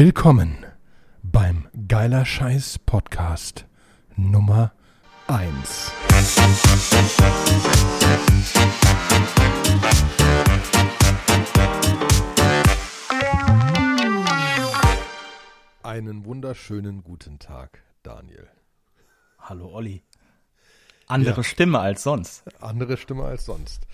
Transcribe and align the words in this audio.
Willkommen 0.00 0.64
beim 1.24 1.66
Geiler 1.88 2.24
Scheiß 2.24 2.78
Podcast 2.86 3.66
Nummer 4.14 4.70
1. 5.26 5.90
Einen 15.82 16.24
wunderschönen 16.24 17.02
guten 17.02 17.40
Tag, 17.40 17.82
Daniel. 18.04 18.46
Hallo 19.40 19.66
Olli. 19.74 20.04
Andere 21.08 21.38
Ja. 21.38 21.42
Stimme 21.42 21.80
als 21.80 22.04
sonst. 22.04 22.44
Andere 22.62 22.98
Stimme 22.98 23.24
als 23.24 23.46
sonst. 23.46 23.88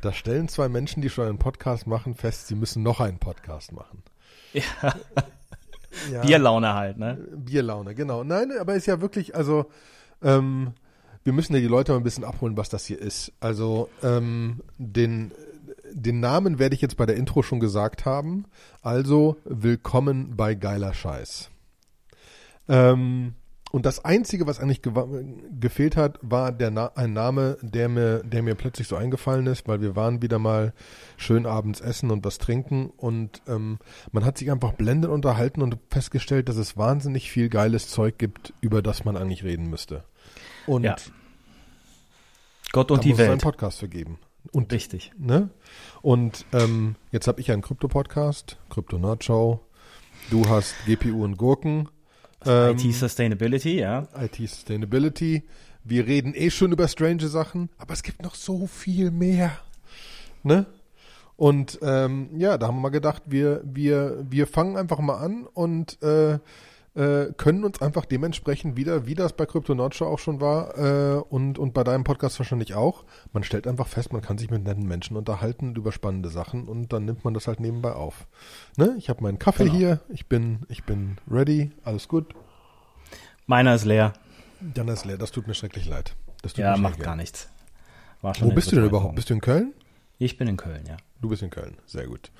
Da 0.00 0.12
stellen 0.12 0.46
zwei 0.46 0.68
Menschen, 0.68 1.02
die 1.02 1.10
schon 1.10 1.26
einen 1.26 1.38
Podcast 1.38 1.88
machen, 1.88 2.14
fest, 2.14 2.46
sie 2.46 2.54
müssen 2.54 2.84
noch 2.84 3.00
einen 3.00 3.18
Podcast 3.18 3.72
machen. 3.72 4.04
Ja, 4.52 4.94
Ja, 6.12 6.20
Bierlaune 6.22 6.74
halt, 6.74 6.98
ne? 6.98 7.18
Bierlaune, 7.36 7.94
genau. 7.94 8.24
Nein, 8.24 8.52
aber 8.58 8.74
ist 8.74 8.86
ja 8.86 9.00
wirklich, 9.00 9.34
also 9.34 9.66
ähm, 10.22 10.72
wir 11.24 11.32
müssen 11.32 11.54
ja 11.54 11.60
die 11.60 11.66
Leute 11.66 11.92
mal 11.92 11.98
ein 11.98 12.04
bisschen 12.04 12.24
abholen, 12.24 12.56
was 12.56 12.68
das 12.68 12.84
hier 12.86 13.00
ist. 13.00 13.32
Also 13.40 13.88
ähm, 14.02 14.60
den, 14.78 15.32
den 15.92 16.20
Namen 16.20 16.58
werde 16.58 16.74
ich 16.74 16.80
jetzt 16.80 16.96
bei 16.96 17.06
der 17.06 17.16
Intro 17.16 17.42
schon 17.42 17.60
gesagt 17.60 18.04
haben. 18.04 18.44
Also 18.82 19.36
willkommen 19.44 20.36
bei 20.36 20.54
geiler 20.54 20.94
Scheiß. 20.94 21.50
Ähm, 22.68 23.34
und 23.72 23.86
das 23.86 24.04
Einzige, 24.04 24.46
was 24.46 24.58
eigentlich 24.60 24.80
gewa- 24.80 25.24
gefehlt 25.60 25.96
hat, 25.96 26.18
war 26.22 26.52
der 26.52 26.70
Na 26.70 26.92
ein 26.96 27.12
Name, 27.12 27.56
der 27.62 27.88
mir, 27.88 28.22
der 28.24 28.42
mir 28.42 28.54
plötzlich 28.54 28.88
so 28.88 28.96
eingefallen 28.96 29.46
ist, 29.46 29.68
weil 29.68 29.80
wir 29.80 29.94
waren 29.96 30.22
wieder 30.22 30.38
mal 30.38 30.72
schön 31.16 31.46
abends 31.46 31.80
essen 31.80 32.10
und 32.10 32.24
was 32.24 32.38
trinken 32.38 32.90
und 32.96 33.42
ähm, 33.46 33.78
man 34.12 34.24
hat 34.24 34.38
sich 34.38 34.50
einfach 34.50 34.72
blendend 34.72 35.12
unterhalten 35.12 35.62
und 35.62 35.78
festgestellt, 35.90 36.48
dass 36.48 36.56
es 36.56 36.76
wahnsinnig 36.76 37.30
viel 37.30 37.48
geiles 37.48 37.88
Zeug 37.88 38.18
gibt, 38.18 38.52
über 38.60 38.82
das 38.82 39.04
man 39.04 39.16
eigentlich 39.16 39.44
reden 39.44 39.70
müsste. 39.70 40.04
Und 40.66 40.84
Ja. 40.84 40.96
Gott 42.72 42.90
und 42.90 43.04
die 43.04 43.10
muss 43.10 43.18
es 43.18 43.24
einen 43.24 43.32
Welt. 43.32 43.42
Podcast 43.42 43.80
für 43.80 43.88
geben. 43.88 44.18
Und 44.52 44.72
Richtig. 44.72 45.12
Ne? 45.18 45.50
Und 46.02 46.46
ähm, 46.52 46.96
jetzt 47.10 47.26
habe 47.28 47.40
ich 47.40 47.50
einen 47.52 47.62
Krypto-Podcast, 47.62 48.58
Krypto 48.70 48.98
Nerd 48.98 49.22
Show. 49.24 49.60
Du 50.30 50.48
hast 50.48 50.74
GPU 50.86 51.24
und 51.24 51.36
Gurken. 51.36 51.88
Ähm, 52.46 52.76
IT 52.76 52.94
Sustainability, 52.94 53.78
ja. 53.78 54.08
IT 54.18 54.36
Sustainability. 54.36 55.42
Wir 55.84 56.06
reden 56.06 56.34
eh 56.34 56.50
schon 56.50 56.72
über 56.72 56.88
strange 56.88 57.26
Sachen, 57.28 57.70
aber 57.78 57.92
es 57.92 58.02
gibt 58.02 58.22
noch 58.22 58.34
so 58.34 58.66
viel 58.66 59.10
mehr. 59.10 59.52
Ne? 60.42 60.66
Und 61.36 61.78
ähm, 61.82 62.28
ja, 62.36 62.58
da 62.58 62.66
haben 62.66 62.76
wir 62.76 62.82
mal 62.82 62.88
gedacht, 62.90 63.22
wir, 63.26 63.62
wir, 63.64 64.24
wir 64.28 64.46
fangen 64.46 64.76
einfach 64.76 64.98
mal 64.98 65.16
an 65.16 65.46
und 65.46 66.02
äh, 66.02 66.38
äh, 66.94 67.26
können 67.36 67.64
uns 67.64 67.80
einfach 67.80 68.04
dementsprechend 68.04 68.76
wieder, 68.76 69.06
wie 69.06 69.14
das 69.14 69.32
bei 69.34 69.46
Crypto 69.46 69.74
Nerd 69.74 69.94
Show 69.94 70.06
auch 70.06 70.18
schon 70.18 70.40
war 70.40 70.76
äh, 70.76 71.20
und, 71.20 71.58
und 71.58 71.72
bei 71.72 71.84
deinem 71.84 72.02
Podcast 72.04 72.38
wahrscheinlich 72.40 72.74
auch, 72.74 73.04
man 73.32 73.44
stellt 73.44 73.66
einfach 73.66 73.86
fest, 73.86 74.12
man 74.12 74.22
kann 74.22 74.38
sich 74.38 74.50
mit 74.50 74.64
netten 74.64 74.86
Menschen 74.86 75.16
unterhalten 75.16 75.74
über 75.76 75.92
spannende 75.92 76.30
Sachen 76.30 76.66
und 76.68 76.92
dann 76.92 77.04
nimmt 77.04 77.24
man 77.24 77.32
das 77.34 77.46
halt 77.46 77.60
nebenbei 77.60 77.92
auf. 77.92 78.26
Ne? 78.76 78.94
Ich 78.98 79.08
habe 79.08 79.22
meinen 79.22 79.38
Kaffee 79.38 79.64
Genau. 79.64 79.76
hier, 79.76 80.00
ich 80.08 80.26
bin, 80.26 80.60
ich 80.68 80.84
bin 80.84 81.18
ready, 81.30 81.70
alles 81.84 82.08
gut. 82.08 82.34
Meiner 83.46 83.74
ist 83.74 83.84
leer. 83.84 84.12
Dann 84.60 84.88
ist 84.88 85.04
leer, 85.04 85.16
das 85.18 85.30
tut 85.30 85.46
mir 85.46 85.54
schrecklich 85.54 85.86
leid. 85.86 86.14
Das 86.42 86.52
tut 86.54 86.60
Ja, 86.64 86.72
mir 86.76 86.82
macht 86.82 86.98
gar 87.00 87.16
nichts. 87.16 87.48
Wo 88.22 88.50
bist 88.50 88.70
du 88.72 88.76
denn 88.76 88.84
überhaupt? 88.84 89.14
Bist 89.14 89.30
du 89.30 89.34
in 89.34 89.40
Köln? 89.40 89.72
Ich 90.18 90.36
bin 90.36 90.48
in 90.48 90.56
Köln, 90.58 90.84
ja. 90.86 90.98
Du 91.22 91.28
bist 91.30 91.42
in 91.42 91.50
Köln, 91.50 91.76
sehr 91.86 92.06
gut. 92.06 92.30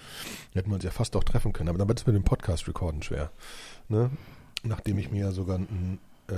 Wir 0.53 0.61
hätten 0.61 0.73
uns 0.73 0.85
ja 0.85 0.91
fast 0.91 1.17
auch 1.17 1.25
treffen 1.25 1.53
können, 1.53 1.69
aber 1.71 1.79
dann 1.79 1.89
wird 1.89 2.01
es 2.01 2.07
mit 2.07 2.15
dem 2.15 2.25
Podcast-Recorden 2.25 3.03
schwer. 3.03 3.31
Ne? 3.89 4.11
Nachdem 4.63 4.99
ich 4.99 5.11
mir 5.11 5.21
ja 5.21 5.33
sogar 5.33 5.59
ein, 5.59 5.99
äh, 6.29 6.35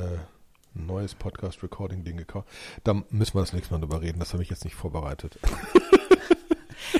neues 0.74 1.14
Podcast-Recording-Ding 1.14 2.16
gekauft 2.16 2.48
Da 2.84 3.02
müssen 3.10 3.34
wir 3.34 3.40
das 3.40 3.52
nächste 3.52 3.74
Mal 3.74 3.80
drüber 3.80 4.00
reden, 4.00 4.18
das 4.20 4.32
habe 4.32 4.42
ich 4.42 4.50
jetzt 4.50 4.64
nicht 4.64 4.76
vorbereitet. 4.76 5.38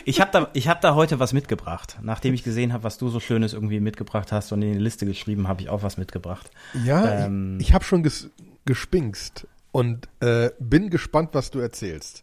Ich 0.05 0.21
habe 0.21 0.31
da, 0.33 0.49
ich 0.53 0.69
hab 0.69 0.81
da 0.81 0.95
heute 0.95 1.19
was 1.19 1.33
mitgebracht. 1.33 1.99
Nachdem 2.03 2.35
ich 2.35 2.43
gesehen 2.43 2.73
habe, 2.73 2.85
was 2.85 2.99
du 2.99 3.09
so 3.09 3.21
Schönes 3.21 3.53
irgendwie 3.53 3.81
mitgebracht 3.81 4.33
hast 4.33 4.53
und 4.53 4.63
in 4.63 4.73
die 4.73 4.79
Liste 4.79 5.07
geschrieben, 5.07 5.49
habe 5.49 5.61
ich 5.63 5.69
auch 5.69 5.83
was 5.83 5.97
mitgebracht. 5.97 6.51
Ja, 6.85 7.27
Ähm. 7.27 7.59
ich, 7.61 7.69
ich 7.69 7.75
habe 7.75 7.85
schon 7.85 8.03
ges 8.03 8.31
gespinkst 8.65 9.47
und 9.73 10.09
äh, 10.21 10.51
bin 10.61 10.91
gespannt, 10.91 11.31
was 11.33 11.51
du 11.51 11.59
erzählst. 11.59 12.23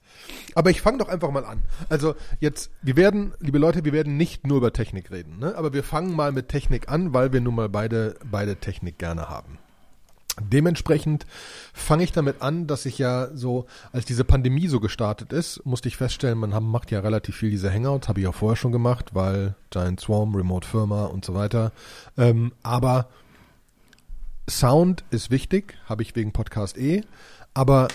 Aber 0.56 0.70
ich 0.70 0.82
fange 0.82 1.00
doch 1.00 1.10
einfach 1.10 1.32
mal 1.32 1.44
an. 1.44 1.64
Also 1.90 2.16
jetzt, 2.40 2.72
wir 2.82 2.96
werden, 2.96 3.34
liebe 3.40 3.58
Leute, 3.58 3.84
wir 3.84 3.92
werden 3.92 4.18
nicht 4.18 4.48
nur 4.48 4.58
über 4.58 4.72
Technik 4.72 5.12
reden, 5.12 5.40
ne? 5.40 5.56
aber 5.56 5.74
wir 5.74 5.84
fangen 5.84 6.16
mal 6.16 6.32
mit 6.32 6.48
Technik 6.48 6.90
an, 6.90 7.14
weil 7.14 7.34
wir 7.34 7.42
nun 7.42 7.56
mal 7.56 7.70
beide, 7.70 8.16
beide 8.24 8.56
Technik 8.56 9.00
gerne 9.00 9.30
haben. 9.30 9.58
Dementsprechend 10.42 11.26
fange 11.74 12.04
ich 12.04 12.12
damit 12.12 12.42
an, 12.42 12.68
dass 12.68 12.86
ich 12.86 12.98
ja 12.98 13.30
so, 13.34 13.66
als 13.92 14.06
diese 14.06 14.24
Pandemie 14.24 14.68
so 14.68 14.80
gestartet 14.80 15.34
ist, 15.34 15.66
musste 15.66 15.90
ich 15.90 15.98
feststellen, 15.98 16.38
man 16.38 16.64
macht 16.64 16.92
ja 16.92 17.02
relativ 17.02 17.36
viel 17.36 17.50
diese 17.50 17.74
Hangouts, 17.74 18.08
habe 18.08 18.22
ich 18.22 18.28
auch 18.28 18.36
vorher 18.36 18.56
schon 18.56 18.72
gemacht, 18.72 19.14
weil 19.14 19.56
Giant 19.70 20.00
Swarm, 20.00 20.34
Remote 20.36 20.68
Firma 20.68 21.06
und 21.06 21.26
so 21.26 21.34
weiter. 21.34 21.74
Ähm, 22.18 22.54
aber 22.64 23.10
Sound 24.50 25.04
ist 25.12 25.30
wichtig, 25.30 25.78
habe 25.86 26.02
ich 26.02 26.16
wegen 26.16 26.32
Podcast 26.32 26.78
eh, 26.78 27.04
aber 27.60 27.90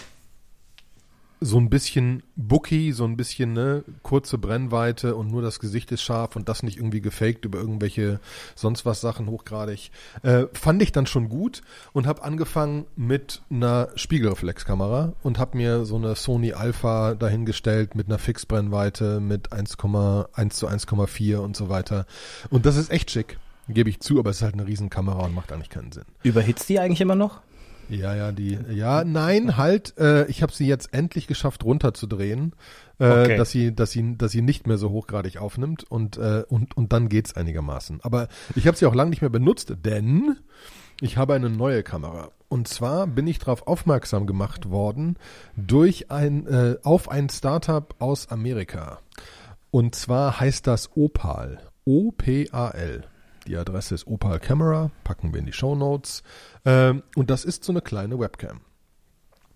so 1.41 1.59
ein 1.59 1.71
bisschen 1.71 2.23
Bookie, 2.37 2.93
so 2.93 3.05
ein 3.05 3.17
bisschen 3.17 3.55
ne, 3.55 3.83
kurze 4.03 4.37
Brennweite 4.37 5.17
und 5.17 5.31
nur 5.31 5.41
das 5.41 5.59
Gesicht 5.59 5.91
ist 5.91 6.03
scharf 6.03 6.37
und 6.37 6.51
das 6.51 6.63
nicht 6.63 6.77
irgendwie 6.77 7.01
gefaked 7.01 7.47
über 7.47 7.61
irgendwelche 7.61 8.21
sonst 8.55 8.85
was 8.85 9.01
Sachen 9.01 9.27
hochgradig, 9.31 9.91
äh, 10.23 10.45
fand 10.53 10.83
ich 10.83 10.93
dann 10.93 11.07
schon 11.07 11.31
gut 11.31 11.63
und 11.95 12.07
habe 12.07 12.23
angefangen 12.23 12.85
mit 12.95 13.41
einer 13.49 13.89
Spiegelreflexkamera 13.95 15.15
und 15.23 15.39
habe 15.39 15.57
mir 15.57 15.87
so 15.87 15.97
eine 15.97 16.15
Sony 16.15 16.53
Alpha 16.53 17.15
dahingestellt 17.15 17.95
mit 17.95 18.09
einer 18.09 18.19
Fixbrennweite 18.19 19.19
mit 19.19 19.51
1,1 19.51 20.51
zu 20.51 20.69
1,4 20.69 21.37
und 21.39 21.57
so 21.57 21.71
weiter 21.71 22.05
und 22.51 22.67
das 22.67 22.77
ist 22.77 22.91
echt 22.91 23.11
schick. 23.11 23.39
Gebe 23.67 23.89
ich 23.89 24.01
zu, 24.01 24.19
aber 24.19 24.29
es 24.29 24.37
ist 24.37 24.43
halt 24.43 24.55
eine 24.55 24.67
Riesenkamera 24.67 25.25
und 25.25 25.35
macht 25.35 25.51
eigentlich 25.51 25.71
keinen 25.71 25.91
Sinn. 25.91 26.05
Überhitzt 26.23 26.69
die 26.69 26.79
eigentlich 26.79 27.01
immer 27.01 27.15
noch? 27.15 27.41
Ja, 27.89 28.15
ja, 28.15 28.33
die, 28.33 28.59
ja, 28.71 29.05
nein, 29.05 29.57
halt, 29.57 29.97
äh, 29.99 30.27
ich 30.27 30.43
habe 30.43 30.53
sie 30.53 30.67
jetzt 30.67 30.93
endlich 30.95 31.27
geschafft 31.27 31.65
runterzudrehen, 31.65 32.55
äh, 32.99 33.09
Okay. 33.09 33.37
dass 33.37 33.51
sie, 33.51 33.75
dass 33.75 33.91
sie, 33.91 34.17
dass 34.17 34.33
sie 34.33 34.43
nicht 34.43 34.67
mehr 34.67 34.79
so 34.79 34.91
hochgradig 34.91 35.39
aufnimmt 35.39 35.85
und 35.85 36.17
äh, 36.17 36.45
und 36.49 36.77
und 36.77 36.93
dann 36.93 37.09
geht's 37.09 37.35
einigermaßen. 37.35 38.01
Aber 38.03 38.29
ich 38.55 38.67
habe 38.67 38.77
sie 38.77 38.87
auch 38.87 38.95
lange 38.95 39.11
nicht 39.11 39.21
mehr 39.21 39.31
benutzt, 39.31 39.75
denn 39.85 40.37
ich 41.01 41.17
habe 41.17 41.35
eine 41.35 41.51
neue 41.51 41.83
Kamera. 41.83 42.31
Und 42.49 42.69
zwar 42.69 43.07
bin 43.09 43.27
ich 43.27 43.39
darauf 43.41 43.67
aufmerksam 43.67 44.27
gemacht 44.27 44.71
worden 44.71 45.17
durch 45.57 46.11
ein 46.11 46.47
äh, 46.47 46.77
auf 46.85 47.11
ein 47.11 47.29
Startup 47.29 47.95
aus 47.99 48.29
Amerika. 48.29 49.01
Und 49.71 49.95
zwar 49.97 50.39
heißt 50.39 50.67
das 50.69 50.97
Opal. 50.97 51.59
O-P-A-L. 51.85 53.05
Die 53.47 53.57
Adresse 53.57 53.95
ist 53.95 54.07
Opal 54.07 54.41
Camera, 54.41 54.91
packen 55.05 55.33
wir 55.33 55.41
in 55.41 55.47
die 55.47 55.53
Show 55.53 55.75
Notes. 55.75 56.23
Ähm, 56.65 57.03
und 57.15 57.31
das 57.31 57.45
ist 57.45 57.65
so 57.65 57.73
eine 57.73 57.83
kleine 57.83 58.19
Webcam. 58.19 58.61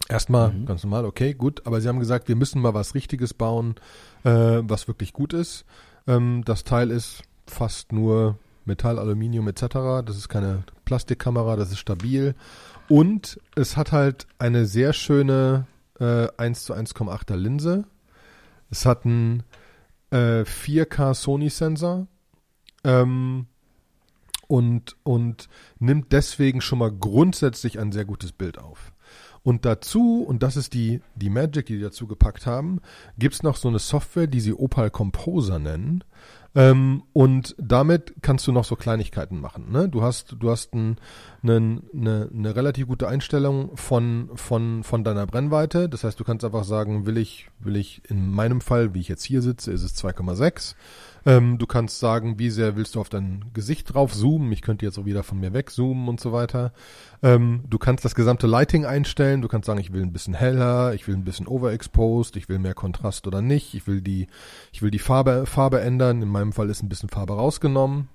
Erstmal 0.09 0.55
ganz 0.65 0.85
normal, 0.85 1.05
okay, 1.05 1.35
gut, 1.35 1.67
aber 1.67 1.81
sie 1.81 1.89
haben 1.89 1.99
gesagt, 1.99 2.29
wir 2.29 2.37
müssen 2.37 2.63
mal 2.63 2.73
was 2.73 2.95
Richtiges 2.95 3.35
bauen, 3.35 3.75
äh, 4.25 4.31
was 4.63 4.89
wirklich 4.89 5.13
gut 5.13 5.35
ist. 5.35 5.67
Ähm, 6.07 6.43
das 6.47 6.65
Teil 6.65 6.91
ist 6.91 7.23
fast 7.47 7.93
nur 7.93 8.39
Metall, 8.65 8.99
Aluminium 8.99 9.49
etc. 9.49 10.03
Das 10.05 10.17
ist 10.17 10.29
keine 10.29 10.65
Plastikkamera, 10.85 11.57
das 11.57 11.73
ist 11.73 11.79
stabil. 11.79 12.35
Und 12.89 13.39
es 13.55 13.77
hat 13.77 13.93
halt 13.93 14.27
eine 14.39 14.65
sehr 14.65 14.95
schöne 14.95 15.67
äh, 16.01 16.29
1 16.37 16.65
zu 16.65 16.75
1,8er 16.75 17.37
Linse. 17.37 17.85
Es 18.71 18.87
hat 18.87 19.05
einen 19.05 19.43
äh, 20.11 20.43
4K 20.43 21.15
Sony-Sensor. 21.15 22.07
Ähm, 22.85 23.47
und, 24.49 24.97
und 25.05 25.49
nimmt 25.79 26.11
deswegen 26.13 26.61
schon 26.61 26.81
mal 26.81 26.91
grundsätzlich 26.91 27.79
ein 27.79 27.93
sehr 27.93 28.05
gutes 28.05 28.33
Bild 28.33 28.59
auf. 28.59 28.93
Und 29.45 29.65
dazu, 29.65 30.25
und 30.27 30.43
das 30.43 30.57
ist 30.57 30.75
die, 30.75 31.01
die 31.15 31.31
Magic, 31.31 31.67
die 31.67 31.77
die 31.77 31.83
dazu 31.83 32.07
gepackt 32.07 32.47
haben, 32.47 32.81
gibt's 33.19 33.43
noch 33.43 33.57
so 33.57 33.69
eine 33.69 33.79
Software, 33.79 34.27
die 34.27 34.41
sie 34.41 34.53
Opal 34.53 34.91
Composer 34.91 35.59
nennen. 35.59 36.05
Ähm, 36.55 37.05
und 37.13 37.55
damit 37.59 38.15
kannst 38.21 38.47
du 38.47 38.53
noch 38.53 38.65
so 38.65 38.75
Kleinigkeiten 38.75 39.41
machen. 39.41 39.71
Ne? 39.71 39.89
Du 39.89 40.03
hast, 40.03 40.37
du 40.39 40.51
hast 40.51 40.75
ein, 40.75 40.97
eine, 41.43 41.83
eine, 41.95 42.31
eine 42.33 42.57
relativ 42.57 42.89
gute 42.89 43.09
Einstellung 43.09 43.77
von, 43.77 44.31
von, 44.35 44.83
von 44.83 45.05
deiner 45.05 45.27
Brennweite. 45.27 45.89
Das 45.89 46.05
heißt, 46.05 46.19
du 46.19 46.25
kannst 46.25 46.45
einfach 46.45 46.65
sagen, 46.65 47.07
will 47.07 47.17
ich, 47.17 47.49
will 47.61 47.77
ich 47.77 48.03
in 48.09 48.31
meinem 48.31 48.61
Fall, 48.61 48.95
wie 48.95 49.01
ich 49.01 49.09
jetzt 49.09 49.25
hier 49.25 49.43
sitze, 49.43 49.71
ist 49.71 49.83
es 49.83 49.97
2,6. 49.97 50.75
Ähm, 51.27 51.59
du 51.59 51.67
kannst 51.67 52.01
sagen, 52.01 52.39
wie 52.39 52.51
sehr 52.51 52.77
willst 52.77 52.95
du 52.95 53.01
auf 53.01 53.09
dein 53.09 53.45
Gesicht 53.53 53.93
drauf 53.93 54.15
zoomen. 54.15 54.51
Ich 54.53 54.63
könnte 54.63 54.85
jetzt 54.85 54.99
auch 54.99 55.05
wieder 55.05 55.23
von 55.23 55.39
mir 55.39 55.53
weg 55.53 55.71
zoomen 55.71 56.09
und 56.09 56.21
so 56.21 56.33
weiter. 56.33 56.73
Ähm, 57.23 57.65
du 57.69 57.79
kannst 57.79 58.05
das 58.05 58.15
gesamte 58.15 58.47
Lighting 58.47 58.85
einstellen. 58.85 59.43
Du 59.43 59.49
kannst 59.49 59.67
sagen, 59.67 59.81
ich 59.81 59.93
will 59.93 60.03
ein 60.03 60.13
bisschen 60.13 60.35
heller, 60.35 60.95
ich 60.95 61.07
will 61.07 61.15
ein 61.15 61.25
bisschen 61.25 61.47
overexposed, 61.47 62.37
ich 62.37 62.49
will 62.49 62.59
mehr 62.59 62.75
Kontrast 62.75 63.27
oder 63.27 63.43
nicht. 63.43 63.75
Ich 63.75 63.87
will 63.87 64.01
die, 64.01 64.27
ich 64.73 64.83
will 64.83 64.91
die 64.91 64.99
Farbe, 64.99 65.47
Farbe 65.47 65.81
ändern. 65.81 66.23
In 66.23 66.29
meinem 66.29 66.53
Fall 66.53 66.71
ist 66.71 66.83
ein 66.83 66.89
bisschen 66.89 67.09
Farbe 67.09 67.35
rausgenommen. 67.35 68.09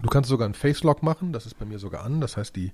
Du 0.00 0.08
kannst 0.08 0.30
sogar 0.30 0.44
einen 0.44 0.54
Face-Lock 0.54 1.02
machen, 1.02 1.32
das 1.32 1.46
ist 1.46 1.58
bei 1.58 1.64
mir 1.64 1.78
sogar 1.78 2.04
an, 2.04 2.20
das 2.20 2.36
heißt, 2.36 2.54
die, 2.54 2.72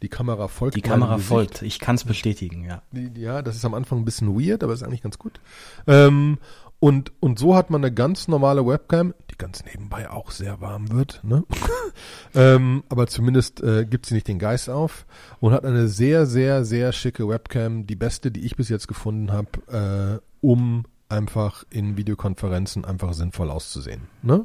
die 0.00 0.08
Kamera 0.08 0.48
folgt. 0.48 0.76
Die 0.76 0.80
Kamera 0.80 1.18
folgt, 1.18 1.60
ich 1.62 1.78
kann 1.78 1.96
es 1.96 2.04
bestätigen, 2.04 2.64
ja. 2.64 2.82
Ja, 3.16 3.42
das 3.42 3.56
ist 3.56 3.64
am 3.64 3.74
Anfang 3.74 3.98
ein 3.98 4.04
bisschen 4.04 4.34
weird, 4.34 4.62
aber 4.62 4.72
ist 4.72 4.82
eigentlich 4.82 5.02
ganz 5.02 5.18
gut. 5.18 5.40
Ähm, 5.86 6.38
und, 6.80 7.12
und 7.20 7.38
so 7.38 7.54
hat 7.54 7.70
man 7.70 7.84
eine 7.84 7.92
ganz 7.92 8.28
normale 8.28 8.66
Webcam, 8.66 9.14
die 9.30 9.36
ganz 9.36 9.64
nebenbei 9.64 10.10
auch 10.10 10.30
sehr 10.30 10.60
warm 10.60 10.90
wird, 10.90 11.20
ne? 11.22 11.44
ähm, 12.34 12.82
aber 12.88 13.06
zumindest 13.06 13.62
äh, 13.62 13.84
gibt 13.84 14.06
sie 14.06 14.14
nicht 14.14 14.28
den 14.28 14.38
Geist 14.38 14.68
auf 14.70 15.06
und 15.40 15.52
hat 15.52 15.64
eine 15.64 15.88
sehr, 15.88 16.26
sehr, 16.26 16.64
sehr 16.64 16.92
schicke 16.92 17.28
Webcam, 17.28 17.86
die 17.86 17.96
beste, 17.96 18.30
die 18.30 18.44
ich 18.44 18.56
bis 18.56 18.68
jetzt 18.68 18.88
gefunden 18.88 19.32
habe, 19.32 20.20
äh, 20.20 20.46
um 20.46 20.84
einfach 21.08 21.64
in 21.70 21.96
Videokonferenzen 21.96 22.84
einfach 22.84 23.12
sinnvoll 23.12 23.50
auszusehen. 23.50 24.02
Ne? 24.22 24.44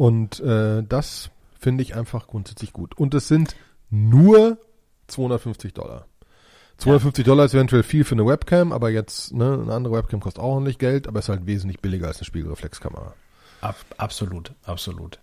Und 0.00 0.40
äh, 0.40 0.82
das 0.82 1.28
finde 1.58 1.82
ich 1.82 1.94
einfach 1.94 2.26
grundsätzlich 2.26 2.72
gut. 2.72 2.96
Und 2.96 3.12
es 3.12 3.28
sind 3.28 3.54
nur 3.90 4.56
250 5.08 5.74
Dollar. 5.74 6.06
250 6.78 7.26
ja. 7.26 7.30
Dollar 7.30 7.44
ist 7.44 7.52
eventuell 7.52 7.82
viel 7.82 8.04
für 8.04 8.14
eine 8.14 8.24
Webcam, 8.24 8.72
aber 8.72 8.88
jetzt, 8.88 9.34
ne, 9.34 9.60
eine 9.62 9.74
andere 9.74 9.92
Webcam 9.92 10.20
kostet 10.20 10.42
auch 10.42 10.54
ordentlich 10.54 10.78
Geld, 10.78 11.06
aber 11.06 11.18
ist 11.18 11.28
halt 11.28 11.44
wesentlich 11.44 11.80
billiger 11.80 12.06
als 12.06 12.16
eine 12.16 12.24
Spiegelreflexkamera. 12.24 13.12
Ab, 13.60 13.76
absolut, 13.98 14.52
absolut. 14.64 15.18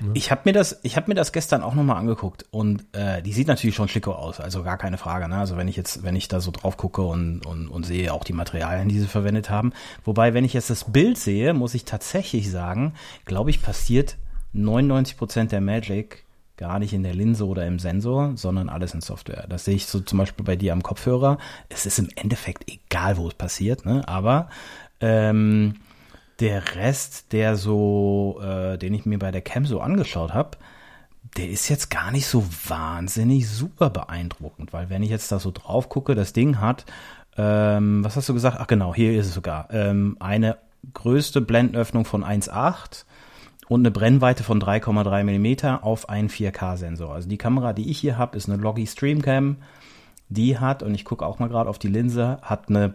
Ja. 0.00 0.08
Ich 0.14 0.30
habe 0.30 0.42
mir 0.44 0.52
das, 0.52 0.80
ich 0.82 0.96
habe 0.96 1.08
mir 1.08 1.14
das 1.14 1.32
gestern 1.32 1.62
auch 1.62 1.74
nochmal 1.74 1.96
angeguckt 1.96 2.44
und 2.50 2.84
äh, 2.92 3.22
die 3.22 3.32
sieht 3.32 3.48
natürlich 3.48 3.76
schon 3.76 3.88
schicko 3.88 4.12
aus, 4.12 4.40
also 4.40 4.62
gar 4.62 4.76
keine 4.76 4.98
Frage. 4.98 5.28
Ne? 5.28 5.36
Also 5.36 5.56
wenn 5.56 5.68
ich 5.68 5.76
jetzt, 5.76 6.02
wenn 6.02 6.16
ich 6.16 6.28
da 6.28 6.40
so 6.40 6.50
drauf 6.50 6.76
gucke 6.76 7.02
und, 7.02 7.46
und, 7.46 7.68
und 7.68 7.86
sehe 7.86 8.12
auch 8.12 8.24
die 8.24 8.32
Materialien, 8.32 8.88
die 8.88 8.98
sie 8.98 9.06
verwendet 9.06 9.50
haben. 9.50 9.72
Wobei, 10.04 10.34
wenn 10.34 10.44
ich 10.44 10.52
jetzt 10.52 10.70
das 10.70 10.90
Bild 10.92 11.18
sehe, 11.18 11.54
muss 11.54 11.74
ich 11.74 11.84
tatsächlich 11.84 12.50
sagen, 12.50 12.94
glaube 13.24 13.50
ich, 13.50 13.62
passiert 13.62 14.16
99 14.52 15.16
Prozent 15.16 15.52
der 15.52 15.60
Magic 15.60 16.24
gar 16.56 16.78
nicht 16.78 16.92
in 16.92 17.02
der 17.02 17.14
Linse 17.14 17.46
oder 17.46 17.66
im 17.66 17.78
Sensor, 17.78 18.32
sondern 18.36 18.68
alles 18.68 18.94
in 18.94 19.02
Software. 19.02 19.46
Das 19.48 19.64
sehe 19.64 19.76
ich 19.76 19.86
so 19.86 20.00
zum 20.00 20.18
Beispiel 20.18 20.44
bei 20.44 20.56
dir 20.56 20.72
am 20.72 20.82
Kopfhörer. 20.82 21.38
Es 21.68 21.86
ist 21.86 21.98
im 21.98 22.08
Endeffekt 22.16 22.70
egal, 22.70 23.18
wo 23.18 23.28
es 23.28 23.34
passiert, 23.34 23.84
ne? 23.84 24.06
aber 24.08 24.48
ähm, 25.00 25.74
der 26.40 26.76
Rest, 26.76 27.32
der 27.32 27.56
so, 27.56 28.40
äh, 28.42 28.78
den 28.78 28.94
ich 28.94 29.06
mir 29.06 29.18
bei 29.18 29.30
der 29.30 29.42
Cam 29.42 29.64
so 29.64 29.80
angeschaut 29.80 30.34
habe, 30.34 30.58
der 31.36 31.48
ist 31.48 31.68
jetzt 31.68 31.90
gar 31.90 32.10
nicht 32.10 32.26
so 32.26 32.44
wahnsinnig 32.68 33.48
super 33.48 33.90
beeindruckend, 33.90 34.72
weil 34.72 34.90
wenn 34.90 35.02
ich 35.02 35.10
jetzt 35.10 35.30
da 35.32 35.38
so 35.38 35.50
drauf 35.50 35.88
gucke, 35.88 36.14
das 36.14 36.32
Ding 36.32 36.60
hat, 36.60 36.86
ähm, 37.36 38.04
was 38.04 38.16
hast 38.16 38.28
du 38.28 38.34
gesagt? 38.34 38.56
Ach 38.60 38.66
genau, 38.66 38.94
hier 38.94 39.18
ist 39.18 39.26
es 39.26 39.34
sogar, 39.34 39.68
ähm, 39.70 40.16
eine 40.20 40.58
größte 40.94 41.40
Blendenöffnung 41.40 42.04
von 42.04 42.24
1,8 42.24 43.04
und 43.68 43.80
eine 43.80 43.90
Brennweite 43.90 44.44
von 44.44 44.60
3,3 44.60 45.24
Millimeter 45.24 45.84
auf 45.84 46.08
einen 46.08 46.28
4K-Sensor. 46.28 47.12
Also 47.12 47.28
die 47.28 47.38
Kamera, 47.38 47.72
die 47.72 47.90
ich 47.90 47.98
hier 47.98 48.16
habe, 48.16 48.36
ist 48.36 48.48
eine 48.48 48.62
Loggi 48.62 48.86
Streamcam. 48.86 49.56
Die 50.28 50.58
hat, 50.58 50.82
und 50.82 50.94
ich 50.94 51.04
gucke 51.04 51.26
auch 51.26 51.38
mal 51.38 51.48
gerade 51.48 51.68
auf 51.68 51.78
die 51.78 51.88
Linse, 51.88 52.38
hat 52.42 52.68
eine 52.68 52.94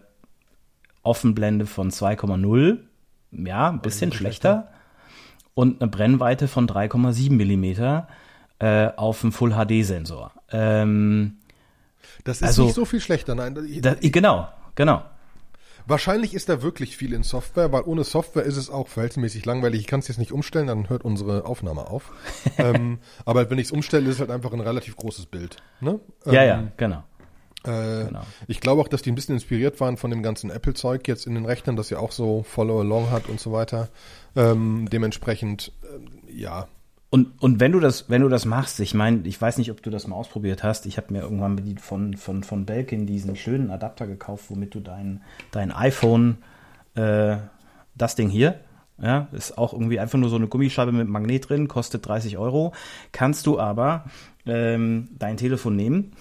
Offenblende 1.03 1.65
von 1.65 1.91
2,0. 1.91 2.79
Ja, 3.31 3.69
ein 3.69 3.81
bisschen 3.81 4.12
schlechter. 4.12 4.69
Und 5.54 5.81
eine 5.81 5.89
Brennweite 5.89 6.48
von 6.48 6.68
3,7 6.68 7.31
Millimeter 7.33 8.07
äh, 8.60 8.89
auf 8.95 9.24
einem 9.24 9.31
Full-HD-Sensor. 9.31 10.31
Ähm, 10.51 11.38
das 12.24 12.38
ist 12.38 12.48
also, 12.48 12.66
nicht 12.66 12.75
so 12.75 12.86
viel 12.86 13.01
schlechter, 13.01 13.36
nein. 13.36 13.56
Das, 13.81 13.98
genau, 14.01 14.48
genau. 14.75 15.04
Wahrscheinlich 15.88 16.33
ist 16.33 16.48
da 16.48 16.62
wirklich 16.62 16.95
viel 16.95 17.13
in 17.13 17.24
Software, 17.24 17.72
weil 17.72 17.81
ohne 17.83 18.04
Software 18.04 18.44
ist 18.44 18.57
es 18.57 18.69
auch 18.69 18.88
verhältnismäßig 18.88 19.45
langweilig. 19.45 19.81
Ich 19.81 19.88
kann 19.88 20.00
es 20.00 20.07
jetzt 20.07 20.19
nicht 20.19 20.31
umstellen, 20.31 20.68
dann 20.68 20.89
hört 20.89 21.04
unsere 21.04 21.45
Aufnahme 21.45 21.88
auf. 21.88 22.12
ähm, 22.57 23.00
aber 23.25 23.50
wenn 23.50 23.57
ich 23.57 23.68
es 23.68 23.72
umstelle, 23.72 24.07
ist 24.07 24.16
es 24.16 24.19
halt 24.19 24.31
einfach 24.31 24.54
ein 24.54 24.60
relativ 24.60 24.95
großes 24.95 25.25
Bild. 25.25 25.57
Ne? 25.80 26.00
Ähm, 26.25 26.33
ja, 26.33 26.44
ja, 26.44 26.68
genau. 26.78 27.04
Äh, 27.63 28.05
genau. 28.05 28.23
Ich 28.47 28.59
glaube 28.59 28.81
auch, 28.81 28.87
dass 28.87 29.01
die 29.01 29.11
ein 29.11 29.15
bisschen 29.15 29.35
inspiriert 29.35 29.79
waren 29.79 29.97
von 29.97 30.09
dem 30.09 30.23
ganzen 30.23 30.49
Apple-Zeug 30.49 31.07
jetzt 31.07 31.27
in 31.27 31.35
den 31.35 31.45
Rechnern, 31.45 31.75
das 31.75 31.89
ja 31.89 31.99
auch 31.99 32.11
so 32.11 32.43
Follow 32.43 32.79
Along 32.81 33.11
hat 33.11 33.29
und 33.29 33.39
so 33.39 33.51
weiter. 33.51 33.89
Ähm, 34.35 34.87
dementsprechend, 34.91 35.71
äh, 35.83 36.33
ja, 36.33 36.67
und, 37.11 37.41
und 37.41 37.59
wenn 37.59 37.73
du 37.73 37.81
das, 37.81 38.09
wenn 38.09 38.21
du 38.21 38.29
das 38.29 38.45
machst, 38.45 38.79
ich 38.79 38.93
meine, 38.93 39.27
ich 39.27 39.39
weiß 39.39 39.57
nicht, 39.57 39.69
ob 39.69 39.83
du 39.83 39.89
das 39.89 40.07
mal 40.07 40.15
ausprobiert 40.15 40.63
hast. 40.63 40.85
Ich 40.85 40.95
habe 40.95 41.11
mir 41.11 41.21
irgendwann 41.21 41.55
mit 41.55 41.81
von, 41.81 42.15
von, 42.15 42.41
von 42.41 42.65
Belkin 42.65 43.05
diesen 43.05 43.35
schönen 43.35 43.69
Adapter 43.69 44.07
gekauft, 44.07 44.45
womit 44.47 44.73
du 44.73 44.79
dein, 44.79 45.21
dein 45.51 45.73
iPhone, 45.73 46.37
äh, 46.95 47.35
das 47.95 48.15
Ding 48.15 48.29
hier, 48.29 48.61
ja, 49.01 49.27
ist 49.33 49.57
auch 49.57 49.73
irgendwie 49.73 49.99
einfach 49.99 50.19
nur 50.19 50.29
so 50.29 50.37
eine 50.37 50.47
Gummischeibe 50.47 50.93
mit 50.93 51.09
Magnet 51.09 51.49
drin, 51.49 51.67
kostet 51.67 52.07
30 52.07 52.37
Euro. 52.37 52.73
Kannst 53.11 53.45
du 53.45 53.59
aber 53.59 54.05
ähm, 54.45 55.09
dein 55.19 55.35
Telefon 55.35 55.75
nehmen, 55.75 56.13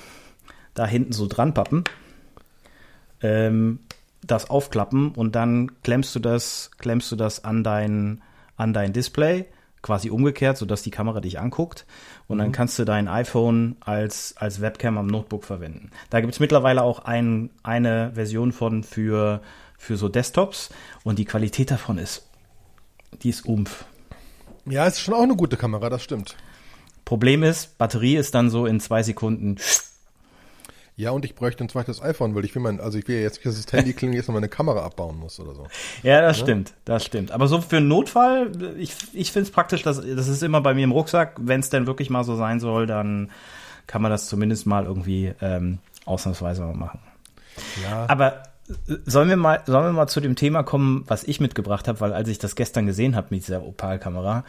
da 0.80 0.86
hinten 0.86 1.12
so 1.12 1.26
dran 1.26 1.52
pappen, 1.52 1.84
ähm, 3.20 3.80
das 4.22 4.48
aufklappen 4.48 5.12
und 5.12 5.34
dann 5.34 5.82
klemmst 5.82 6.14
du 6.14 6.20
das, 6.20 6.70
klemmst 6.78 7.12
du 7.12 7.16
das 7.16 7.44
an 7.44 7.62
dein, 7.62 8.22
an 8.56 8.72
dein 8.72 8.94
Display 8.94 9.44
quasi 9.82 10.08
umgekehrt, 10.08 10.56
sodass 10.56 10.82
die 10.82 10.90
Kamera 10.90 11.20
dich 11.20 11.38
anguckt 11.38 11.84
und 12.28 12.38
mhm. 12.38 12.42
dann 12.42 12.52
kannst 12.52 12.78
du 12.78 12.84
dein 12.86 13.08
iPhone 13.08 13.76
als, 13.80 14.34
als 14.38 14.62
Webcam 14.62 14.96
am 14.96 15.06
Notebook 15.06 15.44
verwenden. 15.44 15.90
Da 16.08 16.20
gibt 16.20 16.32
es 16.32 16.40
mittlerweile 16.40 16.82
auch 16.82 17.00
ein, 17.00 17.50
eine 17.62 18.12
Version 18.14 18.52
von 18.52 18.82
für, 18.82 19.42
für 19.76 19.98
so 19.98 20.08
Desktops 20.08 20.70
und 21.04 21.18
die 21.18 21.26
Qualität 21.26 21.70
davon 21.70 21.98
ist, 21.98 22.26
die 23.22 23.28
ist 23.28 23.44
umf. 23.44 23.84
Ja, 24.64 24.86
ist 24.86 25.00
schon 25.00 25.14
auch 25.14 25.22
eine 25.22 25.36
gute 25.36 25.58
Kamera, 25.58 25.90
das 25.90 26.02
stimmt. 26.02 26.36
Problem 27.04 27.42
ist, 27.42 27.76
Batterie 27.76 28.16
ist 28.16 28.34
dann 28.34 28.48
so 28.48 28.64
in 28.64 28.80
zwei 28.80 29.02
Sekunden 29.02 29.56
ja, 31.00 31.12
und 31.12 31.24
ich 31.24 31.34
bräuchte 31.34 31.64
ein 31.64 31.68
zweites 31.70 32.02
iPhone, 32.02 32.34
weil 32.34 32.44
ich 32.44 32.54
will 32.54 32.60
mein, 32.60 32.78
also 32.78 32.98
ich 32.98 33.08
will 33.08 33.16
ja 33.16 33.22
jetzt 33.22 33.36
nicht, 33.36 33.46
dass 33.46 33.64
das 33.64 33.72
Handy 33.72 33.92
klingt, 33.94 34.14
jetzt 34.14 34.28
noch 34.28 34.34
meine 34.34 34.48
Kamera 34.48 34.84
abbauen 34.84 35.18
muss 35.18 35.40
oder 35.40 35.54
so. 35.54 35.66
Ja, 36.02 36.20
das 36.20 36.38
ja? 36.38 36.44
stimmt, 36.44 36.74
das 36.84 37.04
stimmt. 37.04 37.32
Aber 37.32 37.48
so 37.48 37.62
für 37.62 37.78
einen 37.78 37.88
Notfall, 37.88 38.52
ich, 38.78 38.94
ich 39.14 39.32
finde 39.32 39.48
es 39.48 39.50
praktisch, 39.50 39.82
dass, 39.82 39.96
das 39.96 40.28
ist 40.28 40.42
immer 40.42 40.60
bei 40.60 40.74
mir 40.74 40.84
im 40.84 40.92
Rucksack. 40.92 41.36
Wenn 41.40 41.60
es 41.60 41.70
denn 41.70 41.86
wirklich 41.86 42.10
mal 42.10 42.22
so 42.22 42.36
sein 42.36 42.60
soll, 42.60 42.86
dann 42.86 43.30
kann 43.86 44.02
man 44.02 44.10
das 44.10 44.28
zumindest 44.28 44.66
mal 44.66 44.84
irgendwie 44.84 45.32
ähm, 45.40 45.78
ausnahmsweise 46.04 46.62
mal 46.62 46.74
machen. 46.74 47.00
Ja. 47.82 48.04
Aber 48.08 48.42
äh, 48.68 48.96
sollen 49.06 49.30
wir 49.30 49.38
mal, 49.38 49.62
sollen 49.64 49.86
wir 49.86 49.92
mal 49.92 50.06
zu 50.06 50.20
dem 50.20 50.36
Thema 50.36 50.62
kommen, 50.64 51.04
was 51.06 51.24
ich 51.24 51.40
mitgebracht 51.40 51.88
habe, 51.88 52.00
weil 52.00 52.12
als 52.12 52.28
ich 52.28 52.38
das 52.38 52.56
gestern 52.56 52.84
gesehen 52.84 53.16
habe 53.16 53.28
mit 53.30 53.46
dieser 53.46 53.64
Opal-Kamera 53.64 54.44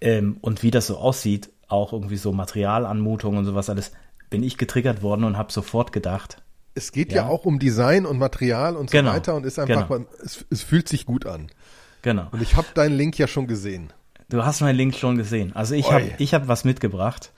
ähm, 0.00 0.36
und 0.40 0.62
wie 0.62 0.70
das 0.70 0.86
so 0.86 0.98
aussieht, 0.98 1.50
auch 1.66 1.92
irgendwie 1.92 2.16
so 2.16 2.32
Materialanmutung 2.32 3.36
und 3.36 3.44
sowas 3.44 3.68
alles, 3.68 3.90
bin 4.30 4.42
ich 4.42 4.56
getriggert 4.56 5.02
worden 5.02 5.24
und 5.24 5.36
habe 5.36 5.52
sofort 5.52 5.92
gedacht. 5.92 6.42
Es 6.74 6.92
geht 6.92 7.12
ja. 7.12 7.22
ja. 7.22 7.28
auch 7.28 7.44
um 7.44 7.58
Design 7.58 8.04
und 8.04 8.18
Material 8.18 8.76
und 8.76 8.90
so 8.90 8.98
genau. 8.98 9.12
weiter 9.12 9.34
und 9.34 9.46
ist 9.46 9.58
einfach, 9.58 9.88
genau. 9.88 10.06
es, 10.22 10.44
es, 10.50 10.62
fühlt 10.62 10.88
sich 10.88 11.06
gut 11.06 11.26
an. 11.26 11.48
Genau. 12.02 12.26
Und 12.32 12.42
ich 12.42 12.56
habe 12.56 12.66
deinen 12.74 12.96
Link 12.96 13.18
ja 13.18 13.26
schon 13.26 13.46
gesehen. 13.46 13.92
Du 14.28 14.44
hast 14.44 14.60
meinen 14.60 14.76
Link 14.76 14.96
schon 14.96 15.16
gesehen. 15.16 15.54
Also 15.54 15.74
ich 15.74 15.90
habe 15.90 16.10
ich 16.18 16.34
hab 16.34 16.48
was 16.48 16.64
mitgebracht. 16.64 17.32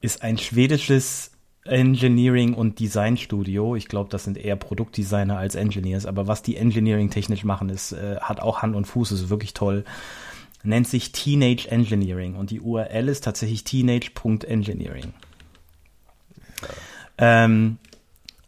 Ist 0.00 0.22
ein 0.22 0.38
schwedisches 0.38 1.32
Engineering 1.68 2.54
und 2.54 2.78
Design 2.78 3.16
Studio. 3.16 3.76
Ich 3.76 3.88
glaube, 3.88 4.10
das 4.10 4.24
sind 4.24 4.38
eher 4.38 4.56
Produktdesigner 4.56 5.36
als 5.36 5.54
Engineers, 5.54 6.06
aber 6.06 6.26
was 6.26 6.42
die 6.42 6.56
Engineering 6.56 7.10
technisch 7.10 7.44
machen, 7.44 7.68
ist, 7.68 7.92
äh, 7.92 8.16
hat 8.20 8.40
auch 8.40 8.62
Hand 8.62 8.74
und 8.74 8.86
Fuß, 8.86 9.12
ist 9.12 9.28
wirklich 9.28 9.54
toll. 9.54 9.84
Nennt 10.62 10.88
sich 10.88 11.12
Teenage 11.12 11.70
Engineering 11.70 12.34
und 12.34 12.50
die 12.50 12.60
URL 12.60 13.08
ist 13.08 13.24
tatsächlich 13.24 13.64
teenage.engineering. 13.64 15.12
Ähm, 17.18 17.78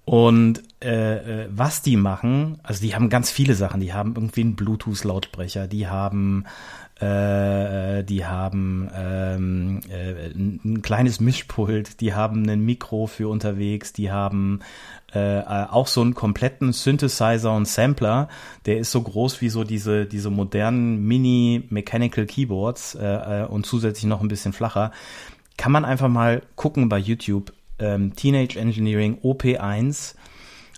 und 0.05 0.62
äh, 0.83 1.43
äh, 1.43 1.49
was 1.50 1.83
die 1.83 1.97
machen, 1.97 2.59
also 2.62 2.81
die 2.81 2.95
haben 2.95 3.11
ganz 3.11 3.31
viele 3.31 3.55
Sachen. 3.55 3.81
Die 3.81 3.93
haben 3.93 4.14
irgendwie 4.17 4.40
einen 4.40 4.57
Bluetooth-Lautsprecher, 4.57 5.67
die 5.67 5.88
haben 5.88 6.47
äh, 7.00 8.02
die 8.05 8.26
haben 8.26 8.90
ähm, 8.95 9.81
äh, 9.88 10.31
ein 10.35 10.83
kleines 10.83 11.21
Mischpult, 11.21 12.00
die 12.00 12.14
haben 12.14 12.49
ein 12.49 12.61
Mikro 12.61 13.07
für 13.07 13.29
unterwegs, 13.29 13.93
die 13.93 14.11
haben 14.11 14.61
äh, 15.12 15.40
auch 15.40 15.87
so 15.87 16.00
einen 16.02 16.14
kompletten 16.14 16.73
Synthesizer 16.73 17.52
und 17.55 17.69
Sampler, 17.69 18.29
der 18.67 18.79
ist 18.79 18.93
so 18.93 19.02
groß 19.02 19.40
wie 19.40 19.49
so 19.49 19.64
diese 19.64 20.07
diese 20.07 20.31
modernen 20.31 21.02
Mini 21.07 21.67
Mechanical 21.71 22.26
Keyboards 22.26 22.95
äh, 22.95 23.43
äh 23.43 23.47
und 23.47 23.64
zusätzlich 23.64 24.07
noch 24.07 24.21
ein 24.21 24.29
bisschen 24.29 24.52
flacher. 24.52 24.93
Kann 25.57 25.73
man 25.73 25.85
einfach 25.85 26.09
mal 26.09 26.43
gucken 26.57 26.88
bei 26.88 26.99
YouTube 26.99 27.52
ähm, 27.80 28.14
Teenage 28.14 28.58
Engineering 28.58 29.18
OP1. 29.22 30.14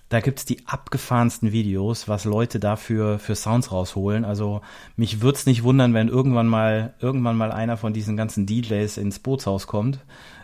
Da 0.09 0.21
gibt's 0.21 0.45
die 0.45 0.67
abgefahrensten 0.67 1.53
Videos, 1.53 2.07
was 2.07 2.27
Leute 2.27 2.61
dafür 2.61 3.19
für 3.19 3.35
Sounds 3.35 3.73
rausholen. 3.73 4.27
Also 4.27 4.61
mich 4.95 5.23
würde 5.23 5.39
es 5.39 5.47
nicht 5.47 5.63
wundern, 5.63 5.95
wenn 5.95 6.09
irgendwann 6.09 6.49
mal 6.49 6.95
irgendwann 7.01 7.37
mal 7.37 7.51
einer 7.51 7.79
von 7.79 7.95
diesen 7.95 8.17
ganzen 8.17 8.45
DJs 8.45 8.99
ins 8.99 9.21
Bootshaus 9.21 9.67
kommt 9.67 10.01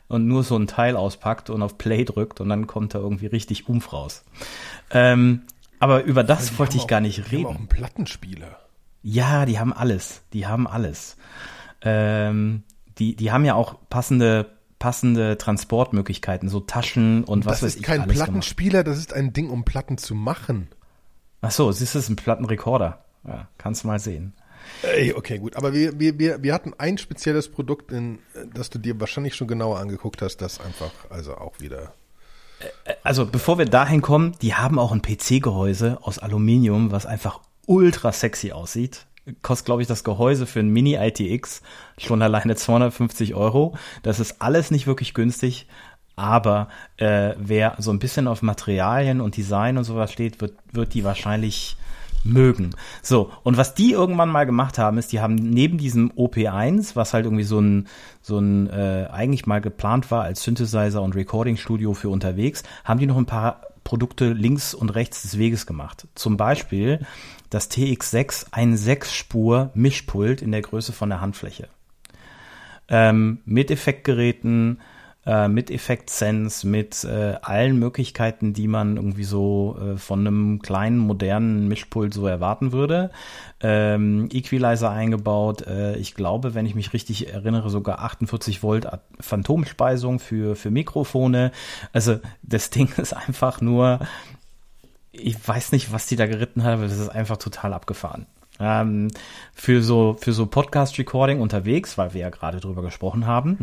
und 0.08 0.26
nur 0.26 0.42
so 0.42 0.56
ein 0.56 0.66
Teil 0.66 0.96
auspackt 0.96 1.50
und 1.50 1.62
auf 1.62 1.76
Play 1.76 2.04
drückt 2.04 2.40
und 2.40 2.48
dann 2.48 2.66
kommt 2.66 2.94
da 2.94 2.98
irgendwie 2.98 3.26
richtig 3.26 3.68
Umf 3.68 3.92
raus. 3.92 4.24
Ähm, 4.90 5.42
aber 5.80 6.04
über 6.04 6.24
das 6.24 6.58
wollte 6.58 6.76
ich 6.76 6.84
auch, 6.84 6.88
gar 6.88 7.00
nicht 7.00 7.18
die 7.18 7.22
reden. 7.22 7.44
Haben 7.44 7.54
auch 7.54 7.58
einen 7.58 7.68
Plattenspieler. 7.68 8.58
Ja, 9.02 9.46
die 9.46 9.58
haben 9.58 9.72
alles. 9.72 10.22
Die 10.32 10.46
haben 10.46 10.66
alles. 10.66 11.16
Ähm, 11.82 12.62
die, 12.98 13.14
die 13.14 13.30
haben 13.30 13.44
ja 13.44 13.54
auch 13.54 13.76
passende 13.90 14.57
passende 14.78 15.38
Transportmöglichkeiten, 15.38 16.48
so 16.48 16.60
Taschen 16.60 17.24
und 17.24 17.46
was 17.46 17.60
das 17.60 17.62
weiß 17.62 17.74
ich. 17.74 17.80
ist 17.80 17.86
kein 17.86 18.06
Plattenspieler, 18.06 18.84
das 18.84 18.98
ist 18.98 19.12
ein 19.12 19.32
Ding, 19.32 19.50
um 19.50 19.64
Platten 19.64 19.98
zu 19.98 20.14
machen. 20.14 20.68
Ach 21.40 21.50
so, 21.50 21.68
es 21.70 21.80
ist 21.80 22.08
ein 22.08 22.16
Plattenrekorder. 22.16 23.04
Ja, 23.26 23.48
kannst 23.58 23.84
du 23.84 23.88
mal 23.88 23.98
sehen. 23.98 24.32
Ey, 24.82 25.14
okay, 25.14 25.38
gut. 25.38 25.56
Aber 25.56 25.72
wir, 25.72 25.98
wir, 25.98 26.18
wir, 26.18 26.42
wir 26.42 26.54
hatten 26.54 26.74
ein 26.78 26.98
spezielles 26.98 27.48
Produkt, 27.48 27.90
in, 27.92 28.18
das 28.54 28.70
du 28.70 28.78
dir 28.78 29.00
wahrscheinlich 29.00 29.34
schon 29.34 29.48
genauer 29.48 29.78
angeguckt 29.78 30.22
hast, 30.22 30.38
das 30.38 30.60
einfach, 30.60 30.90
also 31.10 31.36
auch 31.36 31.60
wieder. 31.60 31.92
Also 33.02 33.26
bevor 33.26 33.58
wir 33.58 33.66
dahin 33.66 34.02
kommen, 34.02 34.34
die 34.42 34.54
haben 34.54 34.78
auch 34.78 34.92
ein 34.92 35.02
PC-Gehäuse 35.02 35.98
aus 36.02 36.18
Aluminium, 36.18 36.90
was 36.90 37.06
einfach 37.06 37.40
ultra 37.66 38.12
sexy 38.12 38.52
aussieht. 38.52 39.06
Kostet, 39.42 39.66
glaube 39.66 39.82
ich, 39.82 39.88
das 39.88 40.04
Gehäuse 40.04 40.46
für 40.46 40.60
ein 40.60 40.68
Mini 40.68 40.94
ITX 40.94 41.62
schon 41.96 42.22
alleine 42.22 42.56
250 42.56 43.34
Euro. 43.34 43.76
Das 44.02 44.20
ist 44.20 44.40
alles 44.40 44.70
nicht 44.70 44.86
wirklich 44.86 45.14
günstig, 45.14 45.66
aber 46.16 46.68
äh, 46.96 47.34
wer 47.38 47.76
so 47.78 47.90
ein 47.92 47.98
bisschen 47.98 48.26
auf 48.26 48.42
Materialien 48.42 49.20
und 49.20 49.36
Design 49.36 49.78
und 49.78 49.84
sowas 49.84 50.12
steht, 50.12 50.40
wird, 50.40 50.54
wird 50.72 50.94
die 50.94 51.04
wahrscheinlich 51.04 51.76
mögen. 52.24 52.70
So, 53.02 53.30
und 53.42 53.56
was 53.56 53.74
die 53.74 53.92
irgendwann 53.92 54.28
mal 54.28 54.44
gemacht 54.44 54.78
haben, 54.78 54.98
ist, 54.98 55.12
die 55.12 55.20
haben 55.20 55.36
neben 55.36 55.78
diesem 55.78 56.10
OP1, 56.12 56.96
was 56.96 57.14
halt 57.14 57.24
irgendwie 57.24 57.44
so 57.44 57.60
ein, 57.60 57.86
so 58.20 58.38
ein 58.38 58.68
äh, 58.68 59.08
eigentlich 59.12 59.46
mal 59.46 59.60
geplant 59.60 60.10
war 60.10 60.24
als 60.24 60.42
Synthesizer 60.42 61.02
und 61.02 61.14
Recording 61.14 61.56
Studio 61.56 61.94
für 61.94 62.08
unterwegs, 62.08 62.62
haben 62.84 62.98
die 62.98 63.06
noch 63.06 63.16
ein 63.16 63.26
paar 63.26 63.62
Produkte 63.84 64.32
links 64.32 64.74
und 64.74 64.90
rechts 64.90 65.22
des 65.22 65.38
Weges 65.38 65.66
gemacht. 65.66 66.08
Zum 66.14 66.36
Beispiel 66.36 67.06
das 67.50 67.70
TX6, 67.70 68.48
ein 68.52 68.76
Sechsspur 68.76 69.70
Mischpult 69.74 70.42
in 70.42 70.52
der 70.52 70.62
Größe 70.62 70.92
von 70.92 71.08
der 71.08 71.20
Handfläche. 71.20 71.68
Ähm, 72.88 73.40
mit 73.44 73.70
Effektgeräten, 73.70 74.80
äh, 75.28 75.46
mit 75.46 75.70
Effect 75.70 76.08
Sense, 76.08 76.66
mit 76.66 77.04
äh, 77.04 77.34
allen 77.42 77.78
Möglichkeiten, 77.78 78.54
die 78.54 78.66
man 78.66 78.96
irgendwie 78.96 79.24
so 79.24 79.76
äh, 79.78 79.96
von 79.98 80.26
einem 80.26 80.62
kleinen, 80.62 80.96
modernen 80.96 81.68
Mischpult 81.68 82.14
so 82.14 82.26
erwarten 82.26 82.72
würde. 82.72 83.10
Ähm, 83.60 84.30
Equalizer 84.32 84.90
eingebaut, 84.90 85.66
äh, 85.66 85.96
ich 85.96 86.14
glaube, 86.14 86.54
wenn 86.54 86.64
ich 86.64 86.74
mich 86.74 86.94
richtig 86.94 87.30
erinnere, 87.30 87.68
sogar 87.68 87.98
48 87.98 88.62
Volt 88.62 88.88
Phantomspeisung 89.20 90.18
für, 90.18 90.56
für 90.56 90.70
Mikrofone. 90.70 91.52
Also 91.92 92.20
das 92.42 92.70
Ding 92.70 92.90
ist 92.96 93.12
einfach 93.12 93.60
nur, 93.60 94.00
ich 95.18 95.36
weiß 95.46 95.72
nicht, 95.72 95.92
was 95.92 96.06
die 96.06 96.16
da 96.16 96.26
geritten 96.26 96.62
hat, 96.62 96.74
aber 96.74 96.84
das 96.84 96.98
ist 96.98 97.08
einfach 97.08 97.36
total 97.36 97.72
abgefahren. 97.72 98.26
Ähm, 98.60 99.08
für 99.52 99.82
so 99.82 100.16
für 100.20 100.32
so 100.32 100.46
Podcast 100.46 100.98
Recording 100.98 101.40
unterwegs, 101.40 101.96
weil 101.96 102.14
wir 102.14 102.22
ja 102.22 102.30
gerade 102.30 102.60
drüber 102.60 102.82
gesprochen 102.82 103.26
haben, 103.26 103.58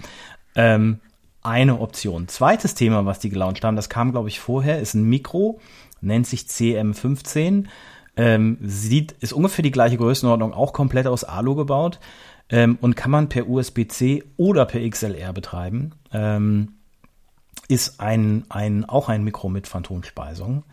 ähm, 0.55 0.99
eine 1.43 1.79
Option. 1.79 2.27
Zweites 2.27 2.75
Thema, 2.75 3.05
was 3.05 3.19
die 3.19 3.29
gelauncht 3.29 3.63
haben, 3.63 3.75
das 3.75 3.89
kam, 3.89 4.11
glaube 4.11 4.29
ich, 4.29 4.39
vorher, 4.39 4.79
ist 4.79 4.93
ein 4.93 5.03
Mikro, 5.03 5.59
nennt 6.01 6.27
sich 6.27 6.41
CM15. 6.41 7.65
Ähm, 8.17 8.57
sieht, 8.61 9.11
ist 9.19 9.33
ungefähr 9.33 9.63
die 9.63 9.71
gleiche 9.71 9.97
Größenordnung, 9.97 10.53
auch 10.53 10.71
komplett 10.71 11.05
aus 11.05 11.25
Alu 11.25 11.55
gebaut 11.55 11.99
ähm, 12.49 12.77
und 12.79 12.95
kann 12.95 13.11
man 13.11 13.29
per 13.29 13.47
USB-C 13.47 14.23
oder 14.37 14.65
per 14.65 14.87
XLR 14.89 15.33
betreiben. 15.33 15.91
Ähm, 16.13 16.75
ist 17.67 17.99
ein, 17.99 18.45
ein, 18.49 18.85
auch 18.85 19.09
ein 19.09 19.23
Mikro 19.23 19.49
mit 19.49 19.67
Phantomspeisung. 19.67 20.63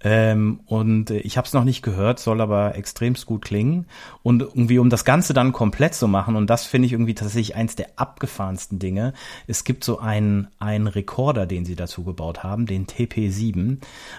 Ähm, 0.00 0.60
und 0.66 1.10
äh, 1.10 1.18
ich 1.18 1.36
habe 1.36 1.46
es 1.46 1.52
noch 1.52 1.64
nicht 1.64 1.82
gehört, 1.82 2.20
soll 2.20 2.40
aber 2.40 2.76
extremst 2.76 3.26
gut 3.26 3.42
klingen. 3.42 3.86
Und 4.22 4.42
irgendwie, 4.42 4.78
um 4.78 4.90
das 4.90 5.04
Ganze 5.04 5.34
dann 5.34 5.52
komplett 5.52 5.94
zu 5.94 6.06
machen, 6.06 6.36
und 6.36 6.48
das 6.48 6.66
finde 6.66 6.86
ich 6.86 6.92
irgendwie 6.92 7.14
tatsächlich 7.14 7.56
eins 7.56 7.74
der 7.74 7.88
abgefahrensten 7.96 8.78
Dinge, 8.78 9.12
es 9.46 9.64
gibt 9.64 9.82
so 9.82 9.98
einen, 9.98 10.48
einen 10.60 10.86
Rekorder, 10.86 11.46
den 11.46 11.64
sie 11.64 11.74
dazu 11.74 12.04
gebaut 12.04 12.44
haben, 12.44 12.66
den 12.66 12.86
TP7. 12.86 13.78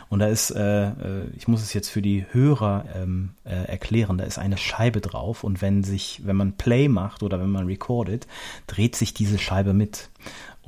Und 0.10 0.20
da 0.20 0.28
ist, 0.28 0.52
äh, 0.52 0.88
äh, 0.88 0.94
ich 1.38 1.48
muss 1.48 1.62
es 1.62 1.74
jetzt 1.74 1.90
für 1.90 2.02
die 2.02 2.26
Hörer 2.32 2.86
ähm, 2.96 3.32
äh, 3.46 3.66
erklären, 3.66 4.18
da 4.18 4.26
ist 4.26 4.38
eine 4.38 4.58
Scheibe 4.58 5.00
drauf 5.00 5.44
und 5.44 5.62
wenn 5.62 5.84
sich, 5.84 6.22
wenn 6.26 6.36
man 6.36 6.54
Play 6.54 6.90
macht 6.90 7.24
oder 7.24 7.40
wenn 7.40 7.52
man 7.52 7.68
recordet, 7.68 8.28
dreht 8.68 8.96
sich 8.96 9.14
diese 9.14 9.38
Scheibe 9.38 9.74
mit. 9.74 10.10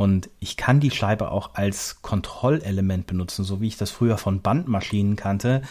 Und 0.02 0.32
ich 0.40 0.58
kann 0.58 0.80
die 0.80 0.90
Scheibe 0.90 1.30
auch 1.30 1.54
als 1.54 2.02
Kontrollelement 2.02 3.06
benutzen, 3.06 3.44
so 3.44 3.62
wie 3.62 3.68
ich 3.68 3.78
das 3.78 3.92
früher 3.92 4.18
von 4.18 4.42
Bandmaschinen 4.42 5.16
kannte, 5.16 5.62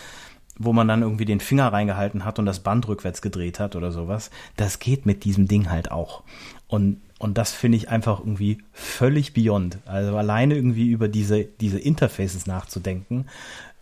wo 0.56 0.72
man 0.72 0.86
dann 0.86 1.02
irgendwie 1.02 1.24
den 1.24 1.40
Finger 1.40 1.72
reingehalten 1.72 2.24
hat 2.24 2.38
und 2.38 2.46
das 2.46 2.60
Band 2.60 2.86
rückwärts 2.86 3.22
gedreht 3.22 3.58
hat 3.58 3.74
oder 3.74 3.90
sowas. 3.90 4.30
Das 4.56 4.78
geht 4.78 5.04
mit 5.04 5.24
diesem 5.24 5.48
Ding 5.48 5.68
halt 5.68 5.90
auch. 5.90 6.22
Und, 6.68 7.00
und 7.18 7.38
das 7.38 7.50
finde 7.50 7.76
ich 7.76 7.88
einfach 7.88 8.20
irgendwie 8.20 8.58
völlig 8.72 9.34
beyond. 9.34 9.78
Also 9.84 10.16
alleine 10.16 10.54
irgendwie 10.54 10.90
über 10.90 11.08
diese, 11.08 11.42
diese 11.44 11.80
Interfaces 11.80 12.46
nachzudenken, 12.46 13.26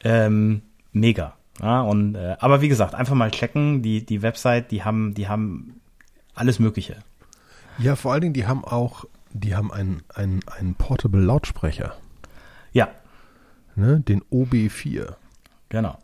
ähm, 0.03 0.63
mega. 0.93 1.35
Ja, 1.61 1.83
und, 1.83 2.15
äh, 2.15 2.37
aber 2.41 2.63
wie 2.63 2.69
gesagt, 2.69 2.95
einfach 2.95 3.15
mal 3.15 3.33
checken, 3.33 3.83
die, 3.83 4.07
die 4.07 4.23
Website, 4.23 4.71
die 4.71 4.83
haben, 4.83 5.13
die 5.13 5.29
haben 5.29 5.83
alles 6.35 6.59
Mögliche. 6.59 6.97
Ja, 7.77 7.97
vor 7.97 8.13
allen 8.13 8.23
Dingen, 8.23 8.35
die 8.35 8.47
haben 8.47 8.65
auch 8.65 9.05
die 9.39 9.55
haben 9.55 9.73
einen, 9.73 10.03
einen, 10.15 10.41
einen 10.49 10.75
Portable 10.75 11.21
Lautsprecher. 11.21 11.95
Ja. 12.73 12.89
Ne, 13.77 14.01
den 14.01 14.23
OB4. 14.25 15.15
Genau. 15.69 15.99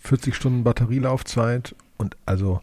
40 0.00 0.34
Stunden 0.34 0.64
Batterielaufzeit 0.64 1.74
und 1.96 2.16
also 2.26 2.60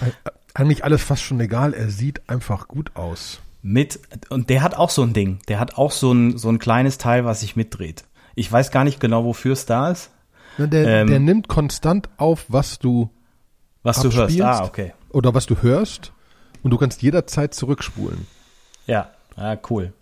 äh, 0.00 0.30
eigentlich 0.54 0.84
alles 0.84 1.02
fast 1.02 1.22
schon 1.22 1.40
egal. 1.40 1.74
Er 1.74 1.88
sieht 1.88 2.28
einfach 2.28 2.68
gut 2.68 2.94
aus. 2.94 3.40
Mit, 3.62 4.00
und 4.28 4.50
der 4.50 4.62
hat 4.62 4.74
auch 4.74 4.90
so 4.90 5.02
ein 5.02 5.12
Ding. 5.12 5.40
Der 5.48 5.60
hat 5.60 5.76
auch 5.76 5.92
so 5.92 6.12
ein, 6.12 6.38
so 6.38 6.48
ein 6.48 6.58
kleines 6.58 6.98
Teil, 6.98 7.24
was 7.24 7.40
sich 7.40 7.56
mitdreht. 7.56 8.04
Ich 8.34 8.50
weiß 8.50 8.70
gar 8.70 8.84
nicht 8.84 9.00
genau, 9.00 9.24
wofür 9.24 9.52
es 9.52 9.66
da 9.66 9.90
ist. 9.90 10.10
Ne, 10.58 10.68
der, 10.68 10.86
ähm, 10.86 11.08
der 11.08 11.20
nimmt 11.20 11.48
konstant 11.48 12.08
auf, 12.16 12.44
was 12.48 12.78
du 12.78 13.10
was 13.82 14.02
du 14.02 14.12
hörst. 14.12 14.40
Ah, 14.40 14.64
okay. 14.64 14.92
Oder 15.10 15.34
was 15.34 15.46
du 15.46 15.62
hörst 15.62 16.12
und 16.62 16.70
du 16.70 16.76
kannst 16.76 17.02
jederzeit 17.02 17.54
zurückspulen. 17.54 18.26
Ja, 18.88 19.10
ja 19.36 19.56
cool. 19.70 19.92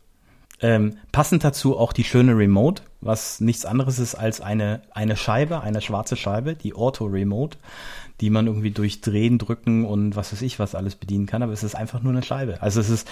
Ähm, 0.63 0.97
passend 1.13 1.45
dazu 1.45 1.77
auch 1.77 1.93
die 1.93 2.05
schöne 2.05 2.37
Remote, 2.37 2.83
was 3.03 3.41
nichts 3.41 3.67
anderes 3.67 3.99
ist 3.99 4.15
als 4.15 4.41
eine, 4.41 4.81
eine 4.91 5.17
Scheibe, 5.17 5.61
eine 5.61 5.83
schwarze 5.83 6.17
Scheibe, 6.17 6.55
die 6.55 6.73
Auto 6.73 7.05
Remote, 7.05 7.59
die 8.23 8.31
man 8.31 8.47
irgendwie 8.47 8.71
durch 8.71 9.03
Drehen, 9.03 9.37
Drücken 9.37 9.85
und 9.85 10.17
was 10.17 10.33
weiß 10.33 10.41
ich 10.41 10.59
was 10.59 10.75
alles 10.75 10.95
bedienen 10.95 11.27
kann, 11.27 11.43
aber 11.43 11.53
es 11.53 11.63
ist 11.63 11.75
einfach 11.75 12.03
nur 12.03 12.13
eine 12.13 12.23
Scheibe. 12.23 12.63
Also 12.63 12.81
es 12.81 12.89
ist, 12.89 13.07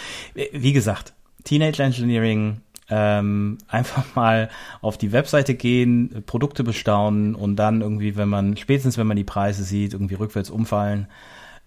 wie 0.53 0.73
gesagt, 0.73 1.13
Teenage 1.45 1.83
Engineering, 1.83 2.63
ähm, 2.89 3.59
einfach 3.69 4.15
mal 4.15 4.49
auf 4.81 4.97
die 4.97 5.13
Webseite 5.13 5.55
gehen, 5.55 6.23
Produkte 6.27 6.65
bestaunen 6.65 7.35
und 7.35 7.57
dann 7.57 7.83
irgendwie, 7.83 8.17
wenn 8.17 8.29
man, 8.29 8.57
spätestens 8.57 8.97
wenn 8.97 9.07
man 9.07 9.19
die 9.19 9.25
Preise 9.25 9.65
sieht, 9.65 9.93
irgendwie 9.93 10.15
rückwärts 10.15 10.49
umfallen. 10.49 11.09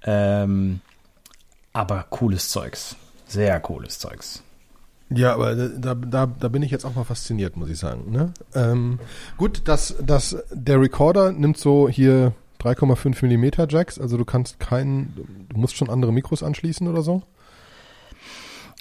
Ähm, 0.03 0.81
aber 1.73 2.05
cooles 2.09 2.49
Zeugs. 2.49 2.95
Sehr 3.27 3.59
cooles 3.59 3.99
Zeugs. 3.99 4.43
Ja, 5.09 5.33
aber 5.33 5.55
da, 5.55 5.95
da, 5.95 6.25
da 6.25 6.47
bin 6.49 6.61
ich 6.63 6.71
jetzt 6.71 6.85
auch 6.85 6.95
mal 6.95 7.05
fasziniert, 7.05 7.55
muss 7.55 7.69
ich 7.69 7.77
sagen. 7.77 8.11
Ne? 8.11 8.33
Ähm, 8.53 8.99
gut, 9.37 9.61
das, 9.65 9.95
das, 10.05 10.43
der 10.51 10.81
Recorder 10.81 11.31
nimmt 11.31 11.57
so 11.57 11.87
hier 11.87 12.33
3,5 12.61 13.23
Millimeter 13.23 13.67
Jacks, 13.69 13.99
also 13.99 14.17
du 14.17 14.25
kannst 14.25 14.59
keinen, 14.59 15.47
du 15.49 15.57
musst 15.57 15.77
schon 15.77 15.89
andere 15.89 16.11
Mikros 16.11 16.43
anschließen 16.43 16.87
oder 16.87 17.03
so. 17.03 17.23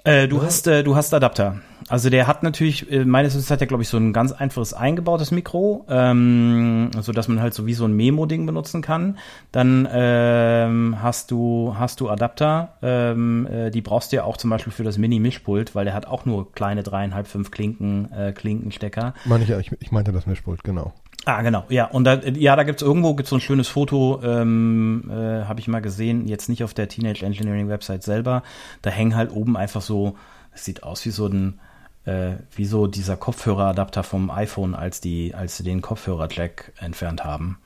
Äh, 0.06 0.28
du 0.28 0.36
ja. 0.36 0.44
hast, 0.44 0.68
äh, 0.68 0.84
du 0.84 0.94
hast 0.94 1.12
Adapter. 1.12 1.56
Also 1.88 2.10
der 2.10 2.28
hat 2.28 2.44
natürlich, 2.44 2.90
äh, 2.92 3.04
meines 3.04 3.34
Wissens 3.34 3.50
hat 3.50 3.60
er, 3.60 3.66
glaube 3.66 3.82
ich, 3.82 3.88
so 3.88 3.96
ein 3.96 4.12
ganz 4.12 4.30
einfaches 4.30 4.72
eingebautes 4.72 5.32
Mikro, 5.32 5.84
ähm, 5.88 6.90
so 7.00 7.10
dass 7.10 7.26
man 7.26 7.40
halt 7.40 7.54
so 7.54 7.66
wie 7.66 7.74
so 7.74 7.84
ein 7.84 7.92
Memo-Ding 7.92 8.46
benutzen 8.46 8.82
kann. 8.82 9.18
Dann 9.50 9.88
ähm, 9.90 10.96
hast 11.02 11.32
du, 11.32 11.74
hast 11.76 12.00
du 12.00 12.08
Adapter, 12.08 12.74
ähm, 12.82 13.48
äh, 13.48 13.70
die 13.70 13.82
brauchst 13.82 14.12
du 14.12 14.16
ja 14.16 14.24
auch 14.24 14.36
zum 14.36 14.50
Beispiel 14.50 14.72
für 14.72 14.84
das 14.84 14.96
Mini-Mischpult, 14.96 15.74
weil 15.74 15.84
der 15.84 15.94
hat 15.94 16.06
auch 16.06 16.24
nur 16.24 16.52
kleine 16.52 16.84
dreieinhalb, 16.84 17.26
fünf 17.26 17.50
Klinken, 17.50 18.12
äh, 18.12 18.32
Klinkenstecker. 18.32 19.12
Meine 19.24 19.42
ich 19.42 19.50
ja, 19.50 19.58
ich, 19.58 19.72
ich 19.80 19.90
meinte 19.90 20.12
das 20.12 20.26
Mischpult, 20.26 20.62
genau. 20.62 20.92
Ah, 21.28 21.42
genau, 21.42 21.64
ja. 21.68 21.86
Und 21.86 22.04
da, 22.04 22.22
ja, 22.22 22.54
da 22.54 22.62
gibt's 22.62 22.82
irgendwo 22.82 23.14
gibt's 23.14 23.30
so 23.30 23.36
ein 23.36 23.40
schönes 23.40 23.66
Foto, 23.66 24.20
ähm, 24.22 25.10
äh, 25.10 25.44
habe 25.44 25.58
ich 25.58 25.66
mal 25.66 25.82
gesehen, 25.82 26.28
jetzt 26.28 26.48
nicht 26.48 26.62
auf 26.62 26.72
der 26.72 26.88
Teenage 26.88 27.26
Engineering 27.26 27.68
Website 27.68 28.04
selber. 28.04 28.44
Da 28.80 28.90
hängen 28.90 29.16
halt 29.16 29.32
oben 29.32 29.56
einfach 29.56 29.82
so, 29.82 30.16
es 30.54 30.64
sieht 30.64 30.84
aus 30.84 31.04
wie 31.04 31.10
so 31.10 31.26
ein, 31.26 31.58
äh, 32.04 32.36
wie 32.54 32.64
so 32.64 32.86
dieser 32.86 33.16
Kopfhöreradapter 33.16 34.04
vom 34.04 34.30
iPhone, 34.30 34.76
als 34.76 35.00
die, 35.00 35.34
als 35.34 35.56
sie 35.56 35.64
den 35.64 35.82
Kopfhörer-Jack 35.82 36.72
entfernt 36.78 37.24
haben. 37.24 37.58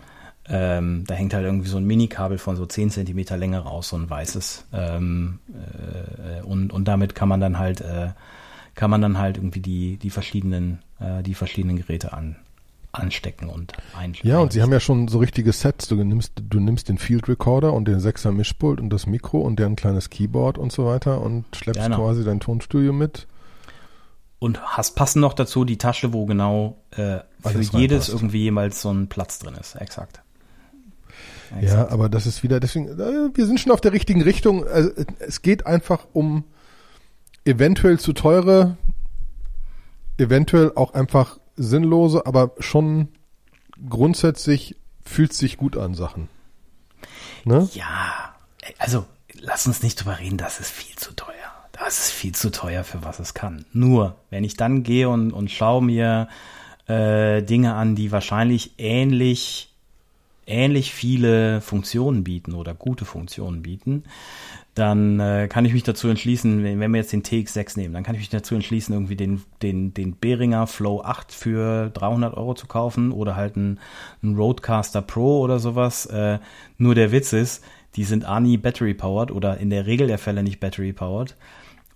Ähm, 0.49 1.05
da 1.07 1.15
hängt 1.15 1.35
halt 1.35 1.45
irgendwie 1.45 1.69
so 1.69 1.77
ein 1.77 1.85
Minikabel 1.85 2.39
von 2.39 2.57
so 2.57 2.65
10 2.65 2.89
Zentimeter 2.89 3.37
Länge 3.37 3.59
raus, 3.59 3.91
so 3.91 3.97
ein 3.97 4.09
weißes. 4.09 4.69
Ähm, 4.73 5.39
äh, 5.53 6.43
und, 6.45 6.73
und 6.73 6.89
damit 6.89 7.15
kann 7.15 7.29
man 7.29 7.41
dann 7.41 7.59
halt, 7.59 7.83
äh, 7.83 8.09
kann 8.75 8.89
man 8.89 9.03
dann 9.03 9.19
halt 9.19 9.37
irgendwie 9.37 9.61
die, 9.61 9.99
die 9.99 10.09
verschiedenen, 10.09 10.79
äh, 10.99 11.23
die 11.23 11.35
verschiedenen 11.35 11.77
Geräte 11.77 12.15
an, 12.15 12.37
anstecken 12.93 13.49
und 13.49 13.73
einstellen. 13.97 14.33
Ja, 14.35 14.41
und 14.41 14.53
sie 14.53 14.63
haben 14.63 14.73
ja 14.73 14.81
schon 14.81 15.09
so 15.09 15.19
richtige 15.19 15.53
Sets. 15.53 15.89
Du 15.89 15.97
nimmst, 15.97 16.33
du 16.49 16.61
nimmst 16.61 16.89
den 16.89 16.99
Field 16.99 17.29
Recorder 17.29 17.73
und 17.73 17.87
den 17.87 17.99
6er 18.01 18.33
Mischpult 18.33 18.81
und 18.81 18.91
das 18.91 19.07
Mikro 19.07 19.41
und 19.41 19.59
deren 19.59 19.77
kleines 19.77 20.11
Keyboard 20.11 20.59
und 20.59 20.73
so 20.73 20.87
weiter 20.87 21.21
und 21.21 21.45
schleppst 21.55 21.83
Genau. 21.83 21.97
quasi 21.99 22.25
dein 22.25 22.41
Tonstudio 22.41 22.93
mit. 22.93 23.27
Und 24.39 24.61
hast 24.63 24.97
passen 24.97 25.21
noch 25.21 25.35
dazu 25.35 25.65
die 25.65 25.77
Tasche, 25.79 26.13
wo 26.13 26.25
genau 26.27 26.79
äh, 26.93 27.19
für 27.43 27.61
jedes 27.61 28.09
irgendwie 28.09 28.43
jemals 28.45 28.81
so 28.81 28.91
ein 28.91 29.09
Platz 29.09 29.39
drin 29.39 29.55
ist. 29.55 29.75
Exakt. 29.75 30.23
Ja, 31.61 31.89
aber 31.89 32.09
das 32.09 32.27
ist 32.27 32.43
wieder, 32.43 32.61
deswegen, 32.61 32.89
äh, 32.89 33.29
wir 33.35 33.47
sind 33.47 33.59
schon 33.59 33.73
auf 33.73 33.81
der 33.81 33.93
richtigen 33.93 34.23
Richtung. 34.23 34.67
Also, 34.67 34.91
äh, 34.91 35.05
es 35.19 35.43
geht 35.43 35.67
einfach 35.67 36.07
um 36.13 36.45
eventuell 37.45 37.99
zu 37.99 38.13
teure, 38.13 38.77
eventuell 40.17 40.73
auch 40.77 40.95
einfach 40.95 41.40
sinnlose, 41.57 42.27
aber 42.27 42.53
schon 42.59 43.09
grundsätzlich 43.89 44.77
fühlt 45.05 45.33
sich 45.33 45.57
gut 45.57 45.77
an 45.77 45.95
Sachen. 45.95 46.29
Ne? 47.45 47.69
Ja, 47.73 48.35
also 48.79 49.07
lass 49.41 49.67
uns 49.67 49.83
nicht 49.83 49.97
drüber 49.97 50.19
reden, 50.19 50.37
das 50.37 50.61
ist 50.61 50.71
viel 50.71 50.97
zu 50.97 51.13
teuer. 51.15 51.35
Das 51.73 51.99
ist 51.99 52.11
viel 52.11 52.35
zu 52.35 52.51
teuer 52.51 52.85
für 52.85 53.03
was 53.03 53.21
es 53.21 53.33
kann. 53.33 53.65
Nur, 53.73 54.17
wenn 54.29 54.45
ich 54.45 54.57
dann 54.57 54.83
gehe 54.83 55.09
und, 55.09 55.33
und 55.33 55.51
schaue 55.51 55.83
mir 55.83 56.29
äh, 56.87 57.43
Dinge 57.43 57.75
an, 57.75 57.95
die 57.95 58.13
wahrscheinlich 58.13 58.73
ähnlich, 58.77 59.73
ähnlich 60.47 60.93
viele 60.93 61.61
Funktionen 61.63 62.23
bieten 62.23 62.53
oder 62.53 62.75
gute 62.75 63.07
Funktionen 63.07 63.63
bieten, 63.63 64.05
dann 64.75 65.19
äh, 65.19 65.49
kann 65.49 65.65
ich 65.65 65.73
mich 65.73 65.83
dazu 65.83 66.09
entschließen, 66.09 66.63
wenn, 66.63 66.79
wenn 66.81 66.93
wir 66.93 67.01
jetzt 67.01 67.13
den 67.13 67.23
TX6 67.23 67.77
nehmen, 67.77 67.95
dann 67.95 68.05
kann 68.05 68.15
ich 68.15 68.21
mich 68.21 68.29
dazu 68.29 68.55
entschließen, 68.55 68.95
irgendwie 68.95 69.17
den, 69.17 69.43
den, 69.63 69.93
den 69.95 70.17
Behringer 70.19 70.67
Flow 70.67 71.03
8 71.03 71.33
für 71.33 71.91
300 71.91 72.37
Euro 72.37 72.55
zu 72.55 72.67
kaufen 72.67 73.11
oder 73.11 73.37
halt 73.37 73.57
einen, 73.57 73.79
Roadcaster 74.23 75.03
Pro 75.03 75.41
oder 75.41 75.59
sowas. 75.59 76.07
Äh, 76.07 76.39
nur 76.79 76.95
der 76.95 77.11
Witz 77.11 77.33
ist, 77.33 77.65
die 77.97 78.05
sind 78.05 78.25
A 78.25 78.39
nie 78.39 78.57
battery 78.57 78.95
powered 78.95 79.33
oder 79.33 79.59
in 79.59 79.71
der 79.71 79.87
Regel 79.87 80.07
der 80.07 80.19
Fälle 80.19 80.43
nicht 80.43 80.61
battery 80.61 80.93
powered. 80.93 81.37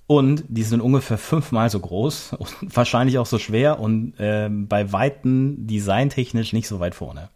Und 0.06 0.44
die 0.48 0.64
sind 0.64 0.80
ungefähr 0.80 1.16
fünfmal 1.16 1.70
so 1.70 1.78
groß 1.80 2.32
und 2.38 2.76
wahrscheinlich 2.76 3.18
auch 3.18 3.26
so 3.26 3.38
schwer 3.38 3.78
und 3.78 4.14
ähm, 4.18 4.66
bei 4.66 4.92
Weitem 4.92 5.66
designtechnisch 5.66 6.52
nicht 6.52 6.66
so 6.66 6.80
weit 6.80 6.94
vorne. 6.94 7.28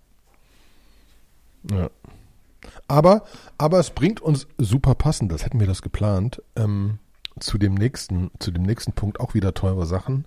Ja. 1.70 1.88
Aber, 2.88 3.22
aber 3.58 3.78
es 3.78 3.90
bringt 3.90 4.20
uns 4.20 4.46
super 4.56 4.94
passend, 4.94 5.30
das 5.30 5.44
hätten 5.44 5.60
wir 5.60 5.66
das 5.66 5.82
geplant, 5.82 6.42
ähm, 6.56 6.98
zu 7.38 7.58
dem 7.58 7.74
nächsten, 7.74 8.30
zu 8.38 8.50
dem 8.50 8.62
nächsten 8.62 8.92
Punkt 8.92 9.20
auch 9.20 9.34
wieder 9.34 9.54
teure 9.54 9.86
Sachen. 9.86 10.24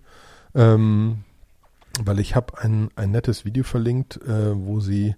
Ähm, 0.54 1.24
weil 2.00 2.20
ich 2.20 2.36
habe 2.36 2.58
ein, 2.60 2.90
ein 2.96 3.12
nettes 3.12 3.44
Video 3.44 3.64
verlinkt, 3.64 4.18
äh, 4.22 4.56
wo 4.56 4.80
sie 4.80 5.16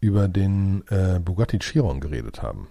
über 0.00 0.28
den 0.28 0.84
äh, 0.88 1.18
Bugatti 1.18 1.58
Chiron 1.58 2.00
geredet 2.00 2.42
haben. 2.42 2.68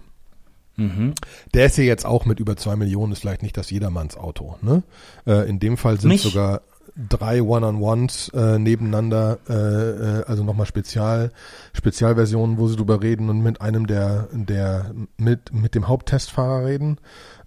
Mhm. 0.76 1.14
Der 1.52 1.66
ist 1.66 1.76
ja 1.76 1.84
jetzt 1.84 2.06
auch 2.06 2.24
mit 2.24 2.40
über 2.40 2.56
zwei 2.56 2.76
Millionen, 2.76 3.12
ist 3.12 3.20
vielleicht 3.20 3.42
nicht 3.42 3.56
das 3.56 3.70
Jedermannsauto. 3.70 4.58
Ne? 4.62 4.82
Äh, 5.26 5.48
in 5.48 5.58
dem 5.58 5.76
Fall 5.76 6.00
sind 6.00 6.10
Nicht? 6.10 6.22
sogar 6.22 6.62
drei 6.96 7.42
One-on-Ones 7.42 8.30
äh, 8.34 8.58
nebeneinander, 8.58 9.38
äh, 9.48 9.52
äh, 9.52 10.24
also 10.26 10.44
nochmal 10.44 10.66
Spezial, 10.66 11.32
Spezialversionen, 11.72 12.58
wo 12.58 12.68
sie 12.68 12.76
drüber 12.76 13.02
reden 13.02 13.28
und 13.30 13.42
mit 13.42 13.60
einem 13.60 13.86
der, 13.86 14.28
der 14.32 14.92
mit, 15.16 15.52
mit 15.52 15.74
dem 15.74 15.88
Haupttestfahrer 15.88 16.66
reden 16.66 16.98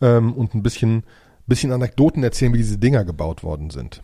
ähm, 0.02 0.34
und 0.34 0.56
ein 0.56 0.64
bisschen, 0.64 1.04
bisschen 1.48 1.72
Anekdoten 1.72 2.24
erzählen, 2.24 2.54
wie 2.54 2.60
diese 2.60 2.78
Dinger 2.78 3.06
gebaut 3.06 3.44
worden 3.44 3.70
sind. 3.70 4.02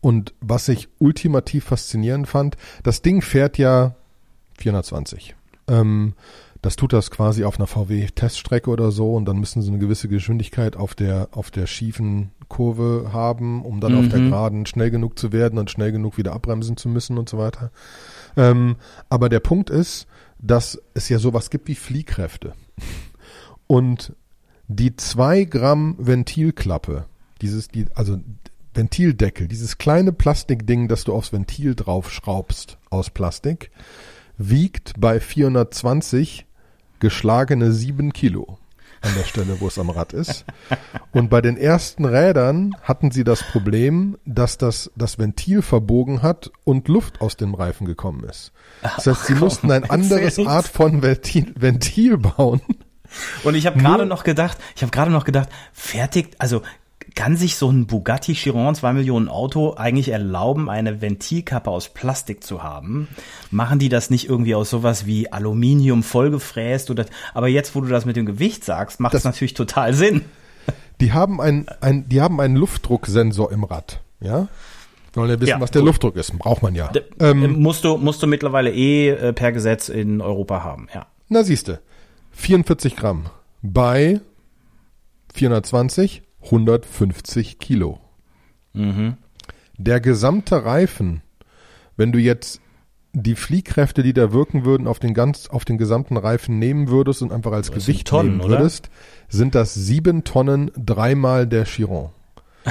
Und 0.00 0.32
was 0.40 0.68
ich 0.68 0.88
ultimativ 0.98 1.64
faszinierend 1.64 2.28
fand, 2.28 2.56
das 2.82 3.02
Ding 3.02 3.20
fährt 3.20 3.58
ja 3.58 3.94
420. 4.58 5.34
Ähm, 5.68 6.14
das 6.62 6.76
tut 6.76 6.92
das 6.92 7.10
quasi 7.10 7.44
auf 7.44 7.58
einer 7.58 7.66
VW-Teststrecke 7.66 8.70
oder 8.70 8.90
so 8.90 9.14
und 9.14 9.26
dann 9.26 9.38
müssen 9.38 9.62
sie 9.62 9.68
eine 9.68 9.78
gewisse 9.78 10.08
Geschwindigkeit 10.08 10.76
auf 10.76 10.94
der, 10.94 11.28
auf 11.32 11.50
der 11.50 11.66
schiefen 11.66 12.30
Kurve 12.48 13.10
haben, 13.12 13.62
um 13.64 13.80
dann 13.80 13.94
auf 13.94 14.08
der 14.08 14.20
Mhm. 14.20 14.30
geraden 14.30 14.66
schnell 14.66 14.90
genug 14.90 15.18
zu 15.18 15.32
werden 15.32 15.58
und 15.58 15.70
schnell 15.70 15.92
genug 15.92 16.16
wieder 16.16 16.32
abbremsen 16.32 16.76
zu 16.76 16.88
müssen 16.88 17.18
und 17.18 17.28
so 17.28 17.38
weiter. 17.38 17.70
Ähm, 18.36 18.76
aber 19.08 19.28
der 19.28 19.40
Punkt 19.40 19.70
ist, 19.70 20.06
dass 20.38 20.80
es 20.94 21.08
ja 21.08 21.18
sowas 21.18 21.50
gibt 21.50 21.68
wie 21.68 21.74
Fliehkräfte. 21.74 22.54
Und 23.66 24.14
die 24.66 24.96
zwei 24.96 25.44
Gramm 25.44 25.96
Ventilklappe, 25.98 27.06
dieses, 27.40 27.68
die, 27.68 27.86
also 27.94 28.18
Ventildeckel, 28.74 29.48
dieses 29.48 29.78
kleine 29.78 30.12
Plastikding, 30.12 30.88
das 30.88 31.04
du 31.04 31.12
aufs 31.12 31.32
Ventil 31.32 31.74
draufschraubst 31.74 32.78
aus 32.90 33.10
Plastik, 33.10 33.70
wiegt 34.36 34.94
bei 34.98 35.20
420 35.20 36.46
geschlagene 37.00 37.72
sieben 37.72 38.12
Kilo 38.12 38.58
an 39.00 39.12
der 39.16 39.24
Stelle, 39.24 39.60
wo 39.60 39.68
es 39.68 39.78
am 39.78 39.90
Rad 39.90 40.12
ist. 40.12 40.44
Und 41.12 41.30
bei 41.30 41.40
den 41.40 41.56
ersten 41.56 42.04
Rädern 42.04 42.76
hatten 42.82 43.10
sie 43.10 43.24
das 43.24 43.42
Problem, 43.42 44.18
dass 44.24 44.58
das, 44.58 44.90
das 44.96 45.18
Ventil 45.18 45.62
verbogen 45.62 46.22
hat 46.22 46.50
und 46.64 46.88
Luft 46.88 47.20
aus 47.20 47.36
dem 47.36 47.54
Reifen 47.54 47.86
gekommen 47.86 48.24
ist. 48.24 48.52
Das 48.82 49.06
heißt, 49.06 49.26
sie 49.26 49.34
mussten 49.34 49.70
ein 49.70 49.88
anderes. 49.88 50.38
Art 50.38 50.66
von 50.66 51.02
Ventil, 51.02 51.52
Ventil 51.56 52.18
bauen. 52.18 52.60
Und 53.44 53.54
ich 53.54 53.66
habe 53.66 53.78
gerade 53.78 54.06
noch 54.06 54.24
gedacht, 54.24 54.58
ich 54.76 54.82
habe 54.82 54.90
gerade 54.90 55.10
noch 55.10 55.24
gedacht, 55.24 55.48
fertigt, 55.72 56.40
also 56.40 56.62
kann 57.14 57.36
sich 57.36 57.56
so 57.56 57.70
ein 57.70 57.86
Bugatti 57.86 58.34
Chiron 58.34 58.74
2 58.74 58.92
Millionen 58.92 59.28
Auto 59.28 59.74
eigentlich 59.74 60.10
erlauben, 60.10 60.68
eine 60.68 61.00
Ventilkappe 61.00 61.70
aus 61.70 61.88
Plastik 61.88 62.44
zu 62.44 62.62
haben? 62.62 63.08
Machen 63.50 63.78
die 63.78 63.88
das 63.88 64.10
nicht 64.10 64.28
irgendwie 64.28 64.54
aus 64.54 64.70
sowas 64.70 65.06
wie 65.06 65.32
Aluminium 65.32 66.02
vollgefräst 66.02 66.90
oder, 66.90 67.06
aber 67.34 67.48
jetzt, 67.48 67.74
wo 67.74 67.80
du 67.80 67.88
das 67.88 68.04
mit 68.04 68.16
dem 68.16 68.26
Gewicht 68.26 68.64
sagst, 68.64 69.00
macht 69.00 69.14
das 69.14 69.22
Das- 69.22 69.32
natürlich 69.34 69.54
total 69.54 69.94
Sinn. 69.94 70.24
Die 71.00 71.12
haben 71.12 71.40
ein, 71.40 71.66
ein, 71.80 72.08
die 72.08 72.20
haben 72.20 72.40
einen 72.40 72.56
Luftdrucksensor 72.56 73.52
im 73.52 73.64
Rad, 73.64 74.00
ja? 74.20 74.48
Wollen 75.14 75.30
ja 75.30 75.40
wissen, 75.40 75.48
Ja, 75.50 75.60
was 75.60 75.70
der 75.70 75.80
gut. 75.82 75.86
Luftdruck 75.88 76.16
ist. 76.16 76.36
Braucht 76.38 76.62
man 76.62 76.74
ja. 76.74 76.88
D- 76.88 77.02
Ähm, 77.20 77.60
musst 77.60 77.84
du, 77.84 77.96
musst 77.96 78.22
du 78.22 78.26
mittlerweile 78.26 78.70
eh 78.72 79.08
äh, 79.10 79.32
per 79.32 79.52
Gesetz 79.52 79.88
in 79.88 80.20
Europa 80.20 80.62
haben, 80.62 80.88
ja. 80.94 81.06
Na 81.28 81.42
siehste, 81.42 81.80
44 82.32 82.94
Gramm 82.96 83.26
bei 83.62 84.20
420, 85.34 86.22
150 86.48 87.58
Kilo. 87.58 88.00
Mhm. 88.72 89.16
Der 89.76 90.00
gesamte 90.00 90.64
Reifen, 90.64 91.22
wenn 91.96 92.12
du 92.12 92.18
jetzt 92.18 92.60
die 93.12 93.34
Fliehkräfte, 93.34 94.02
die 94.02 94.12
da 94.12 94.32
wirken 94.32 94.64
würden, 94.64 94.86
auf 94.86 94.98
den 94.98 95.14
ganz, 95.14 95.48
auf 95.48 95.64
den 95.64 95.78
gesamten 95.78 96.16
Reifen 96.16 96.58
nehmen 96.58 96.88
würdest 96.88 97.22
und 97.22 97.32
einfach 97.32 97.52
als 97.52 97.70
Das 97.70 97.86
Gewicht 97.86 98.08
Tonnen, 98.08 98.30
nehmen 98.30 98.40
oder? 98.42 98.58
würdest, 98.58 98.90
sind 99.28 99.54
das 99.54 99.74
sieben 99.74 100.24
Tonnen 100.24 100.70
dreimal 100.76 101.46
der 101.46 101.64
Chiron. 101.64 102.10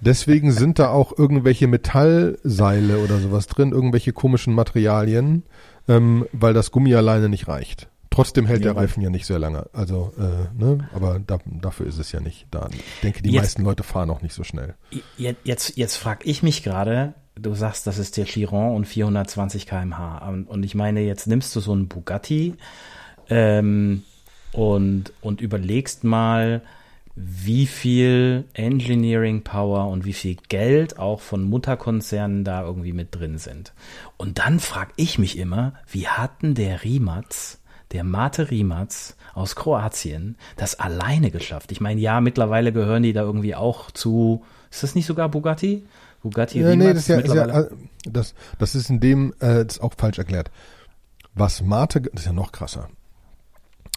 Deswegen 0.00 0.52
sind 0.52 0.78
da 0.78 0.90
auch 0.90 1.16
irgendwelche 1.16 1.66
Metallseile 1.66 2.98
oder 2.98 3.18
sowas 3.18 3.46
drin, 3.46 3.72
irgendwelche 3.72 4.12
komischen 4.12 4.54
Materialien, 4.54 5.44
ähm, 5.88 6.26
weil 6.32 6.52
das 6.52 6.70
Gummi 6.70 6.94
alleine 6.94 7.28
nicht 7.28 7.48
reicht. 7.48 7.88
Trotzdem 8.14 8.46
hält 8.46 8.64
Ja, 8.64 8.72
der. 8.72 8.80
Reifen 8.82 9.02
ja 9.02 9.10
nicht 9.10 9.26
sehr 9.26 9.38
lange. 9.38 9.66
Also, 9.72 10.12
äh, 10.18 10.62
ne, 10.62 10.88
aber 10.94 11.18
da, 11.18 11.38
dafür 11.44 11.86
ist 11.86 11.98
es 11.98 12.12
ja 12.12 12.20
nicht 12.20 12.46
da. 12.50 12.68
Ich 12.72 13.00
denke, 13.02 13.22
die 13.22 13.30
Jetzt- 13.32 13.42
meisten 13.42 13.64
Leute 13.64 13.82
fahren 13.82 14.08
auch 14.10 14.22
nicht 14.22 14.34
so 14.34 14.44
schnell. 14.44 14.74
Jetzt, 15.18 15.76
jetzt, 15.76 15.96
frage 15.96 16.24
ich 16.24 16.42
mich 16.42 16.62
gerade, 16.62 17.14
du 17.34 17.54
sagst, 17.54 17.86
das 17.86 17.98
ist 17.98 18.16
der 18.16 18.24
Chiron 18.26 18.76
und 18.76 18.84
420 18.86 19.66
km/h. 19.66 20.28
Und, 20.28 20.44
und 20.44 20.62
ich 20.64 20.74
meine, 20.76 21.00
jetzt 21.00 21.26
nimmst 21.26 21.54
du 21.56 21.60
so 21.60 21.72
einen 21.72 21.88
Bugatti 21.88 22.54
ähm, 23.28 24.02
und, 24.52 25.12
und 25.20 25.40
überlegst 25.40 26.04
mal, 26.04 26.62
wie 27.16 27.66
viel 27.66 28.44
Engineering 28.54 29.42
Power 29.42 29.88
und 29.88 30.04
wie 30.04 30.12
viel 30.12 30.36
Geld 30.48 30.98
auch 30.98 31.20
von 31.20 31.44
Mutterkonzernen 31.44 32.42
da 32.44 32.62
irgendwie 32.62 32.92
mit 32.92 33.14
drin 33.14 33.38
sind. 33.38 33.72
Und 34.16 34.38
dann 34.40 34.58
frage 34.58 34.92
ich 34.96 35.18
mich 35.18 35.38
immer, 35.38 35.74
wie 35.88 36.08
hat 36.08 36.42
denn 36.42 36.54
der 36.54 36.82
Rimac, 36.82 37.24
der 37.92 38.04
Mate 38.04 38.50
Rimac 38.50 39.14
aus 39.34 39.56
Kroatien, 39.56 40.36
das 40.56 40.78
alleine 40.78 41.30
geschafft? 41.30 41.72
Ich 41.72 41.80
meine, 41.80 42.00
ja, 42.00 42.20
mittlerweile 42.20 42.72
gehören 42.72 43.02
die 43.02 43.12
da 43.12 43.22
irgendwie 43.22 43.54
auch 43.54 43.90
zu, 43.90 44.44
ist 44.70 44.82
das 44.82 44.94
nicht 44.94 45.06
sogar 45.06 45.28
Bugatti? 45.28 45.84
Bugatti 46.22 46.60
Ja, 46.60 46.74
nee, 46.74 46.86
Rimac 46.86 46.94
das 46.94 47.02
ist 47.02 47.08
ja, 47.08 47.18
ist 47.18 47.34
ja 47.34 47.46
mittlerweile. 47.46 47.70
äh, 47.70 48.10
das, 48.10 48.34
das 48.58 48.74
ist 48.74 48.90
in 48.90 49.00
dem, 49.00 49.32
äh, 49.40 49.64
das 49.64 49.76
ist 49.76 49.80
auch 49.80 49.94
falsch 49.96 50.18
erklärt. 50.18 50.50
Was 51.34 51.62
Mate, 51.62 52.00
das 52.00 52.22
ist 52.22 52.26
ja 52.26 52.32
noch 52.32 52.52
krasser. 52.52 52.88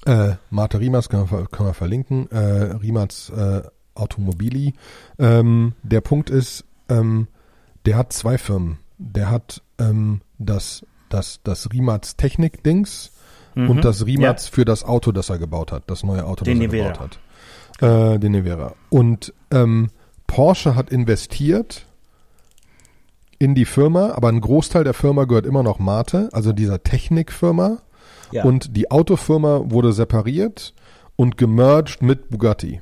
Äh, 0.06 0.36
Mate 0.50 0.80
Rimac 0.80 1.10
können 1.10 1.30
wir, 1.30 1.48
können 1.48 1.70
wir 1.70 1.74
verlinken, 1.74 2.30
äh, 2.32 2.38
Rimac 2.38 3.30
äh, 3.36 3.62
Automobili. 3.96 4.74
Ähm, 5.20 5.74
der 5.84 6.02
Punkt 6.02 6.30
ist, 6.30 6.66
ähm, 6.90 7.28
der 7.86 7.98
hat 7.98 8.14
zwei 8.14 8.38
Firmen. 8.38 8.80
Der 8.98 9.30
hat 9.30 9.62
ähm, 9.80 10.22
das, 10.38 10.86
das, 11.10 11.42
das 11.44 11.72
Rimac 11.72 12.18
Technik-Dings 12.18 13.12
und 13.58 13.84
das 13.84 14.06
Rimac 14.06 14.40
für 14.42 14.66
das 14.66 14.84
Auto, 14.84 15.12
das 15.12 15.30
er 15.30 15.38
gebaut 15.40 15.72
hat, 15.72 15.84
das 15.88 16.04
neue 16.04 16.26
Auto, 16.26 16.46
Den 16.46 16.60
das 16.60 16.66
er 16.66 16.72
Nevera. 16.72 16.94
gebaut 16.94 17.10
hat. 17.80 18.16
Äh, 18.16 18.20
den 18.20 18.32
Nevera. 18.34 18.74
Und 18.90 19.34
ähm, 19.52 19.90
Porsche 20.28 20.76
hat 20.76 20.90
investiert 20.90 21.86
in 23.40 23.56
die 23.56 23.66
Firma, 23.66 24.12
aber 24.16 24.30
ein 24.30 24.42
Großteil 24.42 24.84
der 24.84 24.94
Firma 24.94 25.26
gehört 25.26 25.46
immer 25.46 25.64
noch 25.64 25.80
Mate, 25.80 26.30
also 26.34 26.54
dieser 26.54 26.84
Technikfirma. 26.84 27.78
Ja. 28.32 28.44
Und 28.44 28.76
die 28.76 28.92
Autofirma 28.92 29.62
wurde 29.66 29.94
separiert 29.94 30.74
und 31.16 31.38
gemerged 31.38 32.02
mit 32.02 32.30
Bugatti. 32.30 32.82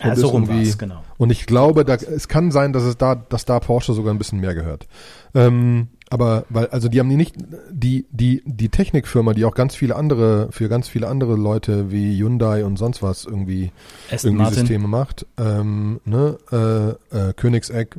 Ja, 0.00 0.10
Und 0.10 0.16
so 0.16 0.26
ist 0.26 0.32
rum 0.32 0.48
war's, 0.48 0.76
genau. 0.78 1.02
Und 1.16 1.30
ich 1.30 1.46
glaube, 1.46 1.84
da, 1.84 1.94
es 1.94 2.26
kann 2.28 2.50
sein, 2.50 2.72
dass 2.72 2.82
es 2.82 2.98
da, 2.98 3.14
dass 3.14 3.44
da 3.44 3.60
Porsche 3.60 3.94
sogar 3.94 4.12
ein 4.12 4.18
bisschen 4.18 4.40
mehr 4.40 4.54
gehört. 4.54 4.88
Ähm, 5.34 5.88
aber 6.14 6.46
weil, 6.48 6.68
also 6.68 6.88
die 6.88 7.00
haben 7.00 7.08
die 7.08 7.16
nicht, 7.16 7.34
die, 7.72 8.06
die, 8.12 8.40
die 8.46 8.68
Technikfirma, 8.68 9.34
die 9.34 9.44
auch 9.44 9.56
ganz 9.56 9.74
viele 9.74 9.96
andere, 9.96 10.46
für 10.52 10.68
ganz 10.68 10.86
viele 10.86 11.08
andere 11.08 11.34
Leute 11.34 11.90
wie 11.90 12.16
Hyundai 12.16 12.64
und 12.64 12.76
sonst 12.76 13.02
was 13.02 13.24
irgendwie, 13.24 13.72
Aston 14.12 14.28
irgendwie 14.28 14.42
Martin. 14.44 14.58
Systeme 14.60 14.86
macht, 14.86 15.26
ähm, 15.38 16.00
ne, 16.04 16.38
äh, 16.52 17.30
äh, 17.30 17.32
Königsegg, 17.32 17.96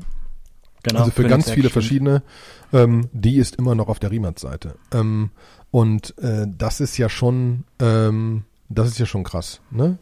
Genau, 0.83 0.99
also 0.99 1.11
für 1.11 1.23
ganz 1.23 1.43
Königsegg, 1.43 1.55
viele 1.55 1.69
stimmt. 1.69 1.73
verschiedene, 1.73 2.23
ähm, 2.71 3.09
die 3.11 3.35
ist 3.35 3.57
immer 3.57 3.75
noch 3.75 3.89
auf 3.89 3.99
der 3.99 4.11
Riemann-Seite. 4.11 4.75
Ähm, 4.93 5.31
und 5.71 6.17
äh, 6.19 6.47
das 6.47 6.79
ist 6.79 6.97
ja 6.97 7.09
schon, 7.09 7.65
ähm, 7.79 8.45
das 8.69 8.87
ist 8.87 8.97
ja 8.97 9.05
schon 9.05 9.25
krass. 9.25 9.59
Ne? 9.71 9.97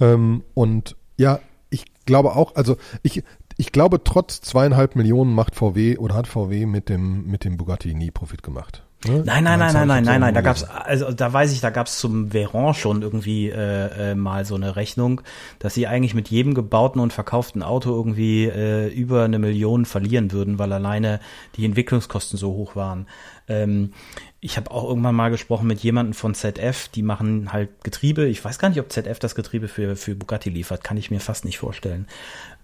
Ähm, 0.00 0.42
und 0.54 0.96
ja, 1.16 1.38
ich 1.70 1.84
glaube 2.04 2.34
auch, 2.34 2.56
also 2.56 2.78
ich, 3.04 3.22
ich 3.56 3.72
glaube, 3.72 4.02
trotz 4.02 4.40
zweieinhalb 4.40 4.96
Millionen 4.96 5.34
macht 5.34 5.54
VW 5.54 5.98
oder 5.98 6.14
hat 6.14 6.26
VW 6.26 6.66
mit 6.66 6.88
dem, 6.88 7.26
mit 7.26 7.44
dem 7.44 7.56
Bugatti 7.56 7.94
nie 7.94 8.10
Profit 8.10 8.42
gemacht. 8.42 8.84
Ne? 9.06 9.22
Nein, 9.24 9.44
nein, 9.44 9.58
nein, 9.58 9.72
nein, 9.72 9.86
nein, 9.88 10.04
nein, 10.04 10.20
nein. 10.20 10.34
Da 10.34 10.40
gab's, 10.40 10.64
also 10.64 11.12
da 11.12 11.32
weiß 11.32 11.52
ich, 11.52 11.60
da 11.60 11.70
gab's 11.70 11.98
zum 11.98 12.32
Veyron 12.32 12.72
schon 12.74 13.02
irgendwie 13.02 13.50
äh, 13.50 14.12
äh, 14.12 14.14
mal 14.14 14.44
so 14.46 14.54
eine 14.54 14.76
Rechnung, 14.76 15.20
dass 15.58 15.74
sie 15.74 15.86
eigentlich 15.86 16.14
mit 16.14 16.28
jedem 16.28 16.54
gebauten 16.54 17.00
und 17.00 17.12
verkauften 17.12 17.62
Auto 17.62 17.90
irgendwie 17.90 18.46
äh, 18.46 18.88
über 18.88 19.24
eine 19.24 19.38
Million 19.38 19.84
verlieren 19.84 20.32
würden, 20.32 20.58
weil 20.58 20.72
alleine 20.72 21.20
die 21.56 21.66
Entwicklungskosten 21.66 22.38
so 22.38 22.52
hoch 22.52 22.76
waren. 22.76 23.06
Ähm, 23.48 23.92
ich 24.40 24.56
habe 24.56 24.70
auch 24.70 24.88
irgendwann 24.88 25.14
mal 25.14 25.30
gesprochen 25.30 25.66
mit 25.66 25.80
jemandem 25.80 26.14
von 26.14 26.34
ZF, 26.34 26.88
die 26.88 27.02
machen 27.02 27.52
halt 27.52 27.70
Getriebe. 27.82 28.26
Ich 28.26 28.44
weiß 28.44 28.58
gar 28.58 28.68
nicht, 28.68 28.80
ob 28.80 28.92
ZF 28.92 29.18
das 29.18 29.34
Getriebe 29.34 29.68
für, 29.68 29.96
für 29.96 30.14
Bugatti 30.14 30.50
liefert, 30.50 30.84
kann 30.84 30.96
ich 30.96 31.10
mir 31.10 31.20
fast 31.20 31.44
nicht 31.44 31.58
vorstellen. 31.58 32.06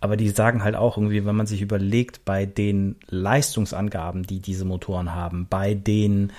Aber 0.00 0.16
die 0.16 0.30
sagen 0.30 0.64
halt 0.64 0.76
auch 0.76 0.96
irgendwie, 0.96 1.24
wenn 1.24 1.36
man 1.36 1.46
sich 1.46 1.62
überlegt, 1.62 2.24
bei 2.24 2.46
den 2.46 2.96
Leistungsangaben, 3.08 4.22
die 4.24 4.40
diese 4.40 4.64
Motoren 4.64 5.14
haben, 5.14 5.46
bei 5.48 5.74
den 5.74 6.32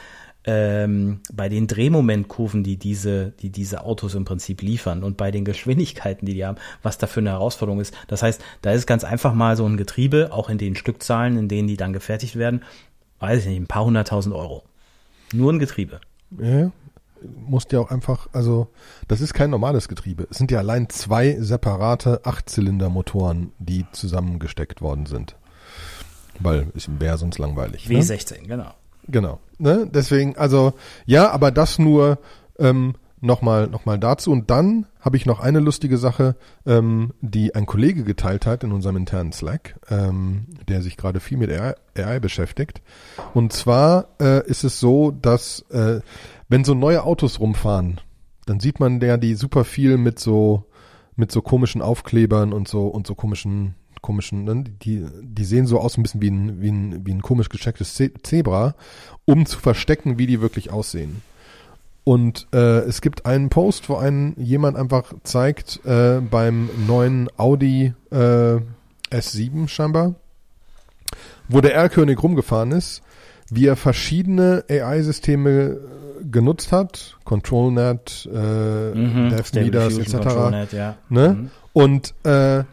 ähm, 0.43 1.19
bei 1.31 1.49
den 1.49 1.67
Drehmomentkurven, 1.67 2.63
die 2.63 2.77
diese, 2.77 3.31
die 3.41 3.51
diese 3.51 3.83
Autos 3.83 4.15
im 4.15 4.25
Prinzip 4.25 4.61
liefern 4.61 5.03
und 5.03 5.17
bei 5.17 5.29
den 5.29 5.45
Geschwindigkeiten, 5.45 6.25
die 6.25 6.33
die 6.33 6.45
haben, 6.45 6.57
was 6.81 6.97
da 6.97 7.05
für 7.05 7.19
eine 7.19 7.29
Herausforderung 7.29 7.79
ist. 7.79 7.95
Das 8.07 8.23
heißt, 8.23 8.43
da 8.61 8.71
ist 8.71 8.87
ganz 8.87 9.03
einfach 9.03 9.33
mal 9.33 9.55
so 9.55 9.65
ein 9.67 9.77
Getriebe, 9.77 10.29
auch 10.31 10.49
in 10.49 10.57
den 10.57 10.75
Stückzahlen, 10.75 11.37
in 11.37 11.47
denen 11.47 11.67
die 11.67 11.77
dann 11.77 11.93
gefertigt 11.93 12.37
werden, 12.37 12.63
weiß 13.21 13.43
ich 13.43 13.47
nicht, 13.47 13.61
ein 13.61 13.67
paar 13.67 13.85
hunderttausend 13.85 14.35
Euro. 14.35 14.63
Nur 15.33 15.53
ein 15.53 15.59
Getriebe. 15.59 16.01
Ja, 16.37 16.71
musst 17.23 17.71
ja 17.71 17.79
auch 17.79 17.91
einfach, 17.91 18.27
also 18.33 18.67
das 19.07 19.21
ist 19.21 19.33
kein 19.33 19.49
normales 19.49 19.87
Getriebe. 19.87 20.27
Es 20.29 20.37
sind 20.37 20.51
ja 20.51 20.59
allein 20.59 20.89
zwei 20.89 21.37
separate 21.39 22.21
Achtzylindermotoren, 22.25 23.53
die 23.59 23.85
zusammengesteckt 23.91 24.81
worden 24.81 25.05
sind. 25.05 25.35
Weil 26.39 26.67
es 26.75 26.89
wäre 26.99 27.17
sonst 27.17 27.37
langweilig. 27.37 27.87
Ne? 27.87 27.99
W16, 27.99 28.47
genau. 28.47 28.73
Genau. 29.07 29.39
Ne? 29.59 29.87
Deswegen, 29.91 30.35
also 30.37 30.73
ja, 31.05 31.29
aber 31.29 31.51
das 31.51 31.77
nur 31.77 32.17
ähm, 32.57 32.95
nochmal 33.21 33.67
noch 33.67 33.85
mal 33.85 33.97
dazu. 33.97 34.31
Und 34.31 34.49
dann 34.49 34.87
habe 34.99 35.15
ich 35.15 35.25
noch 35.25 35.39
eine 35.39 35.59
lustige 35.59 35.97
Sache, 35.97 36.35
ähm, 36.65 37.13
die 37.21 37.55
ein 37.55 37.65
Kollege 37.65 38.03
geteilt 38.03 38.45
hat 38.45 38.63
in 38.63 38.71
unserem 38.71 38.97
internen 38.97 39.31
Slack, 39.31 39.79
ähm, 39.89 40.47
der 40.67 40.81
sich 40.81 40.97
gerade 40.97 41.19
viel 41.19 41.37
mit 41.37 41.51
AI, 41.51 41.75
AI 41.95 42.19
beschäftigt. 42.19 42.81
Und 43.33 43.53
zwar 43.53 44.09
äh, 44.19 44.45
ist 44.47 44.63
es 44.63 44.79
so, 44.79 45.11
dass 45.11 45.61
äh, 45.69 46.01
wenn 46.49 46.65
so 46.65 46.73
neue 46.73 47.03
Autos 47.03 47.39
rumfahren, 47.39 48.01
dann 48.45 48.59
sieht 48.59 48.79
man 48.79 48.99
der 48.99 49.17
die 49.17 49.35
super 49.35 49.63
viel 49.63 49.97
mit 49.97 50.19
so 50.19 50.65
mit 51.15 51.31
so 51.31 51.41
komischen 51.41 51.81
Aufklebern 51.81 52.51
und 52.51 52.67
so 52.67 52.87
und 52.87 53.05
so 53.05 53.15
komischen 53.15 53.75
komischen, 54.01 54.45
ne? 54.45 54.63
die 54.63 55.05
die 55.21 55.45
sehen 55.45 55.67
so 55.67 55.79
aus 55.79 55.95
ein 55.95 56.03
bisschen 56.03 56.21
wie 56.21 56.31
ein 56.31 56.61
wie 56.61 56.71
ein 56.71 57.05
wie 57.05 57.13
ein 57.13 57.21
komisch 57.21 57.49
gechecktes 57.49 57.93
Ze 57.93 58.11
Zebra, 58.23 58.75
um 59.25 59.45
zu 59.45 59.59
verstecken, 59.59 60.17
wie 60.17 60.25
die 60.25 60.41
wirklich 60.41 60.71
aussehen. 60.71 61.21
Und 62.03 62.47
äh, 62.53 62.79
es 62.79 63.01
gibt 63.01 63.25
einen 63.25 63.49
Post, 63.49 63.87
wo 63.89 63.95
ein 63.95 64.33
jemand 64.37 64.75
einfach 64.75 65.13
zeigt 65.23 65.85
äh, 65.85 66.19
beim 66.19 66.69
neuen 66.87 67.29
Audi 67.37 67.93
äh, 68.11 68.57
S7 69.11 69.67
scheinbar, 69.67 70.15
wo 71.47 71.61
der 71.61 71.75
Erlkönig 71.75 72.21
rumgefahren 72.21 72.71
ist, 72.71 73.03
wie 73.51 73.67
er 73.67 73.75
verschiedene 73.75 74.63
AI-Systeme 74.69 75.49
äh, 75.51 75.77
genutzt 76.29 76.71
hat, 76.71 77.17
ControlNet, 77.23 78.27
äh, 78.33 78.37
Mhm. 78.95 79.29
Diffusion 79.29 79.99
etc. 80.01 80.73
Ja. 80.73 80.97
Ne? 81.09 81.29
Mhm. 81.29 81.51
Und 81.73 82.13
äh, 82.23 82.63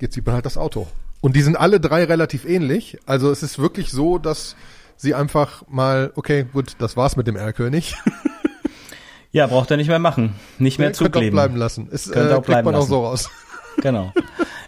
jetzt 0.00 0.14
sieht 0.14 0.26
man 0.26 0.34
halt 0.36 0.46
das 0.46 0.56
Auto. 0.56 0.86
Und 1.20 1.34
die 1.36 1.42
sind 1.42 1.56
alle 1.56 1.80
drei 1.80 2.04
relativ 2.04 2.44
ähnlich. 2.44 2.98
Also 3.06 3.30
es 3.30 3.42
ist 3.42 3.58
wirklich 3.58 3.90
so, 3.90 4.18
dass 4.18 4.56
sie 4.96 5.14
einfach 5.14 5.64
mal, 5.68 6.12
okay, 6.14 6.46
gut, 6.52 6.76
das 6.78 6.96
war's 6.96 7.16
mit 7.16 7.26
dem 7.26 7.36
Erlkönig. 7.36 7.94
Ja, 9.32 9.48
braucht 9.48 9.68
er 9.72 9.76
nicht 9.76 9.88
mehr 9.88 9.98
machen. 9.98 10.34
Nicht 10.60 10.78
mehr 10.78 10.90
auch 10.90 10.94
zukleben. 10.94 11.32
bleiben 11.32 11.56
lassen. 11.56 11.88
Es 11.90 12.08
Könnt 12.08 12.30
äh, 12.30 12.34
auch 12.34 12.42
bleiben 12.42 12.66
man 12.66 12.76
auch 12.76 12.78
lassen. 12.78 12.90
so 12.90 13.04
raus. 13.04 13.30
Genau. 13.82 14.12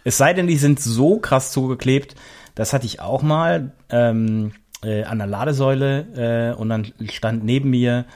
es 0.02 0.16
sei 0.18 0.34
denn, 0.34 0.48
die 0.48 0.56
sind 0.56 0.80
so 0.80 1.20
krass 1.20 1.52
zugeklebt, 1.52 2.16
das 2.56 2.72
hatte 2.72 2.86
ich 2.86 2.98
auch 2.98 3.22
mal 3.22 3.70
ähm, 3.88 4.50
äh, 4.82 5.04
an 5.04 5.18
der 5.18 5.28
Ladesäule 5.28 6.52
äh, 6.56 6.60
und 6.60 6.68
dann 6.70 6.92
stand 7.08 7.44
neben 7.44 7.70
mir 7.70 8.06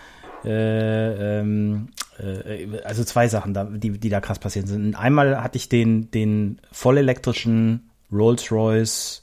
äh, 0.45 1.39
ähm, 1.39 1.91
äh, 2.19 2.81
also 2.85 3.05
zwei 3.05 3.29
Sachen, 3.29 3.55
da, 3.55 3.65
die, 3.65 3.99
die 3.99 4.09
da 4.09 4.21
krass 4.21 4.41
passiert 4.41 4.67
sind. 4.67 4.97
Einmal 4.97 5.41
hatte 5.43 5.59
ich 5.59 5.69
den, 5.69 6.11
den 6.11 6.59
vollelektrischen 6.73 7.91
Rolls-Royce, 8.13 9.21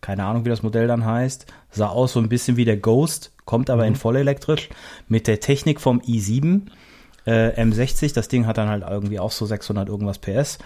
keine 0.00 0.24
Ahnung, 0.24 0.44
wie 0.44 0.50
das 0.50 0.62
Modell 0.62 0.86
dann 0.86 1.04
heißt, 1.04 1.46
sah 1.70 1.88
aus 1.88 2.12
so 2.12 2.20
ein 2.20 2.28
bisschen 2.28 2.56
wie 2.56 2.64
der 2.64 2.76
Ghost, 2.76 3.32
kommt 3.44 3.70
aber 3.70 3.86
in 3.86 3.96
vollelektrisch 3.96 4.68
mit 5.08 5.26
der 5.26 5.40
Technik 5.40 5.80
vom 5.80 6.00
i7 6.00 6.62
äh, 7.28 7.62
M60. 7.62 8.14
Das 8.14 8.28
Ding 8.28 8.46
hat 8.46 8.56
dann 8.56 8.68
halt 8.68 8.84
irgendwie 8.88 9.18
auch 9.18 9.32
so 9.32 9.44
600 9.44 9.88
irgendwas 9.88 10.18
PS. 10.18 10.58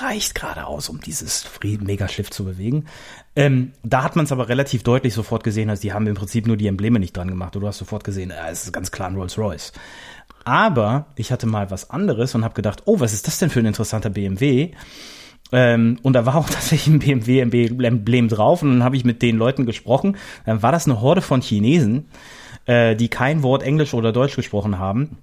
Reicht 0.00 0.34
gerade 0.34 0.66
aus, 0.66 0.88
um 0.88 1.00
dieses 1.00 1.48
Megaschiff 1.62 2.30
zu 2.30 2.44
bewegen. 2.44 2.86
Ähm, 3.34 3.72
da 3.82 4.02
hat 4.02 4.16
man 4.16 4.26
es 4.26 4.32
aber 4.32 4.48
relativ 4.48 4.82
deutlich 4.82 5.14
sofort 5.14 5.44
gesehen, 5.44 5.70
also 5.70 5.82
die 5.82 5.92
haben 5.92 6.06
im 6.06 6.14
Prinzip 6.14 6.46
nur 6.46 6.56
die 6.56 6.66
Embleme 6.66 7.00
nicht 7.00 7.16
dran 7.16 7.28
gemacht. 7.28 7.56
Und 7.56 7.62
du 7.62 7.68
hast 7.68 7.78
sofort 7.78 8.04
gesehen, 8.04 8.30
äh, 8.30 8.50
es 8.50 8.64
ist 8.64 8.72
ganz 8.72 8.90
klar 8.90 9.08
ein 9.08 9.16
Rolls 9.16 9.38
Royce. 9.38 9.72
Aber 10.44 11.06
ich 11.16 11.32
hatte 11.32 11.46
mal 11.46 11.70
was 11.70 11.90
anderes 11.90 12.34
und 12.34 12.44
habe 12.44 12.54
gedacht, 12.54 12.82
oh, 12.84 13.00
was 13.00 13.12
ist 13.12 13.26
das 13.26 13.38
denn 13.38 13.50
für 13.50 13.60
ein 13.60 13.66
interessanter 13.66 14.10
BMW? 14.10 14.72
Ähm, 15.52 15.98
und 16.02 16.14
da 16.14 16.26
war 16.26 16.36
auch 16.36 16.50
tatsächlich 16.50 16.94
ein 16.94 17.00
BMW-Emblem 17.00 18.28
drauf. 18.28 18.62
Und 18.62 18.70
dann 18.70 18.84
habe 18.84 18.96
ich 18.96 19.04
mit 19.04 19.22
den 19.22 19.36
Leuten 19.36 19.66
gesprochen. 19.66 20.16
Dann 20.46 20.62
war 20.62 20.72
das 20.72 20.86
eine 20.86 21.00
Horde 21.00 21.22
von 21.22 21.40
Chinesen, 21.40 22.06
äh, 22.66 22.96
die 22.96 23.08
kein 23.08 23.42
Wort 23.42 23.62
Englisch 23.62 23.94
oder 23.94 24.12
Deutsch 24.12 24.36
gesprochen 24.36 24.78
haben. 24.78 25.18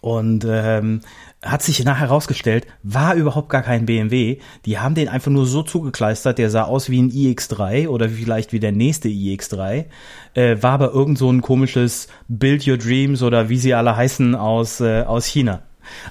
Und 0.00 0.46
ähm, 0.48 1.00
hat 1.42 1.62
sich 1.62 1.84
nachher 1.84 2.08
herausgestellt, 2.08 2.66
war 2.82 3.14
überhaupt 3.14 3.48
gar 3.48 3.62
kein 3.62 3.86
BMW. 3.86 4.38
Die 4.64 4.78
haben 4.78 4.94
den 4.94 5.08
einfach 5.08 5.30
nur 5.30 5.46
so 5.46 5.62
zugekleistert, 5.62 6.38
der 6.38 6.50
sah 6.50 6.64
aus 6.64 6.90
wie 6.90 7.02
ein 7.02 7.10
iX3 7.10 7.88
oder 7.88 8.08
vielleicht 8.08 8.52
wie 8.52 8.60
der 8.60 8.72
nächste 8.72 9.08
iX3. 9.08 9.86
Äh, 10.34 10.62
war 10.62 10.72
aber 10.72 10.92
irgend 10.92 11.18
so 11.18 11.30
ein 11.30 11.42
komisches 11.42 12.08
Build 12.28 12.66
Your 12.66 12.78
Dreams 12.78 13.22
oder 13.22 13.48
wie 13.48 13.58
sie 13.58 13.74
alle 13.74 13.96
heißen 13.96 14.34
aus, 14.34 14.80
äh, 14.80 15.02
aus 15.02 15.26
China. 15.26 15.62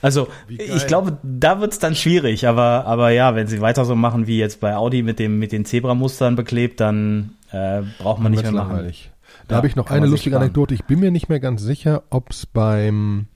Also 0.01 0.27
ich 0.47 0.87
glaube, 0.87 1.17
da 1.23 1.59
wird's 1.59 1.79
dann 1.79 1.95
schwierig, 1.95 2.47
aber, 2.47 2.85
aber 2.85 3.09
ja, 3.09 3.35
wenn 3.35 3.47
sie 3.47 3.61
weiter 3.61 3.85
so 3.85 3.95
machen 3.95 4.27
wie 4.27 4.37
jetzt 4.37 4.59
bei 4.59 4.75
Audi 4.75 5.03
mit 5.03 5.19
dem 5.19 5.39
mit 5.39 5.51
den 5.51 5.65
Zebramustern 5.65 6.35
beklebt, 6.35 6.79
dann 6.79 7.31
äh, 7.51 7.81
braucht 7.99 8.21
man 8.21 8.31
nicht 8.31 8.43
mehr 8.43 8.51
machen. 8.51 8.69
langweilig. 8.69 9.11
Da 9.47 9.53
Ja, 9.53 9.57
habe 9.57 9.67
ich 9.67 9.75
noch 9.75 9.89
eine 9.89 10.07
lustige. 10.07 10.37
Anekdote. 10.37 10.73
Ich 10.73 10.85
bin 10.85 10.99
mir 10.99 11.11
nicht 11.11 11.29
mehr 11.29 11.39
ganz 11.39 11.61
sicher, 11.61 12.03
ob 12.09 12.31
es 12.31 12.45
beim, 12.45 13.27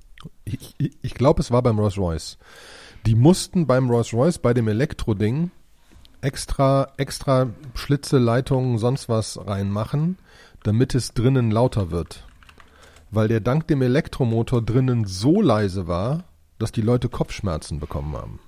ich, 0.45 0.75
ich, 0.78 0.91
ich 1.02 1.13
glaube, 1.13 1.41
es 1.41 1.52
war 1.52 1.62
beim 1.62 1.78
Rolls 1.80 1.97
Royce. 1.97 2.38
Die 3.06 3.15
mussten 3.15 3.67
beim 3.67 3.89
Rolls 3.89 4.13
Royce 4.13 4.39
bei 4.39 4.54
dem 4.54 4.67
Elektroding 4.67 5.52
extra, 6.21 6.89
extra 6.97 7.47
Schlitze, 7.75 8.17
Leitungen, 8.17 8.78
sonst 8.78 9.08
was 9.08 9.39
reinmachen, 9.45 10.17
damit 10.63 10.95
es 10.95 11.13
drinnen 11.13 11.52
lauter 11.52 11.91
wird. 11.91 12.25
Weil 13.12 13.28
der 13.28 13.39
dank 13.39 13.67
dem 13.67 13.82
Elektromotor 13.82 14.62
drinnen 14.62 15.06
so 15.06 15.41
leise 15.41 15.88
war, 15.88 16.25
dass 16.60 16.72
die 16.72 16.82
Leute 16.82 17.10
Kopfschmerzen 17.10 17.80
bekommen 17.80 18.15
haben. 18.15 18.39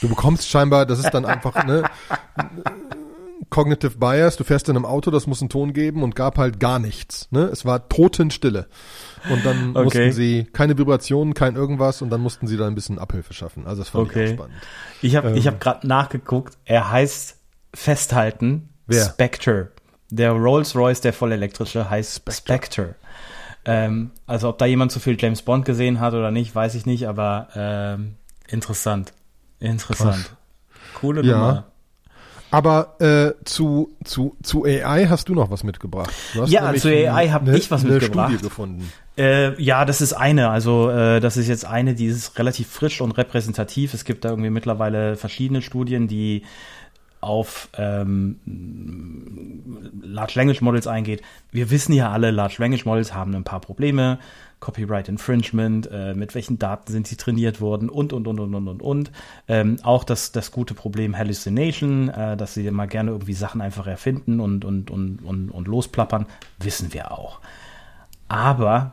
Du 0.00 0.08
bekommst 0.08 0.48
scheinbar, 0.50 0.84
das 0.84 0.98
ist 0.98 1.10
dann 1.14 1.24
einfach, 1.24 1.64
ne, 1.64 1.84
Cognitive 3.50 3.98
Bias, 3.98 4.36
du 4.36 4.44
fährst 4.44 4.68
in 4.68 4.76
einem 4.76 4.84
Auto, 4.86 5.10
das 5.10 5.26
muss 5.26 5.40
einen 5.40 5.48
Ton 5.48 5.72
geben 5.72 6.02
und 6.02 6.14
gab 6.16 6.38
halt 6.38 6.58
gar 6.60 6.78
nichts. 6.78 7.28
Ne? 7.30 7.44
Es 7.44 7.64
war 7.64 7.88
Totenstille. 7.88 8.66
Und 9.30 9.44
dann 9.44 9.70
Okay. 9.76 9.84
mussten 9.84 10.12
sie 10.12 10.44
keine 10.52 10.76
Vibrationen, 10.76 11.34
kein 11.34 11.54
irgendwas 11.54 12.02
und 12.02 12.10
dann 12.10 12.20
mussten 12.20 12.46
sie 12.46 12.56
da 12.56 12.66
ein 12.66 12.74
bisschen 12.74 12.98
Abhilfe 12.98 13.32
schaffen. 13.32 13.66
Also 13.66 13.82
das 13.82 13.90
fand 13.90 14.04
ich 14.04 14.10
Okay. 14.10 14.28
auch 14.30 14.34
spannend. 14.34 14.56
Ich 15.02 15.16
habe 15.16 15.32
ich 15.38 15.46
Ähm. 15.46 15.52
hab 15.52 15.60
gerade 15.60 15.86
nachgeguckt, 15.86 16.56
er 16.64 16.90
heißt 16.90 17.36
Festhalten 17.74 18.68
Wer? 18.86 19.04
Spectre. 19.04 19.70
Der 20.10 20.32
Rolls-Royce, 20.32 21.00
der 21.00 21.12
vollelektrische, 21.12 21.88
heißt 21.88 22.16
Spectre. 22.16 22.34
Spectre. 22.36 22.94
Ähm, 23.66 24.10
also 24.26 24.48
ob 24.50 24.58
da 24.58 24.66
jemand 24.66 24.92
zu 24.92 25.00
viel 25.00 25.16
James 25.18 25.42
Bond 25.42 25.64
gesehen 25.64 26.00
hat 26.00 26.14
oder 26.14 26.30
nicht, 26.30 26.54
weiß 26.54 26.74
ich 26.74 26.86
nicht, 26.86 27.08
aber 27.08 27.48
ähm, 27.54 28.14
interessant. 28.48 29.12
Interessant. 29.60 30.14
Krass. 30.16 30.36
Coole 31.00 31.22
Ja. 31.24 31.32
Nummer. 31.38 31.64
Aber 32.50 32.94
äh, 33.00 33.32
zu, 33.44 33.90
zu, 34.04 34.36
zu 34.44 34.64
AI 34.64 35.06
hast 35.08 35.28
du 35.28 35.34
noch 35.34 35.50
was 35.50 35.64
mitgebracht. 35.64 36.12
Ja, 36.46 36.72
zu 36.74 36.88
AI 36.88 37.30
hab 37.30 37.42
eine- 37.42 37.56
ich 37.56 37.68
was 37.72 37.82
eine 37.84 37.94
mitgebracht. 37.94 38.28
Studie 38.30 38.44
gefunden. 38.44 38.92
Äh, 39.18 39.60
ja, 39.60 39.84
das 39.84 40.00
ist 40.00 40.12
eine. 40.12 40.50
Also 40.50 40.88
äh, 40.88 41.18
das 41.18 41.36
ist 41.36 41.48
jetzt 41.48 41.64
eine, 41.64 41.94
die 41.94 42.06
ist 42.06 42.38
relativ 42.38 42.68
frisch 42.68 43.00
und 43.00 43.10
repräsentativ. 43.12 43.92
Es 43.92 44.04
gibt 44.04 44.24
da 44.24 44.28
irgendwie 44.30 44.50
mittlerweile 44.50 45.16
verschiedene 45.16 45.62
Studien, 45.62 46.06
die 46.06 46.44
auf 47.24 47.68
ähm, 47.76 48.38
Large 50.02 50.32
Language 50.36 50.60
Models 50.60 50.86
eingeht. 50.86 51.22
Wir 51.50 51.70
wissen 51.70 51.92
ja 51.92 52.10
alle, 52.10 52.30
Large 52.30 52.56
Language 52.58 52.84
Models 52.84 53.14
haben 53.14 53.34
ein 53.34 53.44
paar 53.44 53.60
Probleme. 53.60 54.18
Copyright 54.60 55.10
Infringement, 55.10 55.90
äh, 55.92 56.14
mit 56.14 56.34
welchen 56.34 56.58
Daten 56.58 56.90
sind 56.90 57.06
sie 57.06 57.16
trainiert 57.16 57.60
worden 57.60 57.90
und, 57.90 58.14
und, 58.14 58.26
und, 58.26 58.40
und, 58.40 58.54
und, 58.54 58.68
und, 58.68 58.82
und. 58.82 59.12
Ähm, 59.46 59.76
auch 59.82 60.04
das, 60.04 60.32
das 60.32 60.52
gute 60.52 60.72
Problem 60.72 61.18
Hallucination, 61.18 62.08
äh, 62.08 62.36
dass 62.36 62.54
sie 62.54 62.70
mal 62.70 62.86
gerne 62.86 63.10
irgendwie 63.10 63.34
Sachen 63.34 63.60
einfach 63.60 63.86
erfinden 63.86 64.40
und, 64.40 64.64
und, 64.64 64.90
und, 64.90 65.22
und, 65.22 65.50
und 65.50 65.68
losplappern, 65.68 66.24
wissen 66.60 66.94
wir 66.94 67.12
auch. 67.12 67.40
Aber 68.28 68.92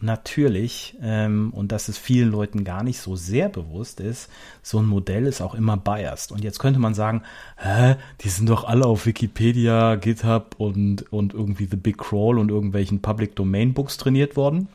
natürlich, 0.00 0.96
ähm, 1.02 1.52
und 1.52 1.72
das 1.72 1.88
ist 1.88 1.98
vielen 1.98 2.30
Leuten 2.30 2.64
gar 2.64 2.82
nicht 2.82 3.00
so 3.00 3.16
sehr 3.16 3.48
bewusst 3.48 4.00
ist, 4.00 4.30
so 4.62 4.78
ein 4.78 4.86
Modell 4.86 5.26
ist 5.26 5.40
auch 5.40 5.54
immer 5.54 5.76
biased. 5.76 6.32
Und 6.32 6.44
jetzt 6.44 6.58
könnte 6.58 6.78
man 6.78 6.94
sagen, 6.94 7.22
hä, 7.56 7.96
die 8.20 8.28
sind 8.28 8.48
doch 8.48 8.64
alle 8.64 8.84
auf 8.86 9.06
Wikipedia, 9.06 9.96
GitHub 9.96 10.54
und, 10.58 11.12
und 11.12 11.34
irgendwie 11.34 11.66
The 11.70 11.76
Big 11.76 11.98
Crawl 11.98 12.38
und 12.38 12.50
irgendwelchen 12.50 13.02
Public 13.02 13.34
Domain 13.36 13.74
Books 13.74 13.96
trainiert 13.96 14.36
worden. 14.36 14.68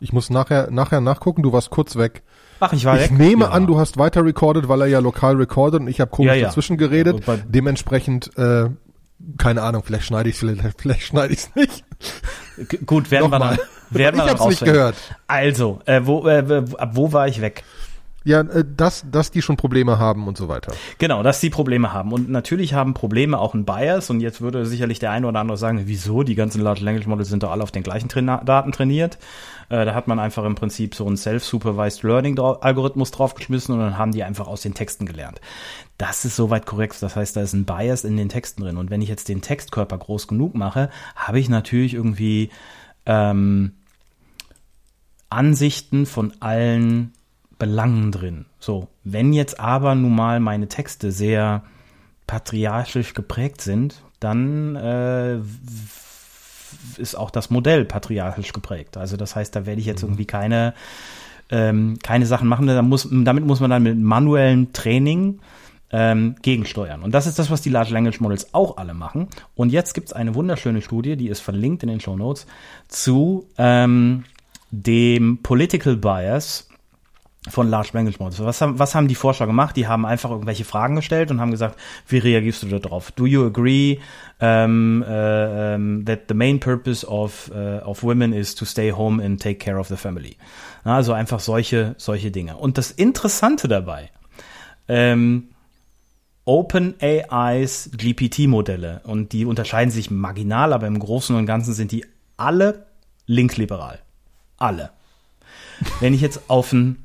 Ich 0.00 0.12
muss 0.12 0.30
nachher, 0.30 0.70
nachher 0.70 1.00
nachgucken, 1.00 1.42
du 1.42 1.52
warst 1.52 1.70
kurz 1.70 1.96
weg. 1.96 2.22
Ach, 2.60 2.72
ich 2.72 2.84
war 2.84 2.96
Ich 2.96 3.10
weg. 3.10 3.18
nehme 3.18 3.44
Ja. 3.44 3.50
an, 3.50 3.66
du 3.66 3.78
hast 3.78 3.96
weiter 3.98 4.24
recorded, 4.24 4.68
weil 4.68 4.80
er 4.82 4.86
ja 4.86 4.98
lokal 5.00 5.36
recordet 5.36 5.80
und 5.80 5.88
ich 5.88 6.00
habe 6.00 6.10
komisch 6.10 6.28
Ja, 6.32 6.34
ja. 6.34 6.46
dazwischen 6.46 6.76
geredet. 6.76 7.22
Dementsprechend, 7.48 8.36
äh, 8.38 8.70
keine 9.38 9.62
Ahnung, 9.62 9.82
vielleicht 9.84 10.04
schneide 10.04 10.28
ich 10.28 10.34
es, 10.36 10.40
vielleicht, 10.40 10.80
vielleicht 10.80 11.02
schneide 11.02 11.32
ich 11.32 11.40
es 11.40 11.54
nicht. 11.54 11.84
G- 12.68 12.78
Gut, 12.84 13.10
werden 13.10 13.30
wir 13.30 13.38
dann, 13.38 13.58
werden 13.90 14.20
Ich 14.20 14.30
hab's 14.30 14.46
nicht 14.46 14.64
gehört. 14.64 14.96
Also, 15.26 15.80
äh, 15.86 16.00
wo, 16.04 16.26
äh, 16.26 16.64
ab 16.78 16.90
wo 16.92 17.12
war 17.12 17.28
ich 17.28 17.40
weg? 17.40 17.64
Ja, 18.24 18.40
äh, 18.40 18.64
dass, 18.66 19.04
dass 19.10 19.30
die 19.30 19.42
schon 19.42 19.56
Probleme 19.56 19.98
haben 19.98 20.26
und 20.26 20.36
so 20.36 20.48
weiter. 20.48 20.72
Genau, 20.98 21.22
dass 21.22 21.40
die 21.40 21.50
Probleme 21.50 21.92
haben. 21.92 22.12
Und 22.12 22.30
natürlich 22.30 22.72
haben 22.72 22.94
Probleme 22.94 23.38
auch 23.38 23.54
ein 23.54 23.66
Bias. 23.66 24.08
Und 24.08 24.20
jetzt 24.20 24.40
würde 24.40 24.64
sicherlich 24.64 24.98
der 24.98 25.10
eine 25.10 25.28
oder 25.28 25.40
andere 25.40 25.58
sagen, 25.58 25.82
wieso? 25.84 26.22
Die 26.22 26.34
ganzen 26.34 26.62
Large 26.62 26.82
Language 26.82 27.06
Models 27.06 27.28
sind 27.28 27.42
doch 27.42 27.50
alle 27.50 27.62
auf 27.62 27.70
den 27.70 27.82
gleichen 27.82 28.08
Traina 28.08 28.42
Daten 28.42 28.72
trainiert. 28.72 29.18
Äh, 29.68 29.84
da 29.84 29.94
hat 29.94 30.08
man 30.08 30.18
einfach 30.18 30.44
im 30.44 30.54
Prinzip 30.54 30.94
so 30.94 31.06
einen 31.06 31.18
Self-Supervised 31.18 32.02
Learning 32.02 32.38
Algorithmus 32.38 33.10
draufgeschmissen 33.10 33.74
und 33.74 33.80
dann 33.80 33.98
haben 33.98 34.12
die 34.12 34.24
einfach 34.24 34.46
aus 34.46 34.62
den 34.62 34.74
Texten 34.74 35.04
gelernt. 35.04 35.40
Das 35.98 36.24
ist 36.24 36.36
soweit 36.36 36.64
korrekt. 36.64 36.96
Das 37.02 37.16
heißt, 37.16 37.36
da 37.36 37.42
ist 37.42 37.52
ein 37.52 37.66
Bias 37.66 38.04
in 38.04 38.16
den 38.16 38.30
Texten 38.30 38.62
drin. 38.62 38.78
Und 38.78 38.90
wenn 38.90 39.02
ich 39.02 39.08
jetzt 39.10 39.28
den 39.28 39.42
Textkörper 39.42 39.98
groß 39.98 40.28
genug 40.28 40.54
mache, 40.54 40.88
habe 41.14 41.38
ich 41.38 41.50
natürlich 41.50 41.92
irgendwie 41.92 42.50
ähm, 43.06 43.72
Ansichten 45.30 46.06
von 46.06 46.32
allen 46.40 47.12
Belangen 47.58 48.12
drin. 48.12 48.46
So, 48.58 48.88
wenn 49.04 49.32
jetzt 49.32 49.60
aber 49.60 49.94
nun 49.94 50.14
mal 50.14 50.40
meine 50.40 50.68
Texte 50.68 51.12
sehr 51.12 51.62
patriarchisch 52.26 53.14
geprägt 53.14 53.60
sind, 53.60 54.02
dann 54.20 54.76
äh, 54.76 55.38
ist 56.96 57.16
auch 57.16 57.30
das 57.30 57.50
Modell 57.50 57.84
patriarchisch 57.84 58.52
geprägt. 58.52 58.96
Also 58.96 59.16
das 59.16 59.36
heißt, 59.36 59.54
da 59.54 59.66
werde 59.66 59.80
ich 59.80 59.86
jetzt 59.86 60.02
irgendwie 60.02 60.24
keine 60.24 60.74
ähm, 61.50 61.98
keine 62.02 62.26
Sachen 62.26 62.48
machen. 62.48 62.66
Da 62.66 62.82
muss, 62.82 63.08
damit 63.10 63.44
muss 63.44 63.60
man 63.60 63.70
dann 63.70 63.82
mit 63.82 63.98
manuellem 63.98 64.72
Training 64.72 65.40
ähm, 65.96 66.34
gegensteuern. 66.42 67.04
Und 67.04 67.14
das 67.14 67.28
ist 67.28 67.38
das, 67.38 67.52
was 67.52 67.62
die 67.62 67.70
Large 67.70 67.92
Language 67.92 68.18
Models 68.20 68.52
auch 68.52 68.78
alle 68.78 68.94
machen. 68.94 69.28
Und 69.54 69.70
jetzt 69.70 69.94
gibt's 69.94 70.12
eine 70.12 70.34
wunderschöne 70.34 70.82
Studie, 70.82 71.16
die 71.16 71.28
ist 71.28 71.38
verlinkt 71.38 71.84
in 71.84 71.88
den 71.88 72.00
Show 72.00 72.16
Notes, 72.16 72.46
zu 72.88 73.46
ähm, 73.58 74.24
dem 74.72 75.38
Political 75.40 75.96
Bias 75.96 76.68
von 77.48 77.68
Large 77.68 77.90
Language 77.92 78.18
Models. 78.18 78.40
Was 78.42 78.60
haben, 78.60 78.78
was 78.80 78.96
haben 78.96 79.06
die 79.06 79.14
Forscher 79.14 79.46
gemacht? 79.46 79.76
Die 79.76 79.86
haben 79.86 80.04
einfach 80.04 80.30
irgendwelche 80.30 80.64
Fragen 80.64 80.96
gestellt 80.96 81.30
und 81.30 81.40
haben 81.40 81.52
gesagt, 81.52 81.78
wie 82.08 82.18
reagierst 82.18 82.64
du 82.64 82.78
darauf? 82.78 83.12
Do 83.12 83.26
you 83.26 83.46
agree 83.46 84.00
um, 84.40 85.04
uh, 85.06 85.74
um, 85.76 86.04
that 86.06 86.22
the 86.28 86.34
main 86.34 86.58
purpose 86.58 87.06
of, 87.06 87.52
uh, 87.54 87.88
of 87.88 88.02
women 88.02 88.32
is 88.32 88.56
to 88.56 88.64
stay 88.64 88.90
home 88.90 89.24
and 89.24 89.40
take 89.40 89.58
care 89.58 89.78
of 89.78 89.86
the 89.86 89.96
family? 89.96 90.38
Na, 90.84 90.96
Also 90.96 91.12
einfach 91.12 91.38
solche, 91.38 91.94
solche 91.98 92.32
Dinge. 92.32 92.56
Und 92.56 92.78
das 92.78 92.90
Interessante 92.90 93.68
dabei, 93.68 94.10
ähm, 94.88 95.50
OpenAIs 96.44 97.90
GPT-Modelle, 97.96 99.00
und 99.04 99.32
die 99.32 99.46
unterscheiden 99.46 99.90
sich 99.90 100.10
marginal, 100.10 100.72
aber 100.72 100.86
im 100.86 100.98
Großen 100.98 101.34
und 101.34 101.46
Ganzen 101.46 101.72
sind 101.72 101.92
die 101.92 102.04
alle 102.36 102.86
linksliberal. 103.26 104.00
Alle. 104.58 104.90
Wenn 106.00 106.14
ich 106.14 106.20
jetzt 106.20 106.42
auf 106.48 106.72
ein 106.72 107.04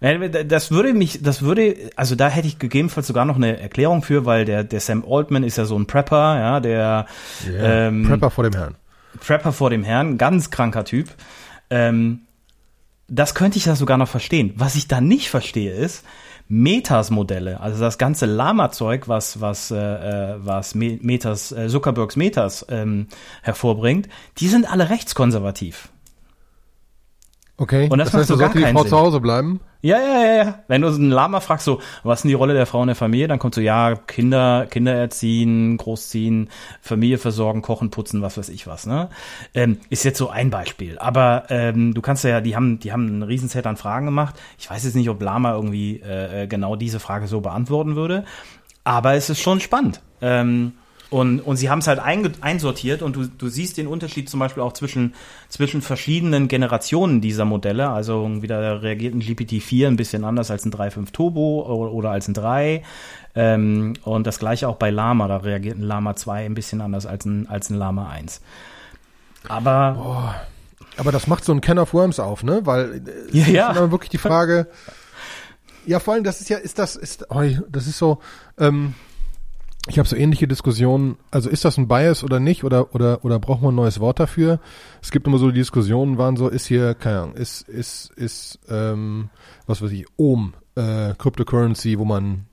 das 0.00 0.70
würde 0.70 0.92
mich, 0.92 1.22
das 1.22 1.42
würde, 1.42 1.90
also 1.96 2.14
da 2.16 2.28
hätte 2.28 2.46
ich 2.46 2.58
gegebenenfalls 2.58 3.06
sogar 3.06 3.24
noch 3.24 3.36
eine 3.36 3.58
Erklärung 3.58 4.02
für, 4.02 4.26
weil 4.26 4.44
der, 4.44 4.62
der 4.62 4.80
Sam 4.80 5.04
Altman 5.08 5.42
ist 5.42 5.56
ja 5.56 5.64
so 5.64 5.78
ein 5.78 5.86
Prepper, 5.86 6.38
ja, 6.38 6.60
der 6.60 7.06
ähm, 7.48 8.06
Prepper 8.06 8.30
vor 8.30 8.44
dem 8.44 8.52
Herrn. 8.52 8.74
Prepper 9.20 9.52
vor 9.52 9.70
dem 9.70 9.84
Herrn, 9.84 10.18
ganz 10.18 10.50
kranker 10.50 10.84
Typ. 10.84 11.08
Ähm, 11.70 12.20
das 13.08 13.34
könnte 13.34 13.56
ich 13.56 13.66
ja 13.66 13.74
sogar 13.74 13.96
noch 13.96 14.08
verstehen. 14.08 14.52
Was 14.56 14.74
ich 14.74 14.86
da 14.88 15.00
nicht 15.00 15.30
verstehe 15.30 15.72
ist, 15.72 16.04
Metas-Modelle, 16.48 17.60
also 17.60 17.80
das 17.80 17.98
ganze 17.98 18.26
Lama-Zeug, 18.26 19.08
was 19.08 19.40
was 19.40 19.70
äh, 19.70 19.76
äh, 19.76 20.34
was 20.38 20.74
Me- 20.74 20.98
Metas 21.02 21.50
äh, 21.52 21.68
Zuckerbergs 21.68 22.16
Metas 22.16 22.64
ähm, 22.68 23.08
hervorbringt, 23.42 24.08
die 24.38 24.48
sind 24.48 24.70
alle 24.70 24.88
rechtskonservativ. 24.90 25.88
Okay. 27.58 27.88
Und 27.90 27.98
das 27.98 28.12
macht 28.12 28.20
heißt, 28.20 28.28
so 28.28 28.34
da 28.34 28.40
gar 28.40 28.48
sollte 28.48 28.58
die 28.58 28.64
keinen 28.64 28.74
Frau 28.74 28.82
Sinn. 28.82 28.90
zu 28.90 28.98
Hause 28.98 29.20
bleiben. 29.20 29.60
Ja, 29.80 29.98
ja, 29.98 30.24
ja, 30.24 30.44
ja. 30.44 30.58
Wenn 30.68 30.82
du 30.82 30.90
so 30.90 31.00
einen 31.00 31.10
Lama 31.10 31.40
fragst, 31.40 31.64
so, 31.64 31.80
was 32.02 32.18
ist 32.18 32.22
denn 32.24 32.30
die 32.30 32.34
Rolle 32.34 32.54
der 32.54 32.66
Frau 32.66 32.82
in 32.82 32.88
der 32.88 32.96
Familie, 32.96 33.28
dann 33.28 33.38
kommt 33.38 33.54
so, 33.54 33.60
ja, 33.60 33.94
Kinder, 33.94 34.66
Kinder 34.68 34.94
erziehen, 34.94 35.76
großziehen, 35.76 36.50
Familie 36.82 37.18
versorgen, 37.18 37.62
kochen, 37.62 37.90
putzen, 37.90 38.20
was 38.20 38.36
weiß 38.36 38.50
ich 38.50 38.66
was, 38.66 38.86
ne? 38.86 39.08
Ähm, 39.54 39.78
ist 39.88 40.04
jetzt 40.04 40.18
so 40.18 40.28
ein 40.28 40.50
Beispiel. 40.50 40.98
Aber 40.98 41.44
ähm, 41.48 41.94
du 41.94 42.02
kannst 42.02 42.24
ja, 42.24 42.40
die 42.40 42.56
haben, 42.56 42.78
die 42.78 42.92
haben 42.92 43.06
einen 43.06 43.22
Riesenset 43.22 43.66
an 43.66 43.76
Fragen 43.76 44.06
gemacht. 44.06 44.34
Ich 44.58 44.68
weiß 44.68 44.84
jetzt 44.84 44.96
nicht, 44.96 45.08
ob 45.08 45.22
Lama 45.22 45.54
irgendwie 45.54 46.00
äh, 46.00 46.42
äh, 46.42 46.46
genau 46.46 46.76
diese 46.76 47.00
Frage 47.00 47.26
so 47.26 47.40
beantworten 47.40 47.96
würde. 47.96 48.24
Aber 48.84 49.14
es 49.14 49.30
ist 49.30 49.40
schon 49.40 49.60
spannend. 49.60 50.02
Ähm, 50.20 50.72
und, 51.08 51.40
und 51.40 51.56
sie 51.56 51.70
haben 51.70 51.78
es 51.78 51.86
halt 51.86 52.00
einsortiert 52.00 53.02
und 53.02 53.14
du, 53.14 53.26
du 53.26 53.48
siehst 53.48 53.76
den 53.76 53.86
Unterschied 53.86 54.28
zum 54.28 54.40
Beispiel 54.40 54.62
auch 54.62 54.72
zwischen, 54.72 55.14
zwischen 55.48 55.80
verschiedenen 55.80 56.48
Generationen 56.48 57.20
dieser 57.20 57.44
Modelle. 57.44 57.90
Also 57.90 58.42
wieder 58.42 58.82
reagiert 58.82 59.14
ein 59.14 59.22
GPT-4 59.22 59.86
ein 59.86 59.96
bisschen 59.96 60.24
anders 60.24 60.50
als 60.50 60.64
ein 60.64 60.72
3.5 60.72 61.12
Turbo 61.12 61.62
oder, 61.92 62.10
als 62.10 62.26
ein 62.26 62.34
3. 62.34 62.82
Ähm, 63.36 63.94
und 64.02 64.26
das 64.26 64.38
gleiche 64.40 64.68
auch 64.68 64.76
bei 64.76 64.90
Lama. 64.90 65.28
Da 65.28 65.36
reagiert 65.36 65.78
ein 65.78 65.82
Lama 65.82 66.16
2 66.16 66.44
ein 66.44 66.54
bisschen 66.54 66.80
anders 66.80 67.06
als 67.06 67.24
ein, 67.24 67.48
als 67.48 67.70
ein 67.70 67.76
Lama 67.76 68.08
1. 68.08 68.40
Aber 69.48 70.34
Aber 70.96 71.12
das 71.12 71.26
macht 71.26 71.44
so 71.44 71.52
ein 71.52 71.60
Can 71.60 71.78
of 71.78 71.94
Worms 71.94 72.18
auf, 72.18 72.42
ne? 72.42 72.62
Weil 72.64 73.02
äh, 73.32 73.36
Ja, 73.38 73.42
ist 73.44 73.48
ja. 73.52 73.72
dann 73.72 73.90
wirklich 73.90 74.10
die 74.10 74.18
Frage. 74.18 74.66
Ja, 75.84 76.00
vor 76.00 76.14
allem, 76.14 76.24
das 76.24 76.40
ist 76.40 76.48
ja, 76.50 76.56
ist 76.56 76.78
das, 76.80 76.96
ist, 76.96 77.30
oh, 77.30 77.42
das 77.68 77.86
ist 77.86 77.98
so, 77.98 78.18
ähm, 78.58 78.94
ich 79.88 79.98
habe 79.98 80.08
so 80.08 80.16
ähnliche 80.16 80.48
Diskussionen, 80.48 81.16
also 81.30 81.48
ist 81.48 81.64
das 81.64 81.78
ein 81.78 81.88
Bias 81.88 82.24
oder 82.24 82.40
nicht, 82.40 82.64
oder, 82.64 82.94
oder, 82.94 83.24
oder 83.24 83.38
braucht 83.38 83.62
man 83.62 83.72
ein 83.72 83.76
neues 83.76 84.00
Wort 84.00 84.18
dafür? 84.18 84.60
Es 85.00 85.10
gibt 85.10 85.26
immer 85.26 85.38
so 85.38 85.50
die 85.50 85.60
Diskussionen, 85.60 86.18
waren 86.18 86.36
so, 86.36 86.48
ist 86.48 86.66
hier, 86.66 86.94
keine 86.94 87.20
Ahnung, 87.20 87.34
ist, 87.36 87.68
ist, 87.68 88.10
ist, 88.16 88.58
ähm, 88.68 89.30
was 89.66 89.82
weiß 89.82 89.92
ich, 89.92 90.06
Ohm, 90.16 90.54
äh, 90.74 91.14
Cryptocurrency, 91.14 91.98
wo 91.98 92.04
man 92.04 92.46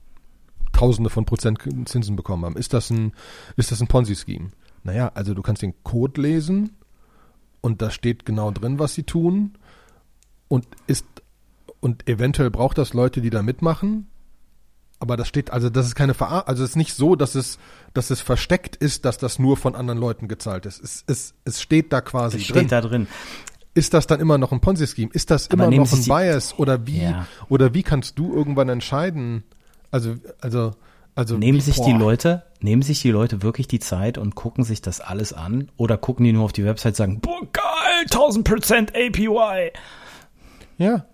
Tausende 0.72 1.08
von 1.08 1.24
Prozent 1.24 1.60
Zinsen 1.84 2.16
bekommen 2.16 2.44
haben. 2.44 2.56
Ist 2.56 2.72
das 2.74 2.90
ein, 2.90 3.12
ist 3.56 3.70
das 3.70 3.80
ein 3.80 3.86
Ponzi-Scheme? 3.86 4.50
Naja, 4.82 5.12
also 5.14 5.32
du 5.32 5.40
kannst 5.40 5.62
den 5.62 5.74
Code 5.84 6.20
lesen 6.20 6.70
und 7.60 7.80
da 7.80 7.90
steht 7.90 8.26
genau 8.26 8.50
drin, 8.50 8.78
was 8.78 8.94
sie 8.94 9.04
tun 9.04 9.54
und 10.48 10.66
ist 10.86 11.06
und 11.80 12.08
eventuell 12.08 12.50
braucht 12.50 12.78
das 12.78 12.92
Leute, 12.92 13.20
die 13.20 13.30
da 13.30 13.42
mitmachen. 13.42 14.08
Aber 15.00 15.16
das 15.16 15.28
steht, 15.28 15.50
also 15.50 15.68
das 15.70 15.86
ist 15.86 15.94
keine 15.94 16.14
Ver 16.14 16.48
also 16.48 16.62
es 16.64 16.70
ist 16.70 16.76
nicht 16.76 16.94
so, 16.94 17.14
dass 17.16 17.34
es, 17.34 17.58
dass 17.92 18.10
es 18.10 18.20
versteckt 18.20 18.76
ist, 18.76 19.04
dass 19.04 19.18
das 19.18 19.38
nur 19.38 19.56
von 19.56 19.74
anderen 19.74 19.98
Leuten 19.98 20.28
gezahlt 20.28 20.66
ist. 20.66 20.82
Es, 20.82 21.04
es, 21.06 21.34
es 21.44 21.60
steht 21.60 21.92
da 21.92 22.00
quasi 22.00 22.38
es 22.38 22.46
drin. 22.46 22.56
steht 22.60 22.72
da 22.72 22.80
drin. 22.80 23.06
Ist 23.74 23.92
das 23.92 24.06
dann 24.06 24.20
immer 24.20 24.38
noch 24.38 24.52
ein 24.52 24.60
Ponzi-Scheme? 24.60 25.10
Ist 25.12 25.30
das 25.30 25.50
Aber 25.50 25.64
immer 25.66 25.76
noch 25.84 25.92
ein 25.92 26.04
Bias? 26.04 26.56
Oder 26.58 26.86
wie, 26.86 27.02
Ja. 27.02 27.26
oder 27.48 27.74
wie 27.74 27.82
kannst 27.82 28.18
du 28.18 28.32
irgendwann 28.32 28.68
entscheiden? 28.68 29.42
Also, 29.90 30.14
also, 30.40 30.72
Also 31.16 31.36
nehmen 31.36 31.60
sich 31.60 31.76
die 31.80 31.92
boah. 31.92 31.98
Leute, 31.98 32.44
nehmen 32.60 32.82
sich 32.82 33.02
die 33.02 33.10
Leute 33.10 33.42
wirklich 33.42 33.66
die 33.66 33.80
Zeit 33.80 34.16
und 34.16 34.36
gucken 34.36 34.62
sich 34.64 34.80
das 34.80 35.00
alles 35.00 35.32
an 35.32 35.70
oder 35.76 35.98
gucken 35.98 36.24
die 36.24 36.32
nur 36.32 36.44
auf 36.44 36.52
die 36.52 36.64
Website 36.64 36.92
und 36.92 36.96
sagen, 36.96 37.20
boah, 37.20 37.40
geil, 37.52 38.06
1000% 38.10 38.90
APY. 38.94 39.72
Ja. 40.78 41.04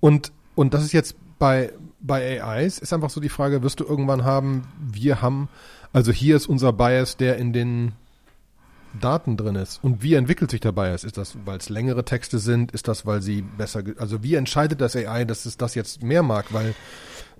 Und, 0.00 0.30
und 0.54 0.74
das 0.74 0.82
ist 0.84 0.92
jetzt 0.92 1.16
bei, 1.38 1.72
bei 2.00 2.42
AIs 2.42 2.78
ist 2.78 2.92
einfach 2.92 3.10
so 3.10 3.20
die 3.20 3.28
Frage, 3.28 3.62
wirst 3.62 3.80
du 3.80 3.84
irgendwann 3.84 4.24
haben, 4.24 4.62
wir 4.78 5.22
haben, 5.22 5.48
also 5.92 6.12
hier 6.12 6.36
ist 6.36 6.46
unser 6.46 6.72
Bias, 6.72 7.16
der 7.16 7.36
in 7.36 7.52
den 7.52 7.92
Daten 8.98 9.36
drin 9.36 9.54
ist. 9.54 9.78
Und 9.82 10.02
wie 10.02 10.14
entwickelt 10.14 10.50
sich 10.50 10.60
der 10.60 10.72
Bias? 10.72 11.04
Ist 11.04 11.16
das, 11.16 11.36
weil 11.44 11.58
es 11.58 11.68
längere 11.68 12.04
Texte 12.04 12.38
sind? 12.38 12.72
Ist 12.72 12.88
das, 12.88 13.06
weil 13.06 13.22
sie 13.22 13.42
besser, 13.42 13.82
also 13.98 14.22
wie 14.22 14.34
entscheidet 14.34 14.80
das 14.80 14.96
AI, 14.96 15.24
dass 15.24 15.46
es 15.46 15.56
das 15.56 15.74
jetzt 15.74 16.02
mehr 16.02 16.22
mag? 16.22 16.52
Weil, 16.52 16.74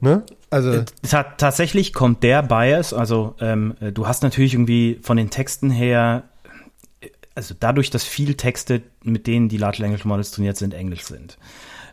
ne? 0.01 0.23
Also, 0.51 0.85
Ta 1.03 1.25
tatsächlich 1.25 1.93
kommt 1.93 2.23
der 2.23 2.43
Bias, 2.43 2.93
also 2.93 3.35
ähm, 3.41 3.75
äh, 3.81 3.91
du 3.93 4.07
hast 4.07 4.23
natürlich 4.23 4.55
irgendwie 4.55 5.01
von 5.03 5.17
den 5.17 5.31
Texten 5.31 5.71
her, 5.71 6.25
äh, 7.01 7.09
also 7.35 7.55
dadurch, 7.59 7.91
dass 7.91 8.05
viel 8.05 8.35
Texte, 8.35 8.83
mit 9.03 9.27
denen 9.27 9.49
die 9.49 9.59
Large 9.59 9.83
Language 9.83 10.05
Models 10.05 10.31
trainiert 10.31 10.57
sind, 10.57 10.75
Englisch 10.75 11.05
sind, 11.05 11.37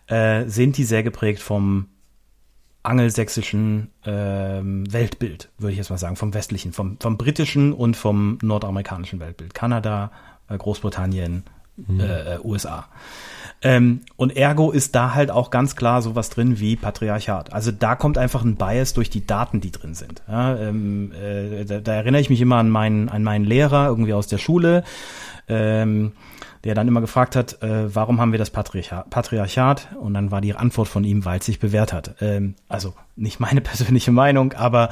äh, 0.08 0.46
sind 0.46 0.78
die 0.78 0.84
sehr 0.84 1.04
geprägt 1.04 1.42
vom 1.42 1.88
angelsächsischen 2.88 3.92
ähm, 4.06 4.92
Weltbild, 4.92 5.50
würde 5.58 5.72
ich 5.72 5.78
jetzt 5.78 5.90
mal 5.90 5.98
sagen, 5.98 6.16
vom 6.16 6.34
westlichen, 6.34 6.74
vom, 6.74 6.98
vom 7.00 7.18
britischen 7.18 7.74
und 7.74 7.96
vom 7.96 8.38
nordamerikanischen 8.42 9.20
Weltbild. 9.20 9.54
Kanada, 9.54 10.12
äh, 10.50 10.58
Großbritannien, 10.58 11.44
äh, 12.00 12.36
äh, 12.36 12.40
USA. 12.44 12.88
Ähm, 13.62 14.02
und 14.16 14.36
ergo 14.36 14.72
ist 14.72 14.96
da 14.96 15.14
halt 15.14 15.30
auch 15.30 15.52
ganz 15.52 15.76
klar 15.76 16.02
sowas 16.02 16.30
drin 16.30 16.60
wie 16.60 16.76
Patriarchat. 16.76 17.54
Also 17.54 17.72
da 17.72 17.96
kommt 17.96 18.18
einfach 18.18 18.44
ein 18.44 18.56
Bias 18.56 18.94
durch 18.94 19.10
die 19.10 19.26
Daten, 19.26 19.62
die 19.62 19.72
drin 19.72 19.94
sind. 19.94 20.24
Ja, 20.28 20.56
ähm, 20.58 21.12
äh, 21.12 21.66
da, 21.66 21.80
da 21.80 21.94
erinnere 21.94 22.22
ich 22.22 22.30
mich 22.30 22.42
immer 22.42 22.58
an 22.58 22.70
meinen, 22.70 23.10
an 23.10 23.24
meinen 23.24 23.46
Lehrer 23.46 23.88
irgendwie 23.88 24.14
aus 24.14 24.28
der 24.28 24.38
Schule, 24.38 24.84
ähm, 25.48 26.14
der 26.64 26.76
dann 26.76 26.88
immer 26.88 27.02
gefragt 27.02 27.36
hat, 27.36 27.62
äh, 27.62 27.94
warum 27.94 28.20
haben 28.20 28.32
wir 28.32 28.40
das 28.40 28.50
Patriarchat, 28.50 29.10
Patriarchat? 29.10 29.90
Und 30.00 30.14
dann 30.14 30.32
war 30.32 30.42
die 30.42 30.54
Antwort 30.54 30.88
von 30.88 31.04
ihm, 31.04 31.26
weil 31.26 31.40
es 31.40 31.46
sich 31.46 31.60
bewährt 31.60 31.94
hat. 31.94 32.16
Ähm, 32.22 32.56
also 32.68 32.94
nicht 33.16 33.40
meine 33.40 33.62
persönliche 33.62 34.12
Meinung, 34.12 34.54
aber 34.54 34.90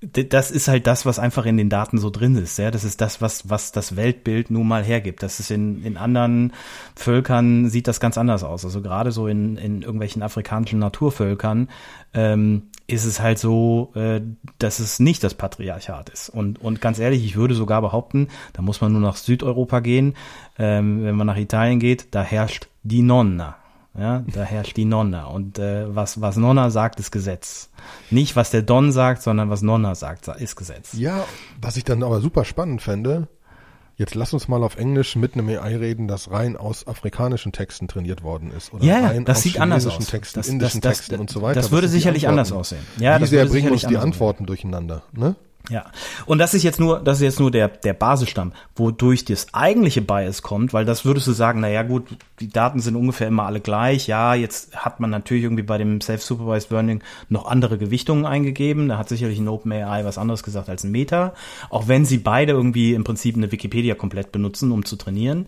das 0.00 0.52
ist 0.52 0.68
halt 0.68 0.86
das, 0.86 1.06
was 1.06 1.18
einfach 1.18 1.44
in 1.44 1.56
den 1.56 1.68
Daten 1.68 1.98
so 1.98 2.10
drin 2.10 2.36
ist. 2.36 2.56
Ja, 2.56 2.70
das 2.70 2.84
ist 2.84 3.00
das, 3.00 3.20
was 3.20 3.50
was 3.50 3.72
das 3.72 3.96
Weltbild 3.96 4.48
nun 4.50 4.68
mal 4.68 4.84
hergibt. 4.84 5.24
Das 5.24 5.40
ist 5.40 5.50
in 5.50 5.82
in 5.82 5.96
anderen 5.96 6.52
Völkern 6.94 7.68
sieht 7.68 7.88
das 7.88 7.98
ganz 7.98 8.16
anders 8.16 8.44
aus. 8.44 8.64
Also 8.64 8.80
gerade 8.80 9.10
so 9.10 9.26
in 9.26 9.56
in 9.56 9.82
irgendwelchen 9.82 10.22
afrikanischen 10.22 10.78
Naturvölkern 10.78 11.68
ähm, 12.14 12.68
ist 12.86 13.04
es 13.04 13.20
halt 13.20 13.40
so, 13.40 13.92
äh, 13.96 14.20
dass 14.58 14.78
es 14.78 15.00
nicht 15.00 15.24
das 15.24 15.34
Patriarchat 15.34 16.10
ist. 16.10 16.28
Und 16.28 16.60
und 16.62 16.80
ganz 16.80 17.00
ehrlich, 17.00 17.24
ich 17.24 17.34
würde 17.34 17.54
sogar 17.54 17.82
behaupten, 17.82 18.28
da 18.52 18.62
muss 18.62 18.80
man 18.80 18.92
nur 18.92 19.00
nach 19.00 19.16
Südeuropa 19.16 19.80
gehen. 19.80 20.14
Ähm, 20.58 21.02
wenn 21.02 21.16
man 21.16 21.26
nach 21.26 21.36
Italien 21.36 21.80
geht, 21.80 22.14
da 22.14 22.22
herrscht 22.22 22.68
die 22.84 23.02
Nonna. 23.02 23.56
Ja, 23.96 24.24
da 24.32 24.42
herrscht 24.44 24.76
die 24.76 24.84
Nonna. 24.84 25.24
Und 25.26 25.58
äh, 25.58 25.94
was, 25.94 26.20
was 26.20 26.36
Nonna 26.36 26.70
sagt, 26.70 27.00
ist 27.00 27.10
Gesetz. 27.10 27.70
Nicht, 28.10 28.36
was 28.36 28.50
der 28.50 28.62
Don 28.62 28.92
sagt, 28.92 29.22
sondern 29.22 29.50
was 29.50 29.62
Nonna 29.62 29.94
sagt, 29.94 30.28
ist 30.28 30.56
Gesetz. 30.56 30.92
ja, 30.92 31.24
was 31.60 31.76
ich 31.76 31.84
dann 31.84 32.02
aber 32.02 32.20
super 32.20 32.44
spannend 32.44 32.80
fände, 32.82 33.26
jetzt 33.96 34.14
lass 34.14 34.32
uns 34.32 34.46
mal 34.46 34.62
auf 34.62 34.76
Englisch 34.76 35.16
mit 35.16 35.34
einem 35.34 35.48
AI 35.48 35.76
reden, 35.76 36.06
das 36.06 36.30
rein 36.30 36.56
aus 36.56 36.86
afrikanischen 36.86 37.50
Texten 37.50 37.88
trainiert 37.88 38.22
worden 38.22 38.52
ist. 38.52 38.72
Oder 38.72 38.84
Ja, 38.84 39.06
rein 39.08 39.24
das 39.24 39.38
aus 39.38 39.42
sieht 39.42 39.58
anders 39.60 39.86
aus. 39.86 40.06
Texten, 40.06 40.38
Das- 40.38 40.48
indischen 40.48 40.80
das- 40.80 40.98
das- 40.98 41.06
Texten 41.06 41.20
und 41.20 41.30
so 41.30 41.42
weiter. 41.42 41.60
das 41.60 41.72
würde 41.72 41.88
sicherlich 41.88 42.28
anders 42.28 42.52
aussehen. 42.52 42.82
Ja, 42.98 43.16
Wie 43.16 43.20
das 43.20 43.30
sehr 43.30 43.40
würde 43.40 43.50
bringen 43.50 43.70
uns 43.72 43.80
sicherlich 43.80 43.98
die. 44.00 44.04
Antworten 44.04 44.46
durcheinander, 44.46 45.02
ne? 45.12 45.34
Ja. 45.68 45.86
Und 46.24 46.38
das 46.38 46.54
ist 46.54 46.62
jetzt 46.62 46.80
nur, 46.80 47.00
das 47.00 47.18
ist 47.18 47.24
jetzt 47.24 47.40
nur 47.40 47.50
der, 47.50 47.68
der 47.68 47.92
Basisstamm, 47.92 48.52
wodurch 48.74 49.24
das 49.24 49.52
eigentliche 49.52 50.00
Bias 50.00 50.42
kommt, 50.42 50.72
weil 50.72 50.84
das 50.84 51.04
würdest 51.04 51.26
du 51.26 51.32
sagen, 51.32 51.60
na 51.60 51.68
ja, 51.68 51.82
gut, 51.82 52.06
die 52.40 52.48
Daten 52.48 52.80
sind 52.80 52.96
ungefähr 52.96 53.28
immer 53.28 53.44
alle 53.44 53.60
gleich. 53.60 54.06
Ja, 54.06 54.34
jetzt 54.34 54.76
hat 54.76 55.00
man 55.00 55.10
natürlich 55.10 55.44
irgendwie 55.44 55.62
bei 55.62 55.76
dem 55.76 56.00
Self-Supervised 56.00 56.70
Learning 56.70 57.02
noch 57.28 57.46
andere 57.46 57.76
Gewichtungen 57.76 58.24
eingegeben. 58.24 58.88
Da 58.88 58.98
hat 58.98 59.08
sicherlich 59.08 59.38
ein 59.38 59.48
OpenAI 59.48 60.04
was 60.04 60.18
anderes 60.18 60.42
gesagt 60.42 60.68
als 60.68 60.84
ein 60.84 60.90
Meta. 60.90 61.34
Auch 61.68 61.88
wenn 61.88 62.04
sie 62.04 62.18
beide 62.18 62.52
irgendwie 62.52 62.94
im 62.94 63.04
Prinzip 63.04 63.36
eine 63.36 63.52
Wikipedia 63.52 63.94
komplett 63.94 64.32
benutzen, 64.32 64.72
um 64.72 64.84
zu 64.84 64.96
trainieren. 64.96 65.46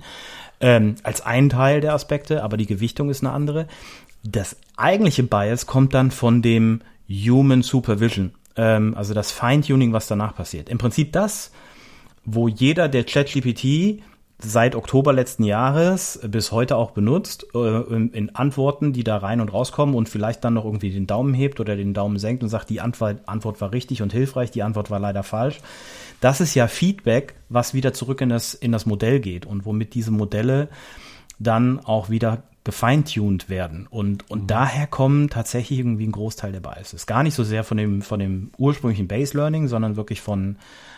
Ähm, 0.61 0.97
als 1.03 1.23
ein 1.23 1.49
Teil 1.49 1.81
der 1.81 1.95
Aspekte, 1.95 2.43
aber 2.43 2.59
die 2.59 2.67
Gewichtung 2.67 3.09
ist 3.09 3.23
eine 3.23 3.33
andere. 3.33 3.67
Das 4.23 4.57
eigentliche 4.77 5.23
Bias 5.23 5.67
kommt 5.67 5.95
dann 5.95 6.11
von 6.11 6.43
dem 6.43 6.83
Human 7.09 7.63
Supervision, 7.63 8.33
ähm, 8.61 8.95
also 8.95 9.15
das 9.15 9.33
Feintuning, 9.33 9.95
was 9.95 10.07
danach 10.07 10.35
passiert. 10.35 10.69
Im 10.69 10.77
Prinzip 10.77 11.13
das, 11.13 11.51
wo 12.27 12.47
jeder, 12.47 12.89
der 12.89 13.05
ChatGPT 13.05 14.03
seit 14.39 14.75
Oktober 14.75 15.13
letzten 15.15 15.45
Jahres 15.45 16.21
bis 16.27 16.53
heute 16.53 16.77
auch 16.77 16.91
benutzt, 16.91 17.47
äh, 17.55 17.59
in, 17.59 18.35
Antworten, 18.35 18.93
die 18.93 19.03
da 19.03 19.17
rein 19.17 19.41
und 19.41 19.53
rauskommen 19.53 19.95
und 19.95 20.11
vielleicht 20.11 20.45
dann 20.45 20.55
noch 20.55 20.67
irgendwie 20.67 20.91
den 20.91 21.07
Daumen 21.07 21.33
hebt 21.33 21.59
oder 21.59 21.75
den 21.75 21.95
Daumen 21.95 22.19
senkt 22.19 22.43
und 22.43 22.51
sagt, 22.51 22.69
die 22.69 22.83
Antwort, 22.83 23.21
Antwort 23.27 23.61
war 23.63 23.73
richtig 23.73 24.03
und 24.03 24.13
hilfreich, 24.13 24.51
die 24.51 24.63
Antwort 24.63 24.91
war 24.91 25.01
leider 25.01 25.23
falsch. 25.23 25.61
Das 26.21 26.43
ist 26.43 26.55
ja 26.55 26.69
Feedback, 26.69 27.35
was 27.49 27.73
wieder 27.73 27.95
zurück 27.95 28.21
in 28.21 28.29
das, 28.29 28.53
in 28.53 28.73
das 28.73 28.85
Modell 28.85 29.21
geht 29.21 29.47
und 29.47 29.65
womit 29.65 29.95
diese 29.95 30.11
Modelle 30.11 30.69
dann 31.39 31.81
auch 31.81 32.11
wieder 32.11 32.43
gefeintuned 32.65 33.49
werden. 33.49 33.87
Und, 33.89 34.31
und 34.31 34.51
daher 34.51 34.87
kommen 34.87 35.31
tatsächlich 35.31 35.79
irgendwie 35.79 36.07
ein 36.07 36.13
Großteil 36.13 36.53
der 36.53 36.61
Biases. 36.61 37.07
Gar 37.07 37.23
nicht 37.23 37.35
so 37.35 37.43
sehr 37.43 37.65
von 37.65 37.79
dem, 37.79 38.03
von 38.03 38.21
dem 38.21 38.51
ursprünglichen 38.59 39.09
Base 39.09 39.37
Learning, 39.37 39.67
sondern 39.67 39.97
wirklich 39.97 40.21
von, 40.21 40.57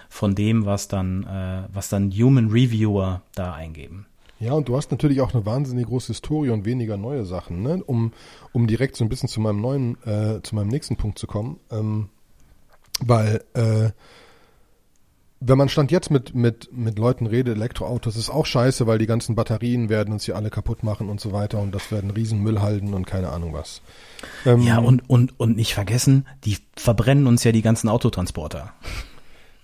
von 0.08 0.34
dem, 0.34 0.66
was 0.66 0.88
dann, 0.88 1.24
äh, 1.24 1.68
was 1.72 1.88
dann 1.88 2.10
Human 2.10 2.48
Reviewer 2.48 3.22
da 3.34 3.54
eingeben. 3.54 4.06
Ja, 4.40 4.54
und 4.54 4.68
du 4.68 4.76
hast 4.76 4.90
natürlich 4.90 5.20
auch 5.20 5.32
eine 5.34 5.46
wahnsinnig 5.46 5.86
große 5.86 6.08
Historie 6.08 6.50
und 6.50 6.64
weniger 6.64 6.96
neue 6.96 7.24
Sachen, 7.24 7.62
ne? 7.62 7.80
Um, 7.84 8.12
um 8.50 8.66
direkt 8.66 8.96
so 8.96 9.04
ein 9.04 9.08
bisschen 9.08 9.28
zu 9.28 9.40
meinem 9.40 9.60
neuen, 9.60 10.02
äh, 10.04 10.42
zu 10.42 10.56
meinem 10.56 10.66
nächsten 10.66 10.96
Punkt 10.96 11.16
zu 11.16 11.28
kommen. 11.28 11.60
Ähm, 11.70 12.08
weil, 12.98 13.44
äh, 13.54 13.90
wenn 15.44 15.58
man 15.58 15.68
stand 15.68 15.90
jetzt 15.90 16.10
mit, 16.10 16.34
mit, 16.34 16.70
mit 16.72 16.98
Leuten 16.98 17.26
redet, 17.26 17.56
Elektroautos 17.56 18.16
ist 18.16 18.30
auch 18.30 18.46
scheiße, 18.46 18.86
weil 18.86 18.98
die 18.98 19.06
ganzen 19.06 19.34
Batterien 19.34 19.88
werden 19.88 20.12
uns 20.12 20.24
hier 20.24 20.36
alle 20.36 20.50
kaputt 20.50 20.82
machen 20.82 21.08
und 21.08 21.20
so 21.20 21.32
weiter 21.32 21.58
und 21.60 21.74
das 21.74 21.90
werden 21.90 22.10
Riesenmüll 22.10 22.60
halten 22.60 22.94
und 22.94 23.06
keine 23.06 23.30
Ahnung 23.30 23.52
was. 23.52 23.82
Ähm, 24.46 24.62
Ja, 24.62 24.78
und, 24.78 25.08
und, 25.08 25.38
und 25.40 25.56
nicht 25.56 25.74
vergessen, 25.74 26.26
die 26.44 26.58
verbrennen 26.76 27.26
uns 27.26 27.44
ja 27.44 27.52
die 27.52 27.62
ganzen 27.62 27.88
Autotransporter. 27.88 28.72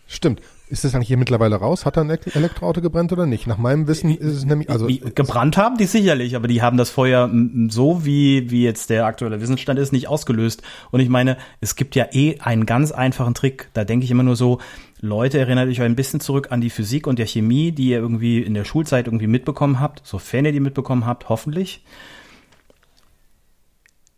Stimmt. 0.07 0.41
Ist 0.71 0.85
das 0.85 0.95
eigentlich 0.95 1.09
hier 1.09 1.17
mittlerweile 1.17 1.57
raus? 1.57 1.87
Hat 1.87 1.97
er 1.97 2.05
ein 2.05 2.11
Elek- 2.11 2.35
Elektroauto 2.37 2.81
gebrannt 2.81 3.11
oder 3.13 3.27
nicht? 3.27 3.47
Nach 3.47 3.57
meinem 3.57 3.89
Wissen 3.89 4.11
ist 4.11 4.37
es 4.37 4.45
nämlich, 4.45 4.69
also 4.69 4.87
gebrannt 4.87 5.57
haben 5.57 5.79
die 5.79 5.87
sicherlich, 5.87 6.37
aber 6.37 6.47
die 6.47 6.61
haben 6.61 6.77
das 6.77 6.91
Feuer 6.91 7.31
so, 7.69 8.05
wie, 8.05 8.51
wie 8.51 8.65
jetzt 8.65 8.91
der 8.91 9.07
aktuelle 9.07 9.41
Wissensstand 9.41 9.79
ist, 9.79 9.93
nicht 9.93 10.09
ausgelöst. 10.09 10.63
Und 10.91 11.01
ich 11.01 11.09
meine, 11.09 11.39
es 11.61 11.75
gibt 11.75 11.97
ja 11.97 12.07
eh 12.13 12.39
einen 12.41 12.67
ganz 12.67 12.93
einfachen 12.93 13.35
Trick. 13.35 13.71
Da 13.73 13.85
denke 13.85 14.05
ich 14.05 14.11
immer 14.11 14.23
nur 14.23 14.37
so, 14.37 14.59
Leute, 15.01 15.39
erinnert 15.39 15.69
euch 15.69 15.81
ein 15.81 15.97
bisschen 15.97 16.21
zurück 16.21 16.49
an 16.51 16.61
die 16.61 16.71
Physik 16.71 17.07
und 17.07 17.19
der 17.19 17.27
Chemie, 17.27 17.73
die 17.73 17.89
ihr 17.89 17.99
irgendwie 17.99 18.41
in 18.41 18.55
der 18.55 18.65
Schulzeit 18.65 19.07
irgendwie 19.07 19.27
mitbekommen 19.27 19.81
habt, 19.81 20.03
sofern 20.05 20.45
ihr 20.45 20.53
die 20.53 20.61
mitbekommen 20.61 21.07
habt, 21.07 21.29
hoffentlich. 21.29 21.83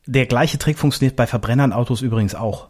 Der 0.06 0.26
gleiche 0.26 0.58
Trick 0.58 0.78
funktioniert 0.78 1.14
bei 1.14 1.26
Verbrennern-Autos 1.26 2.02
übrigens 2.02 2.34
auch. 2.34 2.68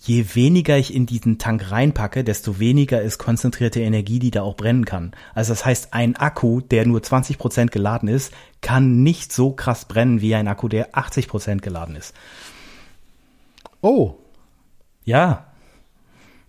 Je 0.00 0.34
weniger 0.34 0.78
ich 0.78 0.94
in 0.94 1.06
diesen 1.06 1.38
Tank 1.38 1.72
reinpacke, 1.72 2.22
desto 2.22 2.60
weniger 2.60 3.02
ist 3.02 3.18
konzentrierte 3.18 3.80
Energie, 3.80 4.20
die 4.20 4.30
da 4.30 4.42
auch 4.42 4.56
brennen 4.56 4.84
kann. 4.84 5.12
Also 5.34 5.52
das 5.52 5.64
heißt, 5.64 5.92
ein 5.92 6.14
Akku, 6.14 6.60
der 6.60 6.86
nur 6.86 7.00
20% 7.00 7.66
geladen 7.66 8.08
ist, 8.08 8.32
kann 8.60 9.02
nicht 9.02 9.32
so 9.32 9.50
krass 9.50 9.86
brennen 9.86 10.20
wie 10.20 10.36
ein 10.36 10.46
Akku, 10.46 10.68
der 10.68 10.94
80% 10.94 11.58
geladen 11.58 11.96
ist. 11.96 12.14
oh, 13.80 14.14
Ja, 15.04 15.46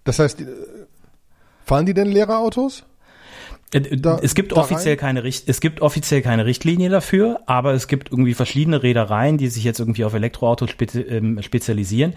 das 0.03 0.19
heißt, 0.19 0.41
äh, 0.41 0.47
fahren 1.65 1.85
die 1.85 1.93
denn 1.93 2.11
leere 2.11 2.37
Autos? 2.37 2.83
Äh, 3.73 3.97
Da- 3.97 4.19
es 4.21 4.35
gibt 4.35 4.53
offiziell 4.53 4.93
rein? 4.93 4.99
keine 4.99 5.23
Richt 5.23 5.47
es 5.47 5.59
gibt 5.61 5.81
offiziell 5.81 6.21
keine 6.21 6.45
Richtlinie 6.45 6.89
dafür, 6.89 7.41
aber 7.45 7.73
es 7.73 7.87
gibt 7.87 8.11
irgendwie 8.11 8.33
verschiedene 8.33 8.81
Reedereien, 8.81 9.37
die 9.37 9.47
sich 9.47 9.63
jetzt 9.63 9.79
irgendwie 9.79 10.05
auf 10.05 10.13
Elektroautos 10.13 10.69
spezi 10.71 11.01
ähm, 11.01 11.41
spezialisieren 11.41 12.13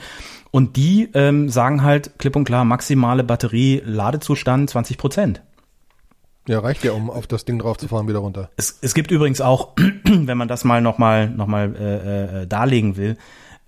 und 0.51 0.77
die 0.77 1.09
ähm, 1.15 1.49
sagen 1.49 1.83
halt 1.83 2.19
klipp 2.19 2.37
und 2.37 2.45
klar 2.45 2.65
maximale 2.65 3.25
Batterie-Ladezustand 3.25 4.71
20 4.71 4.99
Prozent. 4.99 5.43
Ja, 6.49 6.59
reicht 6.59 6.83
ja, 6.83 6.93
um 6.93 7.09
auf 7.09 7.27
das 7.27 7.45
Ding 7.45 7.59
drauf 7.61 7.79
zu 7.79 7.87
fahren, 7.87 8.09
wieder 8.09 8.19
runter. 8.19 8.51
Es, 8.57 8.79
es 8.83 8.95
gibt 8.95 9.11
übrigens 9.11 9.41
auch, 9.41 9.75
wenn 10.05 10.37
man 10.37 10.49
das 10.49 10.65
mal 10.65 10.81
nochmal 10.81 11.31
noch 11.31 11.47
mal, 11.47 11.75
äh, 11.77 12.43
äh, 12.43 12.47
darlegen 12.47 12.97
will, 12.97 13.17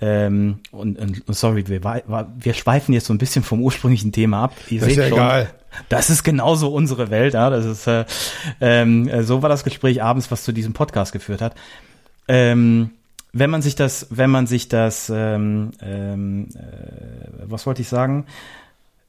ähm, 0.01 0.59
und, 0.73 0.99
und 0.99 1.23
sorry, 1.29 1.69
wir, 1.69 1.81
wir 1.85 2.55
schweifen 2.55 2.93
jetzt 2.93 3.07
so 3.07 3.15
ein 3.15 3.19
bisschen 3.19 3.45
vom 3.45 3.63
ursprünglichen 3.63 4.11
Thema 4.11 4.45
ab. 4.45 4.55
Ihr 4.69 4.81
Das 4.81 4.89
ist 4.89 4.97
ja 4.97 5.07
egal. 5.07 5.51
Das 5.89 6.11
ist 6.11 6.23
genauso 6.23 6.73
unsere 6.73 7.11
Welt. 7.11 7.35
Ja? 7.35 7.51
Das 7.51 7.65
ist 7.65 7.87
äh, 7.87 8.05
äh, 8.61 9.23
so 9.23 9.43
war 9.43 9.49
das 9.49 9.65
Gespräch 9.65 10.03
abends, 10.03 10.31
was 10.31 10.45
zu 10.45 10.53
diesem 10.53 10.73
Podcast 10.73 11.13
geführt 11.13 11.41
hat. 11.41 11.55
Ähm, 12.29 12.91
wenn 13.33 13.51
man 13.51 13.63
sich 13.63 13.75
das, 13.75 14.07
wenn 14.11 14.31
man 14.31 14.47
sich 14.47 14.69
das, 14.69 15.11
ähm, 15.15 15.73
ähm, 15.83 16.49
äh, 16.55 17.29
was 17.47 17.67
wollte 17.67 17.83
ich 17.83 17.89
sagen? 17.89 18.27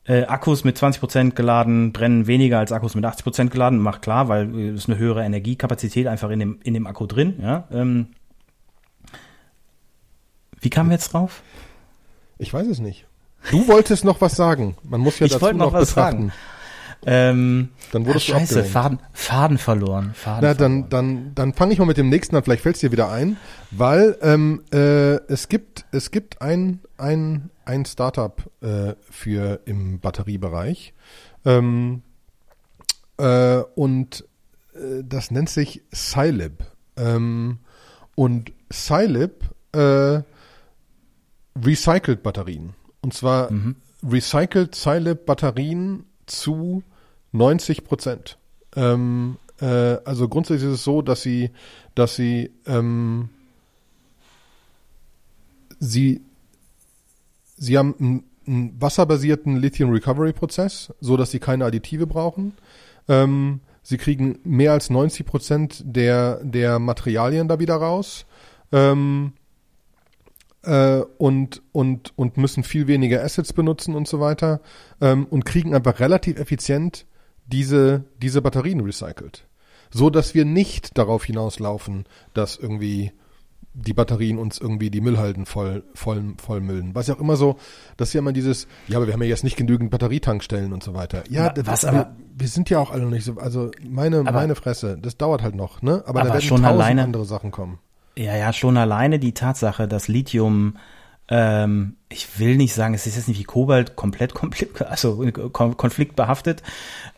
Äh, 0.08 0.26
Akkus 0.26 0.64
mit 0.64 0.78
20% 0.78 1.32
geladen 1.32 1.92
brennen 1.92 2.28
weniger 2.28 2.60
als 2.60 2.72
Akkus 2.72 2.94
mit 2.96 3.06
80% 3.06 3.50
geladen, 3.50 3.80
macht 3.80 4.02
klar, 4.02 4.28
weil 4.28 4.54
äh, 4.58 4.70
es 4.70 4.88
eine 4.88 4.98
höhere 4.98 5.24
Energiekapazität 5.24 6.08
einfach 6.08 6.30
in 6.30 6.40
dem, 6.40 6.60
in 6.64 6.74
dem 6.74 6.88
Akku 6.88 7.06
drin. 7.08 7.40
Ja? 7.42 7.64
Ähm, 7.72 8.08
wie 10.60 10.70
kamen 10.70 10.90
wir 10.90 10.96
jetzt 10.96 11.14
drauf? 11.14 11.42
Ich 12.38 12.54
weiß 12.54 12.68
es 12.68 12.80
nicht. 12.80 13.06
Du 13.52 13.68
wolltest 13.68 14.04
noch 14.04 14.22
was 14.22 14.36
sagen. 14.36 14.76
Man 14.84 15.02
muss 15.02 15.20
ja 15.20 15.28
Ich 15.28 15.32
dazu 15.34 15.44
wollte 15.44 15.58
noch 15.58 15.72
noch 15.72 15.80
was 15.80 15.90
betrachten. 15.90 16.18
sagen. 16.18 16.32
Ähm, 17.06 17.70
Dann 17.92 18.06
wurdest 18.06 18.30
ah, 18.30 18.34
du 18.34 18.40
scheiße, 18.40 18.60
abgelenkt. 18.60 18.72
Faden, 18.72 19.00
Faden 19.14 19.58
verloren. 19.58 20.12
Faden 20.16 20.40
Na, 20.42 20.56
verloren. 20.56 20.90
dann, 20.90 20.90
dann, 20.90 21.36
dann 21.36 21.54
fange 21.54 21.74
ich 21.74 21.80
mal 21.80 21.86
mit 21.86 21.98
dem 21.98 22.10
nächsten 22.10 22.36
an, 22.36 22.44
vielleicht 22.44 22.64
fällt 22.64 22.76
es 22.76 22.82
dir 22.82 22.92
wieder 22.92 23.12
ein, 23.12 23.38
weil 23.72 24.18
ähm, 24.22 24.64
äh, 24.74 25.16
es 25.32 25.48
gibt, 25.48 25.86
es 25.92 26.10
gibt 26.10 26.42
ein, 26.42 26.80
ein, 26.98 27.52
ein 27.66 27.86
Startup 27.86 28.42
äh, 28.62 28.96
für 29.10 29.62
im 29.66 30.00
Batteriebereich. 30.00 30.94
Ähm, 31.46 32.02
äh, 33.18 33.58
und 33.76 34.26
äh, 34.74 35.04
das 35.04 35.30
nennt 35.30 35.50
sich 35.50 35.84
Scilib. 35.94 36.64
Ähm, 36.98 37.60
und 38.16 38.52
Scilib 38.72 39.44
äh, 39.74 40.22
recycelt 41.64 42.24
Batterien. 42.24 42.74
Und 43.02 43.14
zwar 43.14 43.52
recycelt 44.04 44.74
Scilib 44.74 45.26
Batterien 45.26 46.06
zu 46.26 46.84
90 47.36 47.84
Prozent. 47.84 48.38
Ähm, 48.76 49.38
äh, 49.62 49.98
also 50.06 50.28
grundsätzlich 50.28 50.70
ist 50.70 50.80
es 50.80 50.84
so, 50.84 51.02
dass 51.02 51.22
sie, 51.22 51.52
dass 51.94 52.16
sie, 52.16 52.52
ähm, 52.66 53.30
sie, 55.80 56.22
sie 57.58 57.78
haben 57.78 57.96
einen, 58.00 58.24
einen 58.48 58.82
wasserbasierten 58.82 59.58
Lithium 59.58 59.92
Recovery 59.92 60.34
Prozess, 60.34 60.94
so 61.00 61.18
dass 61.18 61.32
sie 61.32 61.40
keine 61.40 61.66
Additive 61.66 62.08
brauchen. 62.08 62.54
Ähm, 63.08 63.62
sie 63.82 63.98
kriegen 63.98 64.40
mehr 64.44 64.72
als 64.72 64.90
90 64.90 65.26
Prozent 65.26 65.84
der, 65.86 66.44
der 66.44 66.80
Materialien 66.80 67.48
da 67.48 67.60
wieder 67.60 67.76
raus. 67.76 68.26
Ähm, 68.72 69.34
äh, 70.64 71.02
und, 71.18 71.62
und, 71.72 72.14
und 72.18 72.38
müssen 72.38 72.64
viel 72.64 72.88
weniger 72.88 73.24
Assets 73.24 73.54
benutzen 73.54 73.96
und 73.96 74.08
so 74.08 74.20
weiter 74.20 74.62
ähm, 75.00 75.26
und 75.30 75.46
kriegen 75.46 75.76
einfach 75.76 76.00
relativ 76.00 76.40
effizient 76.40 77.06
diese, 77.48 78.06
diese 78.22 78.42
Batterien 78.42 78.80
recycelt. 78.82 79.48
So 79.92 80.10
dass 80.10 80.34
wir 80.34 80.46
nicht 80.46 80.98
darauf 80.98 81.24
hinauslaufen, 81.26 82.06
dass 82.34 82.58
irgendwie 82.58 83.12
die 83.78 83.94
Batterien 83.94 84.38
uns 84.38 84.58
irgendwie 84.58 84.90
die 84.90 85.02
Müllhalden 85.02 85.46
voll, 85.46 85.84
voll, 85.94 86.34
vollmüllen. 86.38 86.96
Was 86.96 87.08
ja 87.08 87.16
auch 87.16 87.20
immer 87.20 87.36
so, 87.36 87.58
das 87.98 88.10
ist 88.10 88.14
ja 88.14 88.20
immer 88.20 88.32
dieses, 88.32 88.68
ja, 88.88 88.98
aber 88.98 89.06
wir 89.08 89.14
haben 89.14 89.22
ja 89.22 89.28
jetzt 89.28 89.44
nicht 89.44 89.58
genügend 89.58 89.92
Batterietankstellen 89.92 90.72
und 90.72 90.82
so 90.82 90.94
weiter. 90.94 91.24
Ja, 91.30 91.50
das- 91.50 91.68
was 91.68 91.84
wir, 91.84 91.90
aber- 91.90 92.16
wir 92.38 92.48
sind 92.48 92.70
ja 92.70 92.80
auch 92.80 92.92
alle 92.92 93.04
noch 93.04 93.12
nicht 93.12 93.26
so, 93.26 93.38
also 93.38 93.72
meine, 93.88 94.20
Aber- 94.20 94.32
meine 94.32 94.56
Fresse, 94.56 94.98
das 95.02 95.18
dauert 95.18 95.44
halt 95.44 95.56
noch, 95.56 95.82
ne? 95.82 96.04
Aber, 96.06 96.22
Aber 96.22 96.30
da 96.30 96.34
werden 96.36 96.42
schon 96.42 96.62
tausend 96.62 96.82
alleine- 96.82 97.04
andere 97.04 97.26
Sachen 97.26 97.52
kommen. 97.52 97.80
Ja, 98.18 98.36
ja, 98.38 98.54
schon 98.54 98.78
alleine 98.78 99.20
die 99.20 99.34
Tatsache, 99.34 99.90
dass 99.90 100.08
Lithium, 100.08 100.78
ähm, 101.28 101.96
ich 102.10 102.40
will 102.40 102.56
nicht 102.56 102.74
sagen, 102.74 102.94
es 102.94 103.08
ist 103.08 103.16
jetzt 103.16 103.28
nicht 103.28 103.40
wie 103.40 103.46
Kobalt 103.46 103.96
komplett 103.96 104.34
also 104.82 105.26
kon 105.52 105.76
konfliktbehaftet, 105.76 106.62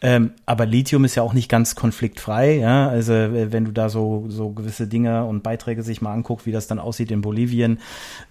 ähm, 0.02 0.32
aber 0.46 0.66
Lithium 0.66 1.04
ist 1.04 1.16
ja 1.16 1.24
auch 1.24 1.34
nicht 1.34 1.50
ganz 1.50 1.76
konfliktfrei, 1.76 2.56
ja, 2.56 2.88
also 2.88 3.14
äh, 3.14 3.52
wenn 3.52 3.66
du 3.66 3.72
da 3.72 3.90
so, 3.90 4.26
so 4.30 4.52
gewisse 4.52 4.88
Dinge 4.88 5.26
und 5.26 5.44
Beiträge 5.44 5.84
sich 5.84 6.02
mal 6.02 6.14
anguckst, 6.14 6.46
wie 6.46 6.54
das 6.54 6.68
dann 6.68 6.80
aussieht 6.80 7.12
in 7.12 7.22
Bolivien, 7.22 7.80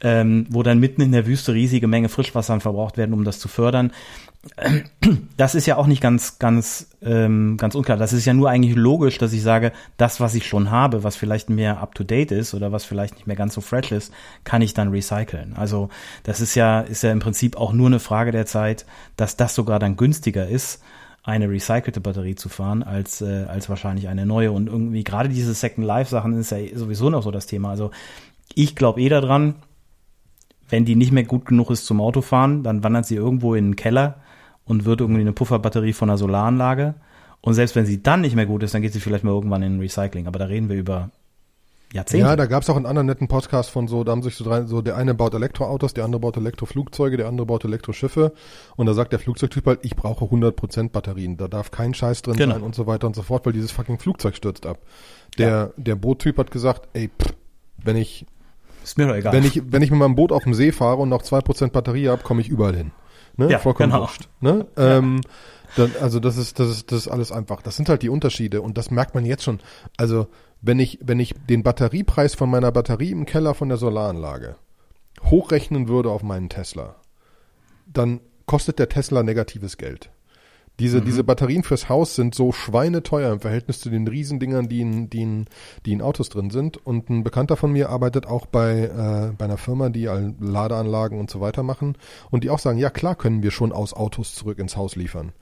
ähm, 0.00 0.46
wo 0.48 0.62
dann 0.62 0.80
mitten 0.80 1.02
in 1.02 1.12
der 1.12 1.26
Wüste 1.26 1.52
riesige 1.52 1.88
Menge 1.88 2.08
Frischwasser 2.08 2.58
verbraucht 2.60 2.96
werden, 2.96 3.12
um 3.12 3.24
das 3.24 3.38
zu 3.38 3.48
fördern, 3.48 3.92
das 5.36 5.54
ist 5.54 5.66
ja 5.66 5.76
auch 5.76 5.86
nicht 5.86 6.00
ganz, 6.00 6.38
ganz, 6.38 6.90
ähm, 7.02 7.56
ganz 7.56 7.74
unklar. 7.74 7.96
Das 7.96 8.12
ist 8.12 8.24
ja 8.24 8.34
nur 8.34 8.50
eigentlich 8.50 8.74
logisch, 8.74 9.18
dass 9.18 9.32
ich 9.32 9.42
sage, 9.42 9.72
das, 9.96 10.20
was 10.20 10.34
ich 10.34 10.46
schon 10.46 10.70
habe, 10.70 11.04
was 11.04 11.16
vielleicht 11.16 11.50
mehr 11.50 11.80
up 11.80 11.94
to 11.94 12.04
date 12.04 12.32
ist 12.32 12.54
oder 12.54 12.72
was 12.72 12.84
vielleicht 12.84 13.14
nicht 13.14 13.26
mehr 13.26 13.36
ganz 13.36 13.54
so 13.54 13.60
fresh 13.60 13.92
ist, 13.92 14.12
kann 14.44 14.62
ich 14.62 14.74
dann 14.74 14.90
recyceln. 14.90 15.54
Also 15.56 15.88
das 16.22 16.40
ist 16.40 16.54
ja, 16.54 16.80
ist 16.80 17.02
ja 17.02 17.12
im 17.12 17.20
Prinzip 17.20 17.56
auch 17.56 17.72
nur 17.72 17.86
eine 17.86 18.00
Frage 18.00 18.32
der 18.32 18.46
Zeit, 18.46 18.86
dass 19.16 19.36
das 19.36 19.54
sogar 19.54 19.78
dann 19.78 19.96
günstiger 19.96 20.48
ist, 20.48 20.82
eine 21.22 21.50
recycelte 21.50 22.00
Batterie 22.00 22.36
zu 22.36 22.48
fahren, 22.48 22.82
als, 22.84 23.20
äh, 23.20 23.46
als 23.48 23.68
wahrscheinlich 23.68 24.08
eine 24.08 24.26
neue. 24.26 24.52
Und 24.52 24.68
irgendwie 24.68 25.02
gerade 25.02 25.28
diese 25.28 25.54
Second 25.54 25.86
Life 25.86 26.10
Sachen 26.10 26.38
ist 26.38 26.50
ja 26.50 26.58
sowieso 26.74 27.10
noch 27.10 27.22
so 27.22 27.32
das 27.32 27.46
Thema. 27.46 27.70
Also 27.70 27.90
ich 28.54 28.76
glaube 28.76 29.00
eh 29.00 29.08
daran, 29.08 29.56
wenn 30.68 30.84
die 30.84 30.96
nicht 30.96 31.12
mehr 31.12 31.24
gut 31.24 31.46
genug 31.46 31.70
ist 31.70 31.86
zum 31.86 32.00
Autofahren, 32.00 32.62
dann 32.62 32.82
wandert 32.82 33.06
sie 33.06 33.16
irgendwo 33.16 33.54
in 33.54 33.70
den 33.70 33.76
Keller 33.76 34.20
und 34.66 34.84
wird 34.84 35.00
irgendwie 35.00 35.20
eine 35.22 35.32
Pufferbatterie 35.32 35.92
von 35.94 36.10
einer 36.10 36.18
Solaranlage. 36.18 36.94
Und 37.40 37.54
selbst 37.54 37.76
wenn 37.76 37.86
sie 37.86 38.02
dann 38.02 38.20
nicht 38.20 38.34
mehr 38.36 38.46
gut 38.46 38.62
ist, 38.62 38.74
dann 38.74 38.82
geht 38.82 38.92
sie 38.92 39.00
vielleicht 39.00 39.24
mal 39.24 39.30
irgendwann 39.30 39.62
in 39.62 39.78
Recycling. 39.80 40.26
Aber 40.26 40.38
da 40.38 40.46
reden 40.46 40.68
wir 40.68 40.76
über 40.76 41.10
Jahrzehnte. 41.92 42.26
Ja, 42.26 42.34
da 42.34 42.46
gab 42.46 42.62
es 42.64 42.70
auch 42.70 42.76
einen 42.76 42.86
anderen 42.86 43.06
netten 43.06 43.28
Podcast 43.28 43.70
von 43.70 43.86
so, 43.86 44.02
da 44.02 44.10
haben 44.10 44.22
sich 44.22 44.34
so 44.34 44.44
drei, 44.44 44.64
so 44.64 44.82
der 44.82 44.96
eine 44.96 45.14
baut 45.14 45.34
Elektroautos, 45.34 45.94
der 45.94 46.04
andere 46.04 46.20
baut 46.20 46.36
Elektroflugzeuge, 46.36 47.16
der 47.16 47.28
andere 47.28 47.46
baut 47.46 47.64
Elektroschiffe 47.64 48.32
und 48.74 48.86
da 48.86 48.94
sagt 48.94 49.12
der 49.12 49.20
Flugzeugtyp 49.20 49.64
halt, 49.66 49.80
ich 49.84 49.94
brauche 49.94 50.24
100% 50.24 50.90
Batterien, 50.90 51.36
da 51.36 51.46
darf 51.46 51.70
kein 51.70 51.94
Scheiß 51.94 52.22
drin 52.22 52.36
Genau. 52.36 52.54
sein 52.54 52.62
und 52.64 52.74
so 52.74 52.88
weiter 52.88 53.06
und 53.06 53.14
so 53.14 53.22
fort, 53.22 53.46
weil 53.46 53.52
dieses 53.52 53.70
fucking 53.70 54.00
Flugzeug 54.00 54.34
stürzt 54.34 54.66
ab. 54.66 54.78
Der, 55.38 55.72
der 55.76 55.94
Boottyp 55.94 56.38
hat 56.38 56.50
gesagt, 56.50 56.88
ey, 56.94 57.08
pff, 57.08 57.34
wenn 57.84 57.96
ich, 57.96 58.26
ist 58.82 58.98
mir 58.98 59.06
doch 59.06 59.14
egal. 59.14 59.32
wenn 59.32 59.44
ich, 59.44 59.62
wenn 59.70 59.82
ich 59.82 59.90
mit 59.92 60.00
meinem 60.00 60.16
Boot 60.16 60.32
auf 60.32 60.42
dem 60.42 60.54
See 60.54 60.72
fahre 60.72 60.96
und 61.02 61.08
noch 61.08 61.22
2% 61.22 61.70
Batterie 61.70 62.08
habe, 62.08 62.24
komme 62.24 62.40
ich 62.40 62.48
überall 62.48 62.74
hin. 62.74 62.90
Ne? 63.36 63.50
Ja, 63.50 63.58
Vollkommen 63.58 63.90
genau. 63.90 64.02
wurscht. 64.02 64.28
Ne? 64.40 64.66
Ähm, 64.76 65.20
dann, 65.76 65.92
also 66.00 66.20
das 66.20 66.36
ist, 66.36 66.58
das 66.58 66.70
ist, 66.70 66.92
das 66.92 67.00
ist 67.00 67.08
alles 67.08 67.32
einfach. 67.32 67.62
Das 67.62 67.76
sind 67.76 67.88
halt 67.88 68.02
die 68.02 68.08
Unterschiede 68.08 68.62
und 68.62 68.78
das 68.78 68.90
merkt 68.90 69.14
man 69.14 69.24
jetzt 69.24 69.42
schon. 69.42 69.60
Also 69.96 70.28
wenn 70.62 70.78
ich, 70.78 70.98
wenn 71.02 71.20
ich 71.20 71.34
den 71.48 71.62
Batteriepreis 71.62 72.34
von 72.34 72.50
meiner 72.50 72.72
Batterie 72.72 73.10
im 73.10 73.26
Keller 73.26 73.54
von 73.54 73.68
der 73.68 73.78
Solaranlage 73.78 74.56
hochrechnen 75.22 75.88
würde 75.88 76.10
auf 76.10 76.22
meinen 76.22 76.48
Tesla, 76.48 76.96
dann 77.86 78.20
kostet 78.46 78.78
der 78.78 78.88
Tesla 78.88 79.22
negatives 79.22 79.76
Geld. 79.76 80.10
Diese, 80.78 81.00
diese 81.00 81.24
Batterien 81.24 81.62
fürs 81.62 81.88
Haus 81.88 82.16
sind 82.16 82.34
so 82.34 82.52
schweineteuer 82.52 83.32
im 83.32 83.40
Verhältnis 83.40 83.80
zu 83.80 83.88
den 83.88 84.06
Riesendingern, 84.06 84.68
die 84.68 84.82
in, 84.82 85.08
die 85.08 85.22
in, 85.22 85.46
die 85.86 85.92
in 85.92 86.02
Autos 86.02 86.28
drin 86.28 86.50
sind. 86.50 86.76
Und 86.76 87.08
ein 87.08 87.24
Bekannter 87.24 87.56
von 87.56 87.72
mir 87.72 87.88
arbeitet 87.88 88.26
auch 88.26 88.44
bei, 88.44 88.82
äh, 88.82 89.32
bei 89.36 89.44
einer 89.46 89.56
Firma, 89.56 89.88
die 89.88 90.04
Ladeanlagen 90.04 91.18
und 91.18 91.30
so 91.30 91.40
weiter 91.40 91.62
machen. 91.62 91.96
Und 92.30 92.44
die 92.44 92.50
auch 92.50 92.58
sagen, 92.58 92.78
ja 92.78 92.90
klar 92.90 93.14
können 93.14 93.42
wir 93.42 93.52
schon 93.52 93.72
aus 93.72 93.94
Autos 93.94 94.34
zurück 94.34 94.58
ins 94.58 94.76
Haus 94.76 94.96
liefern. 94.96 95.32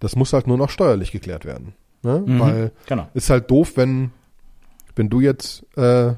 Das 0.00 0.16
muss 0.16 0.32
halt 0.32 0.48
nur 0.48 0.58
noch 0.58 0.70
steuerlich 0.70 1.12
geklärt 1.12 1.44
werden. 1.44 1.74
Ne? 2.02 2.24
Weil 2.26 2.72
genau. 2.86 3.08
ist 3.14 3.30
halt 3.30 3.48
doof, 3.50 3.76
wenn, 3.76 4.10
wenn 4.96 5.08
du 5.08 5.20
jetzt 5.20 5.64
äh, 5.76 6.14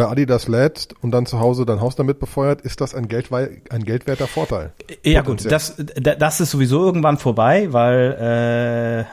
bei 0.00 0.08
Adidas 0.08 0.48
lädst 0.48 0.94
und 1.02 1.10
dann 1.10 1.26
zu 1.26 1.40
Hause 1.40 1.66
dein 1.66 1.82
Haus 1.82 1.94
damit 1.94 2.18
befeuert, 2.20 2.62
ist 2.62 2.80
das 2.80 2.94
ein, 2.94 3.06
Geldwei 3.06 3.60
ein 3.68 3.84
geldwerter 3.84 4.26
Vorteil. 4.26 4.72
Ja 5.04 5.20
gut, 5.20 5.44
das, 5.50 5.74
da- 5.76 6.14
das 6.14 6.40
ist 6.40 6.52
sowieso 6.52 6.82
irgendwann 6.82 7.18
vorbei, 7.18 7.68
weil 7.70 9.06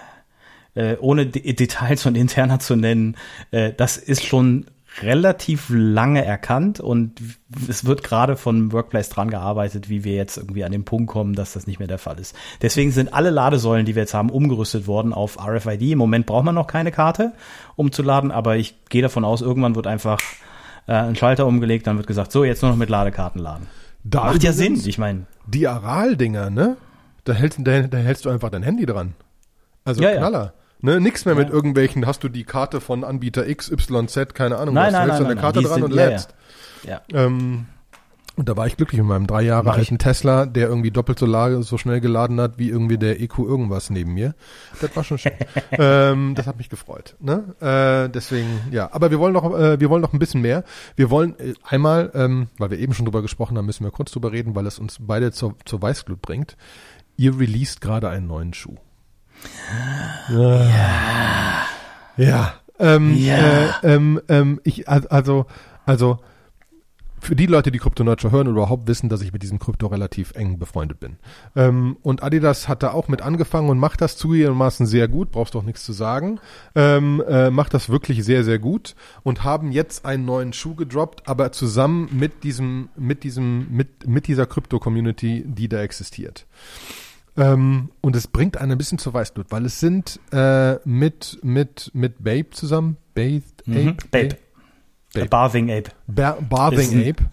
äh, 0.75 0.91
äh, 0.93 0.97
ohne 1.01 1.25
D 1.25 1.41
Details 1.53 2.05
und 2.05 2.15
interner 2.15 2.59
zu 2.59 2.77
nennen, 2.77 3.17
äh, 3.51 3.73
das 3.75 3.97
ist 3.97 4.23
schon 4.25 4.67
relativ 5.01 5.65
lange 5.69 6.23
erkannt 6.23 6.79
und 6.79 7.21
es 7.67 7.85
wird 7.85 8.01
gerade 8.03 8.38
von 8.38 8.71
Workplace 8.71 9.09
dran 9.09 9.29
gearbeitet, 9.29 9.89
wie 9.89 10.05
wir 10.05 10.15
jetzt 10.15 10.38
irgendwie 10.38 10.63
an 10.63 10.71
den 10.71 10.85
Punkt 10.85 11.11
kommen, 11.11 11.35
dass 11.35 11.51
das 11.53 11.67
nicht 11.67 11.79
mehr 11.79 11.88
der 11.89 11.97
Fall 11.99 12.17
ist. 12.17 12.33
Deswegen 12.61 12.91
sind 12.91 13.13
alle 13.13 13.29
Ladesäulen, 13.29 13.85
die 13.85 13.93
wir 13.95 14.03
jetzt 14.03 14.13
haben, 14.15 14.29
umgerüstet 14.31 14.88
worden 14.88 15.13
auf 15.13 15.38
RFID. 15.38 15.81
Im 15.91 15.97
Moment 15.99 16.25
braucht 16.25 16.45
man 16.45 16.55
noch 16.55 16.65
keine 16.67 16.91
Karte, 16.93 17.33
um 17.75 17.91
zu 17.91 18.01
laden, 18.01 18.31
aber 18.31 18.55
ich 18.55 18.75
gehe 18.89 19.01
davon 19.03 19.25
aus, 19.25 19.41
irgendwann 19.41 19.75
wird 19.75 19.85
einfach 19.85 20.19
äh, 20.88 20.93
ein 20.93 21.15
Schalter 21.15 21.45
umgelegt, 21.45 21.85
dann 21.88 21.97
wird 21.97 22.07
gesagt, 22.07 22.31
so 22.31 22.43
jetzt 22.43 22.61
nur 22.61 22.71
noch 22.71 22.77
mit 22.77 22.89
Ladekarten 22.89 23.39
laden. 23.41 23.67
Da 24.03 24.25
Macht 24.25 24.43
ja 24.43 24.53
Sinn, 24.53 24.81
ich 24.85 24.97
meine. 24.97 25.25
Die 25.45 25.67
Aral-Dinger, 25.67 26.49
ne? 26.49 26.77
Da 27.23 27.33
hältst, 27.33 27.59
da, 27.61 27.81
da 27.81 27.97
hältst 27.97 28.25
du 28.25 28.29
einfach 28.29 28.49
dein 28.49 28.63
Handy 28.63 28.85
dran. 28.85 29.13
Also 29.83 30.01
Ja, 30.01 30.11
ja. 30.11 30.17
Knaller. 30.17 30.53
Ne? 30.79 31.01
Nix 31.01 31.25
mehr 31.25 31.35
mit 31.35 31.49
Ja. 31.49 31.53
irgendwelchen, 31.53 32.05
hast 32.05 32.23
du 32.23 32.29
die 32.29 32.43
Karte 32.43 32.79
von 32.81 33.03
Anbieter 33.03 33.47
X, 33.47 33.69
Y, 33.71 34.07
Z, 34.07 34.33
keine 34.35 34.57
Ahnung, 34.57 34.75
Nein, 34.75 34.88
was. 34.88 34.93
nein, 34.93 35.07
du 35.07 35.11
hältst 35.13 35.19
nein, 35.19 35.23
deine 35.29 35.35
nein, 35.35 35.41
Karte 35.41 35.61
dran 35.61 35.73
sind- 35.73 35.83
und 35.83 35.93
ja, 35.95 36.03
ja. 36.03 36.09
lädst. 36.09 36.35
Ja. 36.83 37.01
Ähm, 37.13 37.65
und 38.38 38.47
da 38.47 38.55
war 38.55 38.67
ich 38.67 38.77
glücklich 38.77 38.99
mit 39.01 39.07
meinem 39.09 39.27
drei 39.27 39.41
Jahre 39.41 39.71
alten 39.71 39.97
Tesla, 39.97 40.45
der 40.45 40.67
irgendwie 40.69 40.91
doppelt 40.91 41.19
so, 41.19 41.25
la- 41.25 41.61
so 41.63 41.77
schnell 41.77 41.99
geladen 41.99 42.39
hat 42.39 42.57
wie 42.57 42.69
irgendwie 42.69 42.97
der 42.97 43.19
EQ 43.19 43.39
irgendwas 43.39 43.89
neben 43.89 44.13
mir. 44.13 44.33
Das 44.79 44.95
war 44.95 45.03
schon 45.03 45.17
schön. 45.17 45.33
ähm, 45.71 46.33
das 46.35 46.47
hat 46.47 46.57
mich 46.57 46.69
gefreut. 46.69 47.15
Ne? 47.19 47.55
Äh, 47.59 48.09
deswegen, 48.09 48.47
ja. 48.71 48.89
Aber 48.93 49.11
wir 49.11 49.19
wollen 49.19 49.33
noch, 49.33 49.43
äh, 49.57 49.79
wir 49.79 49.89
wollen 49.89 50.01
noch 50.01 50.13
ein 50.13 50.19
bisschen 50.19 50.41
mehr. 50.41 50.63
Wir 50.95 51.09
wollen 51.09 51.38
äh, 51.39 51.53
einmal, 51.63 52.11
ähm, 52.13 52.47
weil 52.57 52.69
wir 52.71 52.79
eben 52.79 52.93
schon 52.93 53.05
drüber 53.05 53.21
gesprochen 53.21 53.57
haben, 53.57 53.65
müssen 53.65 53.83
wir 53.83 53.91
kurz 53.91 54.11
drüber 54.11 54.31
reden, 54.31 54.55
weil 54.55 54.65
es 54.67 54.79
uns 54.79 54.97
beide 55.01 55.31
zur, 55.31 55.55
zur 55.65 55.81
Weißglut 55.81 56.21
bringt. 56.21 56.55
Ihr 57.17 57.38
released 57.39 57.81
gerade 57.81 58.07
einen 58.09 58.27
neuen 58.27 58.53
Schuh. 58.53 58.75
Ja. 60.29 61.65
Ja. 62.17 62.53
Ähm, 62.79 63.15
Ja. 63.15 63.35
Äh, 63.38 63.67
ähm, 63.95 64.21
ähm, 64.29 64.59
ich, 64.63 64.88
al- 64.88 65.07
also, 65.07 65.45
also, 65.85 66.19
für 67.28 67.36
die 67.36 67.45
Leute, 67.45 67.71
die 67.71 67.80
Krypto 67.80 68.05
Nurture 68.05 68.32
hören 68.32 68.47
oder 68.47 68.61
überhaupt 68.61 68.88
wissen, 68.88 69.09
dass 69.09 69.21
ich 69.21 69.34
mit 69.34 69.43
diesem 69.43 69.59
Krypto 69.59 69.88
relativ 69.88 70.32
eng 70.36 70.59
befreundet 70.59 71.01
bin. 71.01 71.17
Ähm, 71.57 71.97
und 72.01 72.23
Adidas 72.23 72.69
hat 72.69 72.84
da 72.84 72.93
auch 72.93 73.09
mit 73.09 73.21
angefangen 73.21 73.69
und 73.69 73.80
macht 73.80 73.99
das 73.99 74.15
zugegebenermaßen 74.15 74.86
sehr 74.86 75.09
gut, 75.09 75.32
brauchst 75.32 75.53
doch 75.53 75.63
nichts 75.63 75.84
zu 75.84 75.91
sagen. 75.91 76.39
Ähm, 76.73 77.21
äh, 77.28 77.49
macht 77.49 77.73
das 77.73 77.89
wirklich 77.89 78.23
sehr, 78.23 78.45
sehr 78.45 78.59
gut 78.59 78.95
und 79.23 79.43
haben 79.43 79.73
jetzt 79.73 80.05
einen 80.05 80.23
neuen 80.23 80.53
Schuh 80.53 80.75
gedroppt, 80.75 81.28
aber 81.28 81.51
zusammen 81.51 82.09
mit 82.13 82.45
diesem, 82.45 82.89
mit 82.95 83.25
diesem, 83.25 83.67
mit, 83.71 84.07
mit 84.07 84.28
dieser 84.28 84.45
Krypto-Community, 84.45 85.43
die 85.45 85.67
da 85.67 85.82
existiert. 85.82 86.47
Ähm, 87.36 87.89
und 87.99 88.15
es 88.15 88.28
bringt 88.28 88.55
einen 88.55 88.71
ein 88.71 88.78
bisschen 88.78 88.99
zur 88.99 89.13
Weißblut, 89.13 89.47
weil 89.49 89.65
es 89.65 89.82
sind 89.82 90.21
äh, 90.32 90.75
mit, 90.86 91.39
mit, 91.43 91.91
mit 91.93 92.23
Babe 92.23 92.51
zusammen, 92.51 92.95
Bathed 93.13 93.57
Mhm. 93.67 93.89
Ape, 93.89 94.07
Babe. 94.11 94.38
Babe. 95.22 95.30
Bathing 95.30 95.72
Ape. 95.72 95.91
Ba 96.07 96.38
Bathing 96.49 96.80
Ist 96.80 96.93
ein- 96.93 97.09
Ape. 97.09 97.24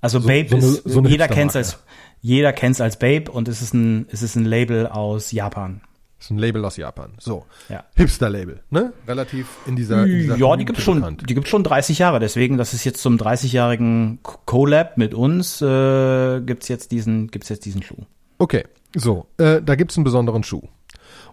Also 0.00 0.20
So- 0.20 0.28
Babe 0.28 0.48
so 0.48 0.56
eine- 0.56 0.66
ist, 0.66 0.82
so 0.84 0.98
eine 1.00 1.08
jeder 1.08 1.28
kennt 1.28 1.56
als, 1.56 1.78
jeder 2.20 2.52
kennt's 2.52 2.80
als 2.80 2.98
Babe 2.98 3.30
und 3.30 3.48
es 3.48 3.62
ist 3.62 3.74
ein, 3.74 4.06
es 4.10 4.22
ist 4.22 4.36
ein 4.36 4.44
Label 4.44 4.86
aus 4.86 5.32
Japan. 5.32 5.80
Das 6.18 6.26
ist 6.26 6.30
ein 6.30 6.38
Label 6.38 6.64
aus 6.64 6.76
Japan. 6.78 7.12
So. 7.18 7.44
Ja. 7.68 7.84
Hipster-Label, 7.94 8.62
ne? 8.70 8.92
Relativ 9.06 9.46
in 9.66 9.76
dieser, 9.76 10.04
in 10.04 10.18
dieser 10.20 10.36
Ja, 10.36 10.56
die 10.56 10.64
gibt's 10.64 10.82
schon, 10.82 10.96
bekannt. 11.00 11.24
die 11.28 11.34
gibt's 11.34 11.50
schon 11.50 11.62
30 11.62 11.98
Jahre. 11.98 12.20
Deswegen, 12.20 12.56
das 12.56 12.72
ist 12.72 12.84
jetzt 12.84 13.02
zum 13.02 13.18
30-jährigen 13.18 14.20
Collab 14.22 14.96
mit 14.96 15.12
uns, 15.12 15.60
äh, 15.60 16.40
gibt's 16.40 16.68
jetzt 16.68 16.90
diesen, 16.92 17.28
gibt's 17.30 17.50
jetzt 17.50 17.66
diesen 17.66 17.82
Schuh. 17.82 18.04
Okay, 18.38 18.64
so, 18.94 19.26
äh, 19.36 19.60
da 19.62 19.74
gibt's 19.74 19.96
einen 19.98 20.04
besonderen 20.04 20.42
Schuh. 20.42 20.62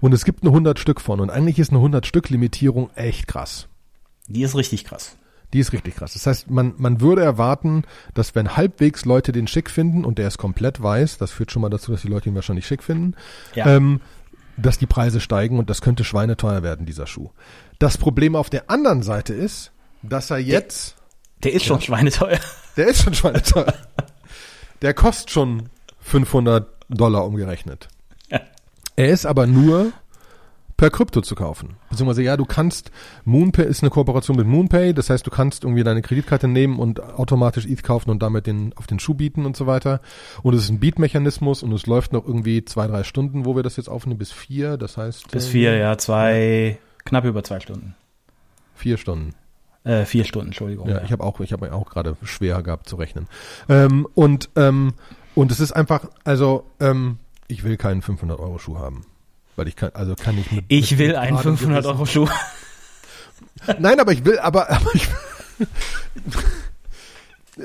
Und 0.02 0.14
es 0.14 0.26
gibt 0.26 0.44
eine 0.44 0.52
100 0.52 0.80
Stück 0.80 1.00
von. 1.00 1.22
Und 1.22 1.30
eigentlich 1.30 1.60
ist 1.60 1.70
eine 1.72 1.80
100 1.80 2.06
Stück 2.06 2.30
Limitierung 2.30 2.90
echt 2.96 3.26
krass. 3.28 3.68
Die 4.28 4.42
ist 4.44 4.56
richtig 4.56 4.84
krass. 4.84 5.16
Die 5.54 5.60
ist 5.60 5.72
richtig 5.72 5.96
krass. 5.96 6.14
Das 6.14 6.26
heißt, 6.26 6.50
man, 6.50 6.74
man 6.78 7.00
würde 7.00 7.22
erwarten, 7.24 7.84
dass 8.16 8.34
wenn 8.36 8.58
halbwegs 8.58 9.06
Leute 9.06 9.32
den 9.32 9.48
schick 9.48 9.70
finden 9.70 10.04
und 10.04 10.18
der 10.18 10.28
ist 10.28 10.38
komplett 10.40 10.82
weiß, 10.82 11.18
das 11.20 11.32
führt 11.32 11.52
schon 11.52 11.62
mal 11.62 11.70
dazu, 11.70 11.92
dass 11.92 12.02
die 12.02 12.08
Leute 12.08 12.30
ihn 12.30 12.36
wahrscheinlich 12.36 12.66
schick 12.66 12.82
finden, 12.84 13.16
Ja. 13.54 13.68
ähm, 13.68 14.02
dass 14.58 14.78
die 14.78 14.86
Preise 14.88 15.20
steigen 15.20 15.58
und 15.60 15.70
das 15.70 15.82
könnte 15.82 16.04
schweineteuer 16.04 16.64
werden, 16.64 16.86
dieser 16.86 17.08
Schuh. 17.08 17.30
Das 17.80 17.98
Problem 17.98 18.36
auf 18.36 18.50
der 18.50 18.70
anderen 18.70 19.02
Seite 19.04 19.34
ist, 19.34 19.72
dass 20.02 20.30
er 20.32 20.38
jetzt, 20.40 20.96
Der 21.44 21.54
ist 21.54 21.66
schon 21.66 21.82
schweineteuer. 21.82 22.40
der 22.78 22.88
ist 22.88 23.04
schon 23.04 23.14
schweineteuer. 23.14 23.74
der 24.82 24.94
kostet 24.94 25.32
schon 25.32 25.70
500 26.02 26.68
Dollar 26.90 27.26
umgerechnet. 27.26 27.88
Ja. 28.30 28.42
Er 28.96 29.10
ist 29.10 29.26
aber 29.26 29.48
nur 29.48 29.92
per 30.78 30.90
Krypto 30.90 31.22
zu 31.22 31.36
kaufen. 31.36 31.76
Beziehungsweise 31.90 32.24
ja, 32.24 32.38
du 32.38 32.46
kannst, 32.46 32.92
Moonpay 33.26 33.66
ist 33.66 33.84
eine 33.84 33.90
Kooperation 33.90 34.38
mit 34.38 34.48
Moonpay, 34.48 34.94
das 34.94 35.10
heißt, 35.10 35.26
du 35.26 35.32
kannst 35.32 35.64
irgendwie 35.64 35.84
deine 35.84 36.02
Kreditkarte 36.02 36.48
nehmen 36.48 36.80
und 36.80 37.02
automatisch 37.02 37.66
ETH 37.66 37.84
kaufen 37.84 38.10
und 38.10 38.24
damit 38.24 38.48
den, 38.48 38.74
auf 38.76 38.88
den 38.88 39.00
Schuh 39.00 39.14
bieten 39.14 39.46
und 39.46 39.56
so 39.56 39.68
weiter. 39.68 40.02
Und 40.42 40.54
es 40.54 40.64
ist 40.64 40.70
ein 40.70 40.80
Beat-Mechanismus 40.80 41.64
und 41.64 41.72
es 41.74 41.86
läuft 41.86 42.14
noch 42.14 42.26
irgendwie 42.26 42.66
zwei, 42.66 42.88
drei 42.88 43.04
Stunden, 43.04 43.46
wo 43.46 43.56
wir 43.56 43.64
das 43.64 43.78
jetzt 43.78 43.90
aufnehmen, 43.90 44.18
bis 44.18 44.32
vier, 44.32 44.78
das 44.78 44.98
heißt. 44.98 45.32
Bis 45.32 45.48
vier, 45.48 45.76
ja, 45.76 45.98
zwei, 45.98 46.80
knapp 47.06 47.26
über 47.26 47.44
zwei 47.44 47.60
Stunden. 47.60 47.96
Vier 48.76 48.98
Stunden. 48.98 49.36
Äh, 49.84 50.06
vier 50.06 50.24
Stunden, 50.24 50.48
Entschuldigung. 50.48 50.88
Ja, 50.88 51.04
ich 51.04 51.12
habe 51.12 51.24
auch, 51.24 51.40
ich 51.42 51.52
habe 51.52 51.74
auch 51.74 51.90
gerade 51.90 52.16
schwer 52.24 52.64
gehabt 52.64 52.88
zu 52.88 52.96
rechnen. 52.96 53.28
Ähm, 53.68 54.08
und 54.14 54.50
ähm, 54.56 54.94
und 55.36 55.52
es 55.52 55.60
ist 55.60 55.72
einfach, 55.72 56.10
also 56.24 56.66
ähm, 56.80 57.18
ich 57.48 57.64
will 57.64 57.78
keinen 57.78 58.02
500 58.02 58.40
Euro 58.40 58.60
Schuh 58.60 58.78
haben, 58.78 59.06
weil 59.56 59.68
ich 59.68 59.76
kann, 59.76 59.92
also 59.94 60.16
kann 60.16 60.38
ich 60.38 60.52
mit. 60.52 60.66
Ich 60.68 60.92
mit 60.92 61.00
will 61.00 61.16
einen 61.16 61.32
geradem 61.38 61.58
500 61.58 61.86
Euro 61.86 62.06
Schuh. 62.06 62.28
Nein, 63.80 64.00
aber 64.00 64.12
ich 64.12 64.26
will, 64.26 64.40
aber, 64.40 64.70
aber 64.72 64.94
ich. 64.96 65.08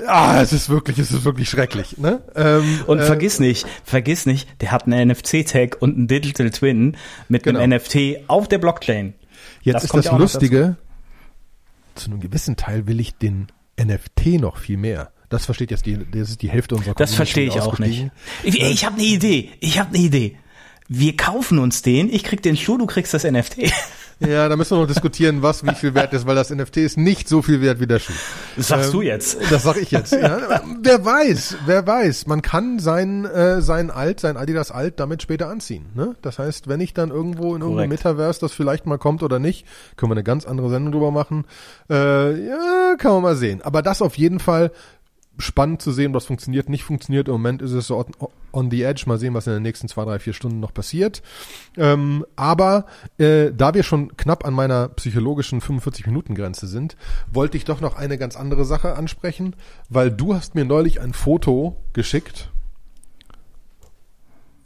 Ah, 0.06 0.42
es 0.42 0.52
ist 0.52 0.68
wirklich, 0.68 0.98
es 0.98 1.10
ist 1.10 1.24
wirklich 1.24 1.48
schrecklich, 1.48 1.96
ne? 1.96 2.22
Ähm, 2.34 2.80
Und 2.86 2.98
äh, 2.98 3.04
vergiss 3.06 3.40
nicht, 3.40 3.66
vergiss 3.84 4.26
nicht, 4.26 4.46
der 4.60 4.70
hat 4.70 4.84
einen 4.86 5.08
NFC-Tag 5.08 5.78
und 5.80 5.96
einen 5.96 6.08
Digital 6.08 6.50
Twin 6.50 6.96
mit 7.28 7.42
Genau. 7.44 7.58
einem 7.60 7.78
NFT 7.80 8.28
auf 8.28 8.48
der 8.48 8.58
Blockchain. 8.58 9.14
Jetzt 9.62 9.76
das 9.76 9.84
ist 9.84 9.94
das 9.94 10.04
ja 10.06 10.16
Lustige, 10.16 10.76
zu 11.94 12.10
einem 12.10 12.20
gewissen 12.20 12.56
Teil 12.56 12.86
will 12.86 13.00
ich 13.00 13.14
den 13.16 13.48
NFT 13.80 14.38
noch 14.40 14.58
viel 14.58 14.76
mehr. 14.76 15.10
Das 15.30 15.46
versteht 15.46 15.70
jetzt 15.70 15.86
die, 15.86 15.98
das 16.10 16.30
ist 16.30 16.42
die 16.42 16.50
Hälfte 16.50 16.74
unserer 16.74 16.94
Das 16.94 17.10
Community 17.10 17.16
verstehe 17.16 17.48
ich 17.48 17.60
auch 17.60 17.78
nicht. 17.78 18.10
Ich, 18.42 18.60
ich 18.62 18.84
habe 18.84 18.96
eine 18.96 19.04
Idee. 19.04 19.50
Ich 19.60 19.78
habe 19.78 19.88
eine 19.94 19.98
Idee. 20.04 20.36
Wir 20.88 21.16
kaufen 21.16 21.58
uns 21.58 21.82
den. 21.82 22.12
Ich 22.12 22.24
krieg 22.24 22.42
den 22.42 22.56
Schuh, 22.56 22.78
du 22.78 22.86
kriegst 22.86 23.12
das 23.14 23.24
NFT. 23.24 23.58
Ja, 24.20 24.48
da 24.48 24.56
müssen 24.56 24.76
wir 24.76 24.80
noch 24.80 24.88
diskutieren, 24.88 25.42
was 25.42 25.64
wie 25.64 25.72
viel 25.76 25.94
wert 25.94 26.12
ist, 26.12 26.26
weil 26.26 26.34
das 26.34 26.50
NFT 26.50 26.78
ist 26.78 26.98
nicht 26.98 27.28
so 27.28 27.40
viel 27.40 27.60
wert 27.60 27.78
wie 27.78 27.86
der 27.86 28.00
Schuh. 28.00 28.12
Das 28.56 28.66
sagst 28.66 28.86
Ähm, 28.86 28.92
du 28.92 29.02
jetzt. 29.02 29.38
Das 29.48 29.62
sag 29.62 29.76
ich 29.76 29.92
jetzt. 29.92 30.12
Ja, 30.12 30.60
wer 30.82 31.04
weiß, 31.04 31.58
wer 31.66 31.86
weiß. 31.86 32.26
Man 32.26 32.42
kann 32.42 32.80
sein, 32.80 33.26
äh, 33.26 33.62
sein 33.62 33.92
Alt, 33.92 34.18
sein 34.18 34.36
Adidas 34.36 34.72
Alt 34.72 34.98
damit 34.98 35.22
später 35.22 35.48
anziehen. 35.48 35.86
Ne? 35.94 36.16
Das 36.20 36.40
heißt, 36.40 36.66
wenn 36.66 36.80
ich 36.80 36.94
dann 36.94 37.10
irgendwo 37.10 37.54
in 37.54 37.62
irgendeinem. 37.62 37.90
Metaverse 37.90 38.40
das 38.40 38.52
vielleicht 38.52 38.86
mal 38.86 38.98
kommt 38.98 39.22
oder 39.22 39.38
nicht, 39.38 39.64
können 39.96 40.10
wir 40.10 40.16
eine 40.16 40.24
ganz 40.24 40.46
andere 40.46 40.68
Sendung 40.68 40.90
drüber 40.94 41.12
machen. 41.12 41.44
Äh, 41.88 42.44
ja, 42.44 42.96
kann 42.98 43.12
man 43.12 43.22
mal 43.22 43.36
sehen. 43.36 43.62
Aber 43.62 43.82
das 43.82 44.02
auf 44.02 44.18
jeden 44.18 44.40
Fall 44.40 44.72
spannend 45.38 45.82
zu 45.82 45.92
sehen, 45.92 46.14
was 46.14 46.26
funktioniert, 46.26 46.68
nicht 46.68 46.84
funktioniert. 46.84 47.28
Im 47.28 47.32
Moment 47.32 47.62
ist 47.62 47.72
es 47.72 47.86
so 47.86 47.98
on, 47.98 48.06
on 48.52 48.70
the 48.70 48.82
edge. 48.82 49.04
Mal 49.06 49.18
sehen, 49.18 49.34
was 49.34 49.46
in 49.46 49.54
den 49.54 49.62
nächsten 49.62 49.88
zwei, 49.88 50.04
drei, 50.04 50.18
vier 50.18 50.32
Stunden 50.32 50.60
noch 50.60 50.74
passiert. 50.74 51.22
Ähm, 51.76 52.24
aber 52.36 52.86
äh, 53.18 53.52
da 53.52 53.74
wir 53.74 53.82
schon 53.82 54.16
knapp 54.16 54.44
an 54.44 54.54
meiner 54.54 54.88
psychologischen 54.88 55.60
45-Minuten-Grenze 55.60 56.66
sind, 56.66 56.96
wollte 57.32 57.56
ich 57.56 57.64
doch 57.64 57.80
noch 57.80 57.96
eine 57.96 58.18
ganz 58.18 58.36
andere 58.36 58.64
Sache 58.64 58.96
ansprechen, 58.96 59.56
weil 59.88 60.10
du 60.10 60.34
hast 60.34 60.54
mir 60.54 60.64
neulich 60.64 61.00
ein 61.00 61.12
Foto 61.12 61.76
geschickt 61.92 62.50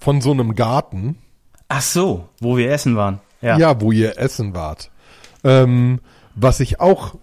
von 0.01 0.21
so 0.21 0.33
einem 0.33 0.55
Garten, 0.55 1.17
Ach 1.75 1.81
so, 1.81 2.29
wo 2.39 2.59
wir 2.59 2.71
essen 2.71 2.97
waren. 2.97 3.21
Ja. 3.41 3.57
ja, 3.57 3.81
wo 3.81 3.93
ihr 3.93 4.19
essen 4.19 4.55
wart. 4.55 4.91
Ähm, 5.43 6.01
was 6.35 6.61
ich 6.61 6.81
auch 6.81 7.15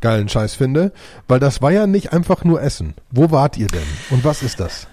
geilen 0.00 0.28
Scheiß 0.28 0.54
finde, 0.54 0.92
weil 1.28 1.40
das 1.40 1.62
war 1.62 1.70
ja 1.72 1.86
nicht 1.86 2.12
einfach 2.12 2.44
nur 2.44 2.62
Essen. 2.62 2.94
Wo 3.10 3.30
wart 3.30 3.56
ihr 3.56 3.68
denn? 3.68 3.86
Und 4.10 4.24
was 4.24 4.42
ist 4.42 4.60
das? 4.60 4.86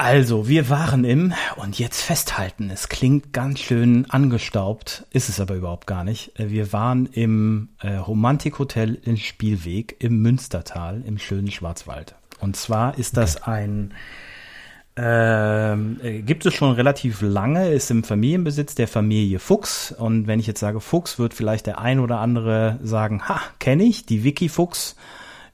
Also, 0.00 0.46
wir 0.46 0.70
waren 0.70 1.02
im, 1.02 1.34
und 1.56 1.76
jetzt 1.76 2.02
festhalten, 2.02 2.70
es 2.70 2.88
klingt 2.88 3.32
ganz 3.32 3.58
schön 3.58 4.08
angestaubt, 4.08 5.04
ist 5.10 5.28
es 5.28 5.40
aber 5.40 5.56
überhaupt 5.56 5.88
gar 5.88 6.04
nicht. 6.04 6.38
Äh, 6.38 6.50
Wir 6.50 6.72
waren 6.72 7.06
im 7.06 7.70
äh, 7.80 7.94
Romantikhotel 7.94 8.94
in 9.02 9.16
Spielweg 9.16 9.96
im 9.98 10.22
Münstertal 10.22 11.02
im 11.04 11.18
schönen 11.18 11.50
Schwarzwald. 11.50 12.14
Und 12.38 12.54
zwar 12.54 12.96
ist 12.96 13.16
das 13.16 13.42
ein, 13.42 13.92
ähm, 15.00 16.00
äh, 16.02 16.22
gibt 16.22 16.44
es 16.44 16.54
schon 16.54 16.72
relativ 16.72 17.22
lange, 17.22 17.70
ist 17.70 17.90
im 17.90 18.02
Familienbesitz 18.02 18.74
der 18.74 18.88
Familie 18.88 19.38
Fuchs. 19.38 19.92
Und 19.92 20.26
wenn 20.26 20.40
ich 20.40 20.48
jetzt 20.48 20.58
sage 20.58 20.80
Fuchs, 20.80 21.20
wird 21.20 21.34
vielleicht 21.34 21.66
der 21.66 21.78
ein 21.78 22.00
oder 22.00 22.18
andere 22.18 22.80
sagen, 22.82 23.22
ha, 23.28 23.40
kenne 23.60 23.84
ich, 23.84 24.06
die 24.06 24.24
Vicky 24.24 24.48
Fuchs 24.48 24.96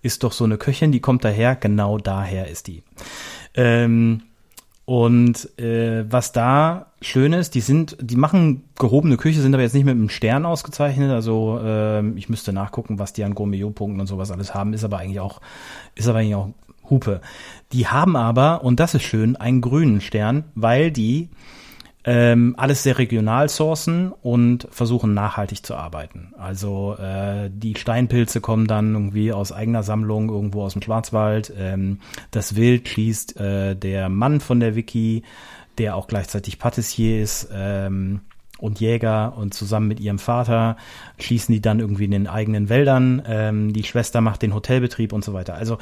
ist 0.01 0.25
doch 0.25 0.33
so 0.33 0.45
eine 0.45 0.57
Köchin, 0.57 0.93
die 0.93 1.01
kommt 1.01 1.25
daher, 1.25 1.57
genau 1.57 1.99
daher 1.99 2.49
ist 2.49 2.69
die. 2.69 2.83
Ähm, 3.55 4.23
und 4.87 5.59
äh, 5.59 6.05
was 6.11 6.33
da 6.33 6.93
schön 7.01 7.33
ist, 7.33 7.55
die 7.55 7.61
sind, 7.61 7.97
die 8.01 8.17
machen 8.17 8.65
gehobene 8.79 9.17
Küche, 9.17 9.41
sind 9.41 9.55
aber 9.55 9.63
jetzt 9.63 9.75
nicht 9.75 9.85
mit 9.85 9.93
einem 9.93 10.11
Stern 10.11 10.45
ausgezeichnet. 10.45 11.11
Also 11.11 11.59
ähm, 11.63 12.17
ich 12.17 12.29
müsste 12.29 12.53
nachgucken, 12.53 12.99
was 12.99 13.13
die 13.13 13.25
an 13.25 13.35
Gourmet-Punkten 13.35 14.01
und 14.01 14.07
sowas 14.07 14.31
alles 14.31 14.55
haben, 14.55 14.75
ist 14.75 14.85
aber 14.85 14.99
eigentlich 14.99 15.21
auch, 15.21 15.41
ist 15.95 16.09
aber 16.09 16.19
eigentlich 16.19 16.35
auch 16.35 16.51
Hupe. 16.91 17.21
Die 17.73 17.87
haben 17.89 18.17
aber, 18.17 18.63
und 18.65 18.81
das 18.81 18.95
ist 18.95 19.03
schön, 19.03 19.37
einen 19.37 19.61
grünen 19.61 20.01
Stern, 20.01 20.45
weil 20.55 20.91
die 20.91 21.29
ähm, 22.07 22.55
alles 22.59 22.83
sehr 22.83 22.99
regional 22.99 23.49
sourcen 23.49 24.13
und 24.13 24.69
versuchen 24.71 25.15
nachhaltig 25.15 25.65
zu 25.65 25.75
arbeiten. 25.75 26.35
Also 26.39 26.97
äh, 26.99 27.51
die 27.51 27.75
Steinpilze 27.77 28.43
kommen 28.43 28.67
dann 28.67 28.93
irgendwie 28.93 29.33
aus 29.33 29.53
eigener 29.53 29.83
Sammlung 29.83 30.29
irgendwo 30.29 30.63
aus 30.65 30.75
dem 30.75 30.83
Schwarzwald. 30.83 31.53
Ähm, 31.59 32.01
das 32.31 32.57
Wild 32.57 32.89
schießt 32.89 33.41
äh, 33.41 33.75
der 33.75 34.11
Mann 34.11 34.41
von 34.41 34.61
der 34.61 34.77
Wiki, 34.77 35.23
der 35.79 35.97
auch 35.97 36.07
gleichzeitig 36.07 36.59
Patissier 36.59 37.23
ist. 37.23 37.49
Ähm, 37.53 38.21
und 38.59 38.81
Jäger 38.81 39.37
und 39.37 39.53
zusammen 39.53 39.89
mit 39.89 40.01
ihrem 40.01 40.19
Vater 40.19 40.77
schießen 41.19 41.53
die 41.53 41.61
dann 41.61 41.81
irgendwie 41.81 42.05
in 42.05 42.13
den 42.13 42.29
eigenen 42.29 42.69
Wäldern. 42.69 43.23
Ähm, 43.27 43.73
die 43.73 43.83
Schwester 43.83 44.21
macht 44.21 44.43
den 44.43 44.55
Hotelbetrieb 44.55 45.13
und 45.13 45.25
so 45.25 45.33
weiter. 45.33 45.55
Also 45.55 45.79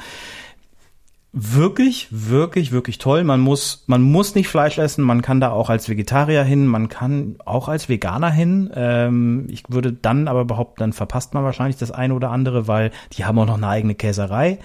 wirklich, 1.33 2.07
wirklich, 2.11 2.71
wirklich 2.71 2.99
toll. 2.99 3.23
Man 3.23 3.41
muss, 3.41 3.83
man 3.87 4.03
muss 4.03 4.35
nicht 4.35 4.47
Fleisch 4.47 4.77
essen. 4.77 5.03
Man 5.03 5.23
kann 5.23 5.41
da 5.41 5.49
auch 5.49 5.69
als 5.71 5.89
Vegetarier 5.89 6.43
hin. 6.43 6.67
Man 6.67 6.89
kann 6.89 7.37
auch 7.43 7.67
als 7.67 7.89
Veganer 7.89 8.29
hin. 8.29 8.69
Ähm, 8.75 9.47
ich 9.49 9.63
würde 9.67 9.91
dann 9.91 10.27
aber 10.27 10.45
behaupten, 10.45 10.79
dann 10.79 10.93
verpasst 10.93 11.33
man 11.33 11.43
wahrscheinlich 11.43 11.77
das 11.77 11.91
eine 11.91 12.13
oder 12.13 12.29
andere, 12.29 12.67
weil 12.67 12.91
die 13.13 13.25
haben 13.25 13.39
auch 13.39 13.47
noch 13.47 13.57
eine 13.57 13.67
eigene 13.67 13.95
Käserei. 13.95 14.59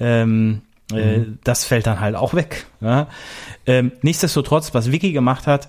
Ähm, 0.00 0.62
äh, 0.92 1.20
das 1.44 1.64
fällt 1.64 1.86
dann 1.86 2.00
halt 2.00 2.16
auch 2.16 2.34
weg. 2.34 2.66
Ja? 2.80 3.06
Ähm, 3.64 3.92
nichtsdestotrotz, 4.02 4.74
was 4.74 4.90
Vicky 4.90 5.12
gemacht 5.12 5.46
hat, 5.46 5.68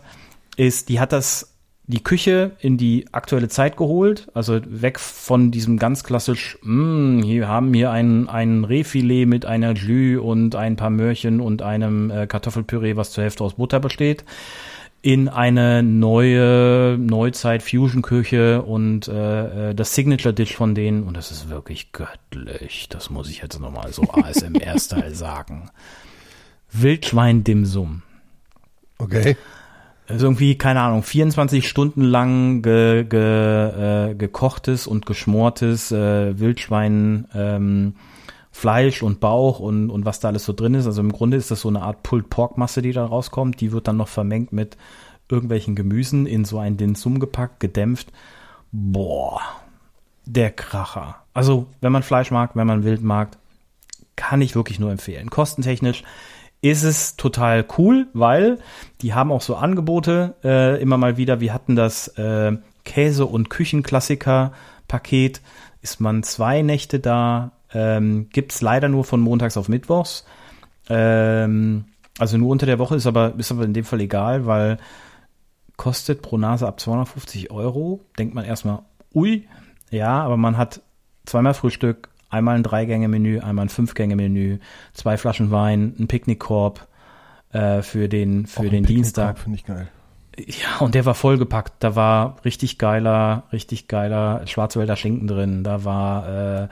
ist, 0.58 0.90
die 0.90 1.00
hat 1.00 1.12
das 1.12 1.54
die 1.88 2.04
Küche 2.04 2.52
in 2.60 2.78
die 2.78 3.06
aktuelle 3.12 3.50
Zeit 3.50 3.76
geholt, 3.76 4.28
also 4.34 4.60
weg 4.66 5.00
von 5.00 5.52
diesem 5.52 5.78
ganz 5.78 6.04
klassisch, 6.04 6.58
mh, 6.62 7.24
hier 7.24 7.48
haben 7.48 7.74
wir 7.74 7.92
ein, 7.92 8.30
ein 8.30 8.64
Rehfilet 8.64 9.26
mit 9.26 9.46
einer 9.46 9.74
Jus 9.74 10.22
und 10.22 10.56
ein 10.56 10.76
paar 10.76 10.90
Möhrchen 10.90 11.42
und 11.42 11.62
einem 11.62 12.12
äh, 12.12 12.28
Kartoffelpüree, 12.28 12.96
was 12.96 13.12
zur 13.12 13.24
Hälfte 13.24 13.44
aus 13.44 13.56
Butter 13.56 13.80
besteht, 13.80 14.24
in 15.02 15.28
eine 15.28 15.82
neue 15.82 16.98
Neuzeit-Fusion-Küche 17.00 18.62
und 18.62 19.08
äh, 19.08 19.72
äh 19.72 19.76
das 19.76 19.96
Signature-Dish 19.96 20.56
von 20.56 20.76
denen, 20.76 21.04
und 21.04 21.18
das 21.18 21.32
ist 21.32 21.50
wirklich 21.50 21.92
göttlich, 21.92 22.88
das 22.90 23.10
muss 23.10 23.30
ich 23.30 23.42
jetzt 23.42 23.60
nochmal 23.60 23.92
so 23.92 24.04
ASMR-Style 24.14 25.16
sagen. 25.16 25.72
Wildschwein-Dimsum. 26.72 28.04
Okay. 29.00 29.36
Also 30.12 30.26
irgendwie, 30.26 30.58
keine 30.58 30.82
Ahnung, 30.82 31.04
24 31.04 31.68
Stunden 31.68 32.02
lang 32.02 32.62
ge, 32.62 33.04
ge, 33.04 33.20
äh, 34.12 34.16
gekochtes 34.16 34.88
und 34.88 35.06
geschmortes 35.06 35.92
äh, 35.92 36.38
Wildschwein, 36.40 37.28
ähm, 37.34 37.96
Fleisch 38.52 39.02
und 39.02 39.20
Bauch 39.22 39.60
und, 39.60 39.90
und 39.90 40.06
was 40.06 40.20
da 40.20 40.28
alles 40.28 40.44
so 40.44 40.54
drin 40.54 40.74
ist. 40.74 40.86
Also 40.86 41.02
im 41.02 41.12
Grunde 41.12 41.38
ist 41.38 41.52
das 41.52 41.62
so 41.62 41.70
eine 41.70 41.82
Art 41.82 42.04
Pulled 42.04 42.30
Pork 42.30 42.58
Masse, 42.58 42.82
die 42.82 42.92
da 42.92 43.06
rauskommt. 43.06 43.62
Die 43.62 43.72
wird 43.72 43.88
dann 43.88 43.98
noch 43.98 44.10
vermengt 44.10 44.52
mit 44.52 44.78
irgendwelchen 45.30 45.76
Gemüsen 45.76 46.26
in 46.26 46.44
so 46.44 46.60
einen 46.60 46.78
Dinsum 46.78 47.20
gepackt, 47.20 47.60
gedämpft. 47.62 48.12
Boah, 48.72 49.42
der 50.26 50.52
Kracher. 50.52 51.16
Also 51.34 51.68
wenn 51.80 51.94
man 51.94 52.04
Fleisch 52.04 52.32
mag, 52.32 52.56
wenn 52.56 52.68
man 52.68 52.84
Wild 52.84 53.02
mag, 53.02 53.38
kann 54.18 54.42
ich 54.42 54.56
wirklich 54.56 54.80
nur 54.80 54.92
empfehlen. 54.92 55.30
Kostentechnisch 55.30 56.04
ist 56.62 56.84
es 56.84 57.16
total 57.16 57.66
cool, 57.78 58.08
weil 58.14 58.60
die 59.02 59.14
haben 59.14 59.32
auch 59.32 59.42
so 59.42 59.56
Angebote 59.56 60.36
äh, 60.44 60.82
immer 60.82 60.98
mal 60.98 61.18
wieder. 61.18 61.40
Wir 61.40 61.54
hatten 61.54 61.76
das 61.76 62.08
äh, 62.20 62.56
Käse- 62.86 63.26
und 63.26 63.50
Küchenklassiker-Paket. 63.50 65.42
Ist 65.82 66.00
man 66.00 66.22
zwei 66.22 66.62
Nächte 66.62 67.00
da, 67.00 67.54
ähm, 67.74 68.30
gibt 68.30 68.60
leider 68.62 68.90
nur 68.90 69.04
von 69.04 69.20
montags 69.20 69.58
auf 69.58 69.70
mittwochs. 69.70 70.26
Ähm, 70.88 71.86
also 72.20 72.38
nur 72.38 72.50
unter 72.50 72.68
der 72.68 72.78
Woche 72.78 72.96
ist 72.96 73.08
aber, 73.08 73.34
ist 73.38 73.52
aber 73.52 73.64
in 73.64 73.74
dem 73.74 73.86
Fall 73.86 74.02
egal, 74.02 74.46
weil 74.46 74.78
kostet 75.78 76.22
pro 76.22 76.38
Nase 76.38 76.68
ab 76.68 76.80
250 76.80 77.50
Euro. 77.50 78.02
Denkt 78.20 78.36
man 78.36 78.46
erstmal, 78.46 78.84
ui, 79.16 79.48
ja, 79.90 80.22
aber 80.22 80.38
man 80.38 80.58
hat 80.58 80.82
zweimal 81.26 81.56
Frühstück, 81.56 82.10
einmal 82.32 82.56
ein 82.56 82.64
Dreigänge-Menü, 82.64 83.40
einmal 83.40 83.66
ein 83.66 83.70
Fünf-Gänge-Menü, 83.70 84.58
zwei 84.94 85.18
Flaschen 85.18 85.52
Wein, 85.52 85.94
ein 86.00 86.08
Picknickkorb 86.08 86.88
äh, 87.52 87.82
für 87.82 88.10
den, 88.10 88.48
für 88.48 88.70
den 88.70 88.86
Dienstag. 88.86 89.38
Finde 89.38 89.58
ich 89.58 89.66
geil. 89.66 89.90
Ja, 90.48 90.80
und 90.80 90.96
der 90.96 91.06
war 91.06 91.14
vollgepackt. 91.14 91.74
Da 91.80 91.96
war 91.96 92.38
richtig 92.46 92.78
geiler, 92.78 93.44
richtig 93.52 93.88
geiler 93.88 94.46
Schwarzwälder 94.48 94.96
Schinken 94.96 95.28
drin. 95.28 95.64
Da 95.64 95.84
war 95.84 96.64
äh, 96.64 96.68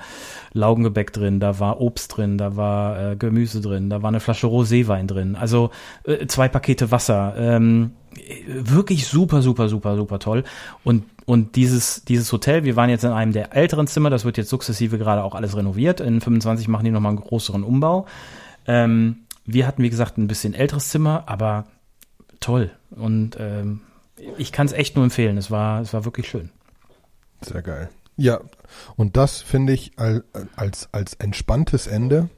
Laugengebäck 0.54 1.14
drin, 1.14 1.40
da 1.40 1.60
war 1.60 1.82
Obst 1.82 2.18
drin, 2.18 2.38
da 2.38 2.56
war 2.56 3.12
äh, 3.12 3.16
Gemüse 3.16 3.62
drin, 3.62 3.90
da 3.90 4.02
war 4.02 4.10
eine 4.10 4.20
Flasche 4.20 4.48
Roséwein 4.48 5.08
drin. 5.08 5.36
Also 5.36 5.72
äh, 6.04 6.26
zwei 6.28 6.48
Pakete 6.48 6.92
Wasser. 6.92 7.36
Ähm, 7.38 7.92
wirklich 8.48 9.08
super, 9.08 9.42
super, 9.42 9.70
super, 9.70 9.96
super 9.96 10.20
toll. 10.20 10.44
Und 10.84 11.04
und 11.26 11.56
dieses, 11.56 12.04
dieses 12.06 12.32
Hotel, 12.32 12.64
wir 12.64 12.76
waren 12.76 12.90
jetzt 12.90 13.04
in 13.04 13.12
einem 13.12 13.34
der 13.34 13.56
älteren 13.56 13.86
Zimmer, 13.86 14.10
das 14.10 14.26
wird 14.26 14.38
jetzt 14.38 14.50
sukzessive 14.50 14.98
gerade 14.98 15.24
auch 15.24 15.36
alles 15.36 15.56
renoviert. 15.56 16.00
In 16.00 16.22
25 16.22 16.68
machen 16.68 16.86
die 16.86 16.92
nochmal 16.92 17.12
einen 17.12 17.22
größeren 17.22 17.64
Umbau. 17.64 18.08
Ähm, 18.66 19.18
wir 19.46 19.68
hatten, 19.68 19.84
wie 19.84 19.92
gesagt, 19.92 20.18
ein 20.18 20.28
bisschen 20.28 20.56
älteres 20.56 20.90
Zimmer, 20.90 21.26
aber 21.28 21.66
toll. 22.40 22.72
Und 22.92 23.38
ähm, 23.40 23.82
ich 24.38 24.52
kann 24.52 24.68
es 24.68 24.74
echt 24.74 24.96
nur 24.96 25.06
empfehlen. 25.06 25.38
Es 25.38 25.52
war, 25.52 25.82
es 25.82 25.94
war 25.94 26.06
wirklich 26.06 26.28
schön. 26.28 26.50
Sehr 27.42 27.62
geil. 27.62 27.90
Ja, 28.18 28.42
und 28.98 29.16
das 29.16 29.42
finde 29.42 29.74
ich 29.74 29.94
als, 29.98 30.24
als, 30.56 30.90
als 30.92 31.14
entspanntes 31.14 31.88
Ende, 31.88 32.30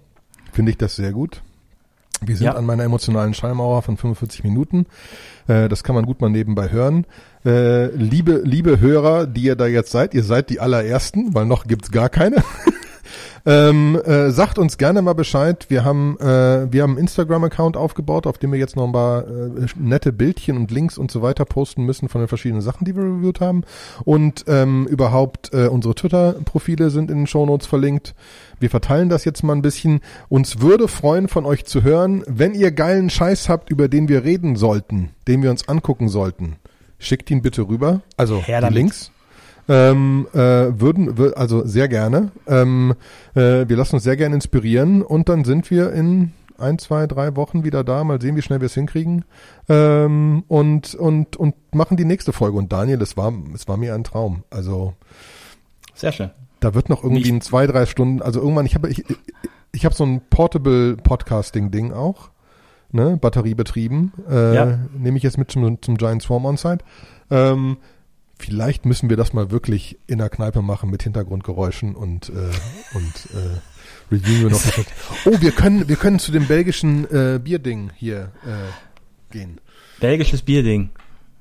finde 0.51 0.71
ich 0.71 0.77
das 0.77 0.95
sehr 0.95 1.11
gut. 1.11 1.41
Wir 2.23 2.37
sind 2.37 2.45
ja. 2.45 2.53
an 2.53 2.65
meiner 2.65 2.83
emotionalen 2.83 3.33
Schallmauer 3.33 3.81
von 3.81 3.97
45 3.97 4.43
Minuten. 4.43 4.85
Äh, 5.47 5.69
das 5.69 5.83
kann 5.83 5.95
man 5.95 6.05
gut 6.05 6.21
mal 6.21 6.29
nebenbei 6.29 6.69
hören. 6.69 7.07
Äh, 7.43 7.87
liebe, 7.95 8.43
liebe 8.43 8.79
Hörer, 8.79 9.25
die 9.25 9.41
ihr 9.41 9.55
da 9.55 9.65
jetzt 9.65 9.91
seid, 9.91 10.13
ihr 10.13 10.23
seid 10.23 10.51
die 10.51 10.59
allerersten, 10.59 11.33
weil 11.33 11.47
noch 11.47 11.65
gibt's 11.65 11.89
gar 11.89 12.09
keine. 12.09 12.43
Ähm, 13.45 13.99
äh, 14.05 14.31
sagt 14.31 14.59
uns 14.59 14.77
gerne 14.77 15.01
mal 15.01 15.13
Bescheid. 15.13 15.65
Wir 15.69 15.83
haben, 15.83 16.17
äh, 16.19 16.71
wir 16.71 16.83
haben 16.83 16.91
einen 16.91 16.99
Instagram-Account 16.99 17.75
aufgebaut, 17.77 18.27
auf 18.27 18.37
dem 18.37 18.51
wir 18.51 18.59
jetzt 18.59 18.75
noch 18.75 18.85
ein 18.85 18.91
paar 18.91 19.27
äh, 19.27 19.67
nette 19.75 20.13
Bildchen 20.13 20.57
und 20.57 20.71
Links 20.71 20.97
und 20.97 21.11
so 21.11 21.21
weiter 21.21 21.45
posten 21.45 21.83
müssen 21.85 22.09
von 22.09 22.21
den 22.21 22.27
verschiedenen 22.27 22.61
Sachen, 22.61 22.85
die 22.85 22.95
wir 22.95 23.03
reviewt 23.03 23.41
haben. 23.41 23.63
Und 24.03 24.45
ähm, 24.47 24.85
überhaupt 24.87 25.53
äh, 25.53 25.67
unsere 25.67 25.95
Twitter-Profile 25.95 26.89
sind 26.89 27.09
in 27.09 27.19
den 27.19 27.27
Shownotes 27.27 27.67
verlinkt. 27.67 28.13
Wir 28.59 28.69
verteilen 28.69 29.09
das 29.09 29.25
jetzt 29.25 29.43
mal 29.43 29.53
ein 29.55 29.63
bisschen. 29.63 30.01
Uns 30.29 30.61
würde 30.61 30.87
freuen, 30.87 31.27
von 31.27 31.45
euch 31.45 31.65
zu 31.65 31.83
hören, 31.83 32.23
wenn 32.27 32.53
ihr 32.53 32.71
geilen 32.71 33.09
Scheiß 33.09 33.49
habt, 33.49 33.69
über 33.69 33.87
den 33.87 34.07
wir 34.07 34.23
reden 34.23 34.55
sollten, 34.55 35.09
den 35.27 35.41
wir 35.41 35.49
uns 35.49 35.67
angucken 35.67 36.09
sollten. 36.09 36.57
Schickt 36.99 37.31
ihn 37.31 37.41
bitte 37.41 37.67
rüber. 37.67 38.01
Also 38.17 38.39
Her 38.39 38.61
die 38.61 38.73
Links. 38.73 39.11
Ähm, 39.71 40.27
äh, 40.33 40.37
würden, 40.37 41.33
also 41.35 41.65
sehr 41.65 41.87
gerne. 41.87 42.31
Ähm, 42.45 42.93
äh, 43.35 43.69
wir 43.69 43.77
lassen 43.77 43.95
uns 43.95 44.03
sehr 44.03 44.17
gerne 44.17 44.35
inspirieren 44.35 45.01
und 45.01 45.29
dann 45.29 45.45
sind 45.45 45.71
wir 45.71 45.93
in 45.93 46.33
ein, 46.57 46.77
zwei, 46.77 47.07
drei 47.07 47.37
Wochen 47.37 47.63
wieder 47.63 47.85
da. 47.85 48.03
Mal 48.03 48.19
sehen, 48.19 48.35
wie 48.35 48.41
schnell 48.41 48.59
wir 48.59 48.65
es 48.65 48.73
hinkriegen. 48.73 49.23
Ähm, 49.69 50.43
und, 50.49 50.93
und, 50.95 51.37
und 51.37 51.55
machen 51.73 51.95
die 51.95 52.03
nächste 52.03 52.33
Folge. 52.33 52.57
Und 52.57 52.73
Daniel, 52.73 53.01
es 53.01 53.15
war, 53.15 53.31
es 53.55 53.67
war 53.69 53.77
mir 53.77 53.95
ein 53.95 54.03
Traum. 54.03 54.43
Also. 54.49 54.93
Sehr 55.95 56.11
schön. 56.11 56.31
Da 56.59 56.73
wird 56.73 56.89
noch 56.89 57.03
irgendwie 57.03 57.29
in 57.29 57.39
zwei, 57.39 57.65
drei 57.65 57.85
Stunden, 57.85 58.21
also 58.21 58.41
irgendwann, 58.41 58.65
ich 58.65 58.75
habe, 58.75 58.89
ich, 58.89 59.05
ich 59.71 59.85
habe 59.85 59.95
so 59.95 60.03
ein 60.03 60.21
Portable 60.29 60.97
Podcasting 60.97 61.71
Ding 61.71 61.93
auch, 61.93 62.29
ne, 62.91 63.17
batteriebetrieben, 63.17 64.11
äh, 64.29 64.55
ja. 64.55 64.79
nehme 64.95 65.17
ich 65.17 65.23
jetzt 65.23 65.39
mit 65.39 65.49
zum, 65.49 65.81
zum 65.81 65.97
Giant 65.97 66.21
Swarm 66.21 66.45
On-Site. 66.45 66.83
Ähm, 67.31 67.77
vielleicht 68.41 68.85
müssen 68.85 69.09
wir 69.09 69.17
das 69.17 69.33
mal 69.33 69.51
wirklich 69.51 69.97
in 70.07 70.17
der 70.17 70.29
Kneipe 70.29 70.61
machen 70.61 70.89
mit 70.89 71.03
Hintergrundgeräuschen 71.03 71.95
und 71.95 72.29
äh, 72.29 72.51
und 72.93 73.29
äh, 73.33 73.59
wir 74.09 74.49
noch. 74.49 74.61
oh, 75.25 75.37
wir 75.39 75.51
können 75.51 75.87
wir 75.87 75.95
können 75.95 76.19
zu 76.19 76.31
dem 76.31 76.47
belgischen 76.47 77.05
äh, 77.09 77.39
Bierding 77.39 77.91
hier 77.95 78.31
äh, 78.45 79.31
gehen. 79.31 79.61
Belgisches 79.99 80.41
Bierding. 80.41 80.89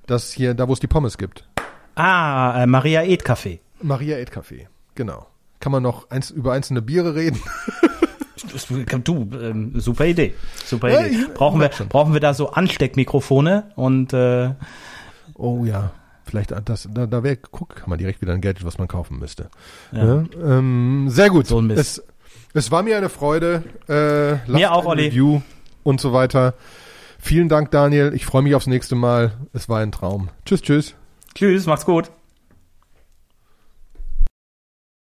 Das 0.07 0.33
hier, 0.33 0.55
da 0.55 0.69
wo 0.69 0.73
es 0.73 0.81
die 0.81 0.87
Pommes 0.87 1.19
gibt. 1.19 1.49
Ah, 1.95 2.63
äh, 2.63 2.67
Maria 2.67 3.03
Ed 3.03 3.25
Café. 3.25 3.61
Maria 3.83 4.19
Ed 4.19 4.31
Café, 4.31 4.67
genau. 4.95 5.27
Kann 5.61 5.73
man 5.73 5.83
noch 5.83 6.11
eins, 6.11 6.31
über 6.31 6.53
einzelne 6.53 6.83
Biere 6.83 7.15
reden? 7.15 7.41
Du, 9.05 9.29
ähm, 9.41 9.79
super 9.79 10.07
Idee. 10.07 10.35
Super 10.65 11.07
Idee. 11.07 11.27
Brauchen 11.35 11.61
wir, 11.61 11.69
brauchen 11.89 12.15
wir 12.15 12.21
da 12.21 12.35
so 12.35 12.51
Ansteckmikrofone 12.51 13.71
und 13.77 14.13
äh, 14.13 14.55
Oh 15.35 15.65
ja. 15.65 15.93
Vielleicht 16.31 16.53
das, 16.65 16.89
da, 16.93 17.07
da 17.07 17.23
wäre, 17.25 17.37
guck, 17.37 17.75
kann 17.75 17.91
man 17.91 17.99
direkt 17.99 18.21
wieder 18.23 18.33
ein 18.33 18.41
Gadget, 18.41 18.65
was 18.65 18.79
man 18.79 18.87
kaufen 18.87 19.19
müsste. 19.19 19.51
Ja. 19.91 20.05
ja 20.05 20.25
ähm, 20.41 21.09
sehr 21.09 21.29
gut. 21.29 21.49
So 21.49 21.61
ein 21.61 21.67
Mist. 21.67 21.81
Es, 21.81 22.05
es 22.55 22.71
war 22.71 22.85
mir 22.85 22.97
eine 22.97 23.09
Freude. 23.09 23.65
Äh, 23.89 24.49
mir 24.51 24.73
auch, 24.73 24.87
Olli. 24.87 25.07
Review 25.07 25.41
und 25.83 26.01
so 26.01 26.13
weiter. 26.13 26.55
Vielen 27.19 27.49
Dank, 27.49 27.73
Daniel. 27.73 28.15
Ich 28.15 28.27
freue 28.27 28.43
mich 28.43 28.55
aufs 28.55 28.69
nächste 28.69 28.95
Mal. 28.95 29.33
Es 29.53 29.69
war 29.69 29.81
ein 29.81 29.91
Traum. 29.91 30.29
Tschüss, 30.45 30.63
tschüss. 30.63 30.95
Tschüss, 31.35 31.67
macht's 31.67 31.85
gut. 31.85 32.13